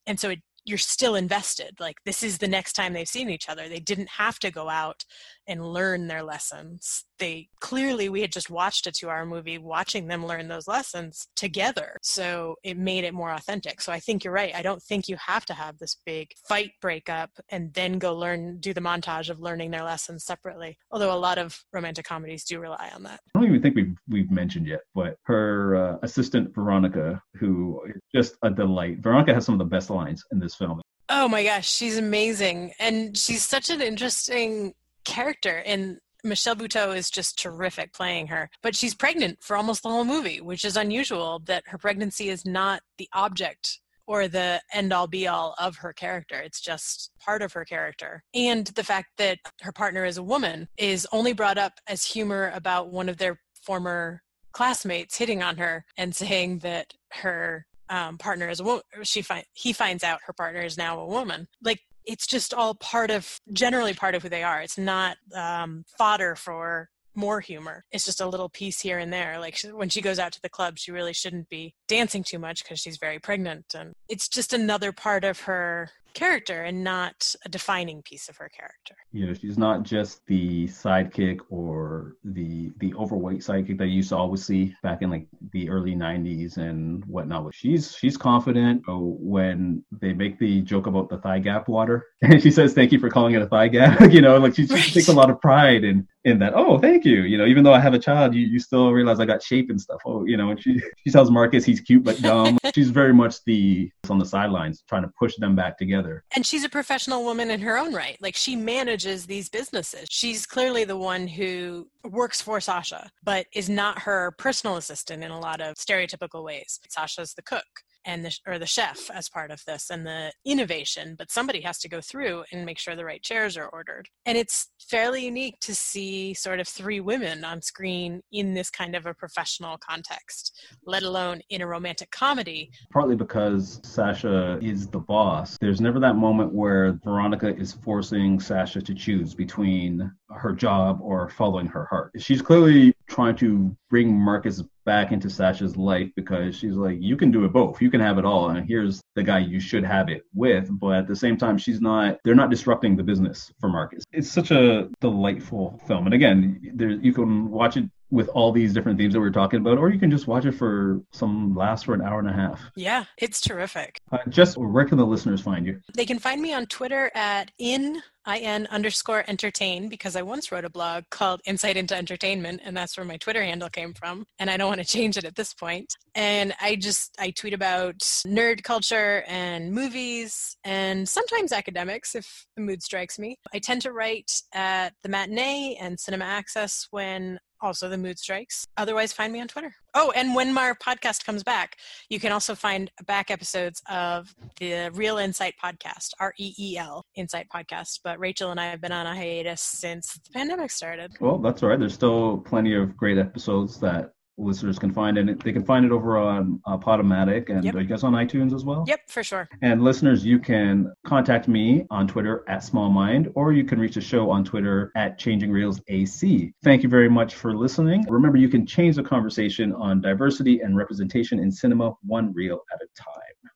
And 0.06 0.20
so 0.20 0.30
it, 0.30 0.40
you're 0.66 0.78
still 0.78 1.14
invested. 1.14 1.76
Like 1.80 1.96
this 2.04 2.22
is 2.22 2.38
the 2.38 2.48
next 2.48 2.74
time 2.74 2.92
they've 2.92 3.08
seen 3.08 3.30
each 3.30 3.48
other. 3.48 3.68
They 3.68 3.80
didn't 3.80 4.10
have 4.10 4.38
to 4.40 4.50
go 4.50 4.68
out 4.68 5.04
and 5.46 5.64
learn 5.64 6.06
their 6.06 6.22
lessons. 6.22 7.04
They 7.18 7.48
clearly, 7.60 8.08
we 8.08 8.20
had 8.20 8.32
just 8.32 8.50
watched 8.50 8.86
a 8.86 8.92
two 8.92 9.08
hour 9.08 9.24
movie 9.24 9.58
watching 9.58 10.08
them 10.08 10.26
learn 10.26 10.48
those 10.48 10.66
lessons 10.68 11.28
together. 11.36 11.96
So 12.02 12.56
it 12.62 12.76
made 12.76 13.04
it 13.04 13.14
more 13.14 13.32
authentic. 13.32 13.80
So 13.80 13.92
I 13.92 14.00
think 14.00 14.24
you're 14.24 14.32
right. 14.32 14.54
I 14.54 14.62
don't 14.62 14.82
think 14.82 15.08
you 15.08 15.16
have 15.24 15.44
to 15.46 15.54
have 15.54 15.78
this 15.78 15.96
big 16.04 16.32
fight 16.48 16.72
breakup 16.80 17.30
and 17.50 17.72
then 17.74 17.98
go 17.98 18.14
learn, 18.14 18.58
do 18.58 18.74
the 18.74 18.80
montage 18.80 19.30
of 19.30 19.40
learning 19.40 19.70
their 19.70 19.84
lessons 19.84 20.24
separately. 20.24 20.76
Although 20.90 21.12
a 21.12 21.16
lot 21.16 21.38
of 21.38 21.62
romantic 21.72 22.04
comedies 22.04 22.44
do 22.44 22.58
rely 22.58 22.90
on 22.94 23.02
that. 23.04 23.20
I 23.34 23.38
don't 23.38 23.48
even 23.48 23.62
think 23.62 23.76
we've, 23.76 23.96
we've 24.08 24.30
mentioned 24.30 24.66
yet, 24.66 24.80
but 24.94 25.16
her 25.24 25.76
uh, 25.76 25.98
assistant, 26.02 26.54
Veronica, 26.54 27.22
who 27.34 27.80
is 27.88 28.00
just 28.14 28.36
a 28.42 28.50
delight. 28.50 28.98
Veronica 28.98 29.34
has 29.34 29.44
some 29.44 29.54
of 29.54 29.58
the 29.58 29.64
best 29.64 29.90
lines 29.90 30.24
in 30.32 30.38
this 30.38 30.54
film. 30.54 30.80
Oh 31.08 31.28
my 31.28 31.44
gosh, 31.44 31.70
she's 31.70 31.98
amazing. 31.98 32.72
And 32.78 33.16
she's 33.16 33.44
such 33.44 33.68
an 33.70 33.80
interesting 33.80 34.74
character 35.04 35.62
and 35.66 35.98
Michelle 36.24 36.56
Buteau 36.56 36.96
is 36.96 37.10
just 37.10 37.38
terrific 37.38 37.92
playing 37.92 38.28
her. 38.28 38.50
But 38.62 38.74
she's 38.74 38.94
pregnant 38.94 39.42
for 39.42 39.56
almost 39.56 39.82
the 39.82 39.90
whole 39.90 40.04
movie, 40.04 40.40
which 40.40 40.64
is 40.64 40.76
unusual 40.76 41.40
that 41.46 41.64
her 41.66 41.78
pregnancy 41.78 42.30
is 42.30 42.46
not 42.46 42.80
the 42.96 43.08
object 43.12 43.80
or 44.06 44.28
the 44.28 44.60
end 44.72 44.92
all 44.92 45.06
be 45.06 45.26
all 45.26 45.54
of 45.58 45.76
her 45.76 45.92
character. 45.92 46.36
It's 46.36 46.60
just 46.60 47.10
part 47.18 47.42
of 47.42 47.52
her 47.52 47.64
character. 47.64 48.22
And 48.34 48.66
the 48.68 48.84
fact 48.84 49.08
that 49.18 49.38
her 49.62 49.72
partner 49.72 50.04
is 50.04 50.16
a 50.16 50.22
woman 50.22 50.68
is 50.76 51.06
only 51.12 51.32
brought 51.32 51.58
up 51.58 51.74
as 51.86 52.04
humor 52.04 52.50
about 52.54 52.90
one 52.90 53.08
of 53.08 53.18
their 53.18 53.40
former 53.54 54.22
classmates 54.52 55.16
hitting 55.16 55.42
on 55.42 55.56
her 55.56 55.84
and 55.96 56.14
saying 56.14 56.60
that 56.60 56.94
her 57.12 57.66
um, 57.88 58.18
partner 58.18 58.48
is 58.48 58.60
a 58.60 58.64
woman. 58.64 58.82
She 59.02 59.22
find 59.22 59.44
he 59.52 59.72
finds 59.72 60.04
out 60.04 60.20
her 60.26 60.32
partner 60.32 60.60
is 60.60 60.78
now 60.78 60.98
a 60.98 61.06
woman. 61.06 61.48
Like 61.62 61.80
it's 62.06 62.26
just 62.26 62.54
all 62.54 62.74
part 62.74 63.10
of 63.10 63.40
generally 63.52 63.94
part 63.94 64.14
of 64.14 64.22
who 64.22 64.28
they 64.28 64.42
are. 64.42 64.60
It's 64.60 64.78
not 64.78 65.16
um, 65.34 65.84
fodder 65.98 66.36
for 66.36 66.88
more 67.14 67.40
humor. 67.40 67.84
It's 67.92 68.04
just 68.04 68.20
a 68.20 68.26
little 68.26 68.48
piece 68.48 68.80
here 68.80 68.98
and 68.98 69.12
there. 69.12 69.38
Like 69.38 69.60
when 69.72 69.88
she 69.88 70.00
goes 70.00 70.18
out 70.18 70.32
to 70.32 70.42
the 70.42 70.48
club 70.48 70.78
she 70.78 70.90
really 70.90 71.12
shouldn't 71.12 71.48
be 71.48 71.74
dancing 71.88 72.24
too 72.24 72.38
much 72.38 72.62
because 72.62 72.80
she's 72.80 72.98
very 72.98 73.18
pregnant 73.18 73.66
and 73.74 73.92
it's 74.08 74.28
just 74.28 74.52
another 74.52 74.92
part 74.92 75.24
of 75.24 75.40
her 75.42 75.90
character 76.14 76.62
and 76.62 76.82
not 76.82 77.34
a 77.44 77.48
defining 77.48 78.02
piece 78.02 78.28
of 78.28 78.36
her 78.36 78.48
character. 78.48 78.94
You 79.12 79.26
know, 79.26 79.34
she's 79.34 79.58
not 79.58 79.82
just 79.82 80.24
the 80.26 80.66
sidekick 80.68 81.40
or 81.50 82.16
the 82.24 82.72
the 82.78 82.94
overweight 82.94 83.40
sidekick 83.40 83.78
that 83.78 83.86
you 83.86 83.96
used 83.96 84.10
to 84.10 84.16
always 84.16 84.44
see 84.44 84.74
back 84.82 85.02
in 85.02 85.10
like 85.10 85.26
the 85.52 85.68
early 85.68 85.94
'90s 85.94 86.56
and 86.56 87.04
whatnot. 87.04 87.54
She's 87.54 87.94
she's 87.96 88.16
confident 88.16 88.82
oh, 88.88 89.16
when 89.20 89.84
they 89.92 90.12
make 90.12 90.38
the 90.38 90.62
joke 90.62 90.86
about 90.86 91.08
the 91.08 91.18
thigh 91.18 91.40
gap 91.40 91.68
water, 91.68 92.06
and 92.22 92.42
she 92.42 92.50
says, 92.50 92.72
"Thank 92.72 92.92
you 92.92 92.98
for 92.98 93.10
calling 93.10 93.34
it 93.34 93.42
a 93.42 93.46
thigh 93.46 93.68
gap." 93.68 94.00
you 94.12 94.22
know, 94.22 94.38
like 94.38 94.54
she, 94.54 94.66
she 94.66 94.74
right. 94.74 94.82
takes 94.82 95.08
a 95.08 95.12
lot 95.12 95.30
of 95.30 95.40
pride 95.40 95.84
in 95.84 96.06
in 96.24 96.38
that. 96.38 96.54
Oh, 96.54 96.78
thank 96.78 97.04
you. 97.04 97.22
You 97.22 97.36
know, 97.36 97.46
even 97.46 97.64
though 97.64 97.74
I 97.74 97.80
have 97.80 97.94
a 97.94 97.98
child, 97.98 98.34
you, 98.34 98.46
you 98.46 98.58
still 98.58 98.92
realize 98.92 99.20
I 99.20 99.26
got 99.26 99.42
shape 99.42 99.70
and 99.70 99.80
stuff. 99.80 100.00
Oh, 100.06 100.24
you 100.24 100.36
know, 100.36 100.50
and 100.50 100.62
she 100.62 100.80
she 101.04 101.10
tells 101.10 101.30
Marcus 101.30 101.64
he's 101.64 101.80
cute 101.80 102.02
but 102.02 102.20
dumb. 102.20 102.58
she's 102.74 102.90
very 102.90 103.12
much 103.12 103.44
the 103.44 103.90
on 104.08 104.18
the 104.18 104.24
sidelines 104.24 104.82
trying 104.88 105.02
to 105.02 105.10
push 105.18 105.36
them 105.36 105.54
back 105.54 105.78
together. 105.78 106.24
And 106.34 106.44
she's 106.46 106.64
a 106.64 106.68
professional 106.68 107.24
woman 107.24 107.50
in 107.50 107.60
her 107.60 107.78
own 107.78 107.92
right. 107.92 108.16
Like 108.20 108.36
she 108.36 108.56
manages 108.56 109.26
these 109.26 109.48
businesses. 109.48 110.06
She's 110.10 110.46
clearly 110.46 110.84
the 110.84 110.96
one 110.96 111.26
who 111.26 111.88
works 112.04 112.40
for 112.40 112.60
Sasha, 112.60 113.10
but 113.22 113.46
is 113.54 113.68
not 113.68 114.00
her 114.00 114.34
personal 114.38 114.76
assistant 114.76 115.22
in 115.22 115.30
a 115.30 115.38
lot 115.38 115.60
of 115.60 115.74
stereotypical 115.76 116.42
ways. 116.44 116.80
Sasha's 116.88 117.34
the 117.34 117.42
cook 117.42 117.64
and 118.04 118.24
the 118.24 118.36
or 118.46 118.58
the 118.58 118.66
chef 118.66 119.10
as 119.12 119.28
part 119.28 119.50
of 119.50 119.62
this 119.66 119.90
and 119.90 120.06
the 120.06 120.32
innovation 120.44 121.14
but 121.16 121.30
somebody 121.30 121.60
has 121.60 121.78
to 121.78 121.88
go 121.88 122.00
through 122.00 122.44
and 122.52 122.64
make 122.64 122.78
sure 122.78 122.96
the 122.96 123.04
right 123.04 123.22
chairs 123.22 123.56
are 123.56 123.68
ordered. 123.68 124.08
And 124.26 124.36
it's 124.36 124.68
fairly 124.90 125.24
unique 125.24 125.58
to 125.60 125.74
see 125.74 126.34
sort 126.34 126.60
of 126.60 126.68
three 126.68 127.00
women 127.00 127.44
on 127.44 127.62
screen 127.62 128.20
in 128.32 128.54
this 128.54 128.70
kind 128.70 128.94
of 128.94 129.06
a 129.06 129.14
professional 129.14 129.78
context 129.78 130.52
let 130.86 131.02
alone 131.02 131.40
in 131.50 131.62
a 131.62 131.66
romantic 131.66 132.10
comedy. 132.10 132.70
Partly 132.92 133.16
because 133.16 133.80
sasha 133.82 134.58
is 134.62 134.86
the 134.88 134.98
boss. 134.98 135.56
There's 135.60 135.80
never 135.80 135.98
that 136.00 136.16
moment 136.16 136.52
where 136.52 136.98
veronica 137.04 137.56
is 137.56 137.72
forcing 137.72 138.40
sasha 138.40 138.80
to 138.82 138.94
choose 138.94 139.34
between 139.34 140.10
her 140.30 140.52
job 140.52 141.00
or 141.02 141.28
following 141.28 141.66
her 141.66 141.86
heart. 141.86 142.12
She's 142.18 142.42
clearly 142.42 142.93
trying 143.06 143.36
to 143.36 143.76
bring 143.90 144.14
marcus 144.14 144.62
back 144.84 145.12
into 145.12 145.30
Sasha's 145.30 145.76
life 145.76 146.10
because 146.14 146.56
she's 146.56 146.74
like, 146.74 146.98
you 147.00 147.16
can 147.16 147.30
do 147.30 147.44
it 147.44 147.52
both. 147.52 147.80
You 147.80 147.90
can 147.90 148.00
have 148.00 148.18
it 148.18 148.24
all. 148.24 148.50
And 148.50 148.66
here's 148.66 149.00
the 149.14 149.22
guy 149.22 149.38
you 149.38 149.60
should 149.60 149.84
have 149.84 150.08
it 150.08 150.24
with. 150.34 150.68
But 150.70 150.96
at 150.96 151.08
the 151.08 151.16
same 151.16 151.36
time, 151.36 151.56
she's 151.56 151.80
not, 151.80 152.18
they're 152.24 152.34
not 152.34 152.50
disrupting 152.50 152.96
the 152.96 153.02
business 153.02 153.52
for 153.60 153.68
Marcus. 153.68 154.04
It's 154.12 154.30
such 154.30 154.50
a 154.50 154.88
delightful 155.00 155.80
film. 155.86 156.06
And 156.06 156.14
again, 156.14 156.60
there, 156.74 156.90
you 156.90 157.12
can 157.12 157.50
watch 157.50 157.76
it 157.76 157.88
with 158.10 158.28
all 158.28 158.52
these 158.52 158.72
different 158.72 158.98
themes 158.98 159.12
that 159.14 159.20
we 159.20 159.26
are 159.26 159.32
talking 159.32 159.60
about, 159.60 159.78
or 159.78 159.90
you 159.90 159.98
can 159.98 160.10
just 160.10 160.26
watch 160.26 160.44
it 160.44 160.52
for 160.52 161.00
some 161.12 161.54
last 161.54 161.84
for 161.84 161.94
an 161.94 162.02
hour 162.02 162.20
and 162.20 162.28
a 162.28 162.32
half. 162.32 162.60
Yeah, 162.76 163.04
it's 163.18 163.40
terrific. 163.40 163.98
Uh, 164.12 164.18
just 164.28 164.56
where 164.56 164.84
can 164.84 164.98
the 164.98 165.06
listeners 165.06 165.40
find 165.40 165.66
you? 165.66 165.80
They 165.94 166.06
can 166.06 166.18
find 166.18 166.40
me 166.40 166.52
on 166.52 166.66
Twitter 166.66 167.10
at 167.14 167.50
in 167.58 168.00
in 168.32 168.66
underscore 168.68 169.24
entertain 169.28 169.88
because 169.88 170.16
I 170.16 170.22
once 170.22 170.50
wrote 170.50 170.64
a 170.64 170.70
blog 170.70 171.04
called 171.10 171.40
Insight 171.44 171.76
into 171.76 171.96
Entertainment, 171.96 172.60
and 172.64 172.76
that's 172.76 172.96
where 172.96 173.06
my 173.06 173.16
Twitter 173.16 173.42
handle 173.42 173.68
came 173.68 173.94
from. 173.94 174.24
And 174.38 174.50
I 174.50 174.56
don't 174.56 174.68
want 174.68 174.80
to 174.80 174.86
change 174.96 175.16
it 175.16 175.24
at 175.24 175.36
this 175.36 175.52
point. 175.54 175.94
And 176.14 176.54
I 176.60 176.76
just 176.76 177.14
I 177.18 177.30
tweet 177.30 177.54
about 177.54 177.98
nerd 178.26 178.62
culture 178.62 179.24
and 179.26 179.72
movies 179.72 180.56
and 180.64 181.08
sometimes 181.08 181.52
academics 181.52 182.14
if 182.14 182.46
the 182.56 182.62
mood 182.62 182.82
strikes 182.82 183.18
me. 183.18 183.36
I 183.52 183.58
tend 183.58 183.82
to 183.82 183.92
write 183.92 184.42
at 184.52 184.94
the 185.02 185.08
matinee 185.08 185.76
and 185.80 185.98
Cinema 185.98 186.24
Axis 186.24 186.88
when 186.90 187.38
also 187.60 187.88
the 187.88 187.98
mood 187.98 188.18
strikes. 188.18 188.66
Otherwise, 188.76 189.12
find 189.12 189.32
me 189.32 189.40
on 189.40 189.48
Twitter. 189.48 189.74
Oh, 189.94 190.12
and 190.16 190.34
when 190.34 190.52
my 190.52 190.72
podcast 190.82 191.24
comes 191.24 191.42
back, 191.42 191.76
you 192.08 192.18
can 192.18 192.32
also 192.32 192.54
find 192.54 192.90
back 193.06 193.30
episodes 193.30 193.82
of 193.88 194.34
the 194.58 194.90
real 194.94 195.18
Insight 195.18 195.54
podcast, 195.62 196.10
R 196.18 196.34
E 196.38 196.54
E 196.58 196.78
L 196.78 197.04
Insight 197.14 197.46
podcast. 197.54 198.00
But 198.02 198.18
Rachel 198.18 198.50
and 198.50 198.60
I 198.60 198.66
have 198.66 198.80
been 198.80 198.92
on 198.92 199.06
a 199.06 199.14
hiatus 199.14 199.60
since 199.60 200.14
the 200.14 200.30
pandemic 200.32 200.70
started. 200.70 201.12
Well, 201.20 201.38
that's 201.38 201.62
all 201.62 201.68
right. 201.68 201.78
There's 201.78 201.94
still 201.94 202.38
plenty 202.38 202.74
of 202.74 202.96
great 202.96 203.18
episodes 203.18 203.78
that 203.80 204.13
listeners 204.36 204.78
can 204.78 204.92
find 204.92 205.16
it. 205.18 205.42
They 205.42 205.52
can 205.52 205.64
find 205.64 205.84
it 205.84 205.92
over 205.92 206.18
on 206.18 206.60
uh, 206.66 206.76
Podomatic. 206.78 207.50
And 207.50 207.64
yep. 207.64 207.74
are 207.74 207.80
you 207.80 207.86
guys 207.86 208.02
on 208.02 208.12
iTunes 208.12 208.54
as 208.54 208.64
well? 208.64 208.84
Yep, 208.86 209.08
for 209.08 209.22
sure. 209.22 209.48
And 209.62 209.82
listeners, 209.82 210.24
you 210.24 210.38
can 210.38 210.92
contact 211.06 211.48
me 211.48 211.86
on 211.90 212.06
Twitter 212.08 212.44
at 212.48 212.60
SmallMind, 212.60 213.32
or 213.34 213.52
you 213.52 213.64
can 213.64 213.78
reach 213.78 213.94
the 213.94 214.00
show 214.00 214.30
on 214.30 214.44
Twitter 214.44 214.92
at 214.96 215.18
Changing 215.18 215.50
Reels 215.50 215.80
AC. 215.88 216.52
Thank 216.62 216.82
you 216.82 216.88
very 216.88 217.08
much 217.08 217.34
for 217.34 217.56
listening. 217.56 218.04
Remember, 218.08 218.38
you 218.38 218.48
can 218.48 218.66
change 218.66 218.96
the 218.96 219.02
conversation 219.02 219.72
on 219.74 220.00
diversity 220.00 220.60
and 220.60 220.76
representation 220.76 221.38
in 221.38 221.50
cinema 221.50 221.92
one 222.02 222.32
reel 222.32 222.60
at 222.72 222.80
a 222.80 222.86
time. 223.00 223.52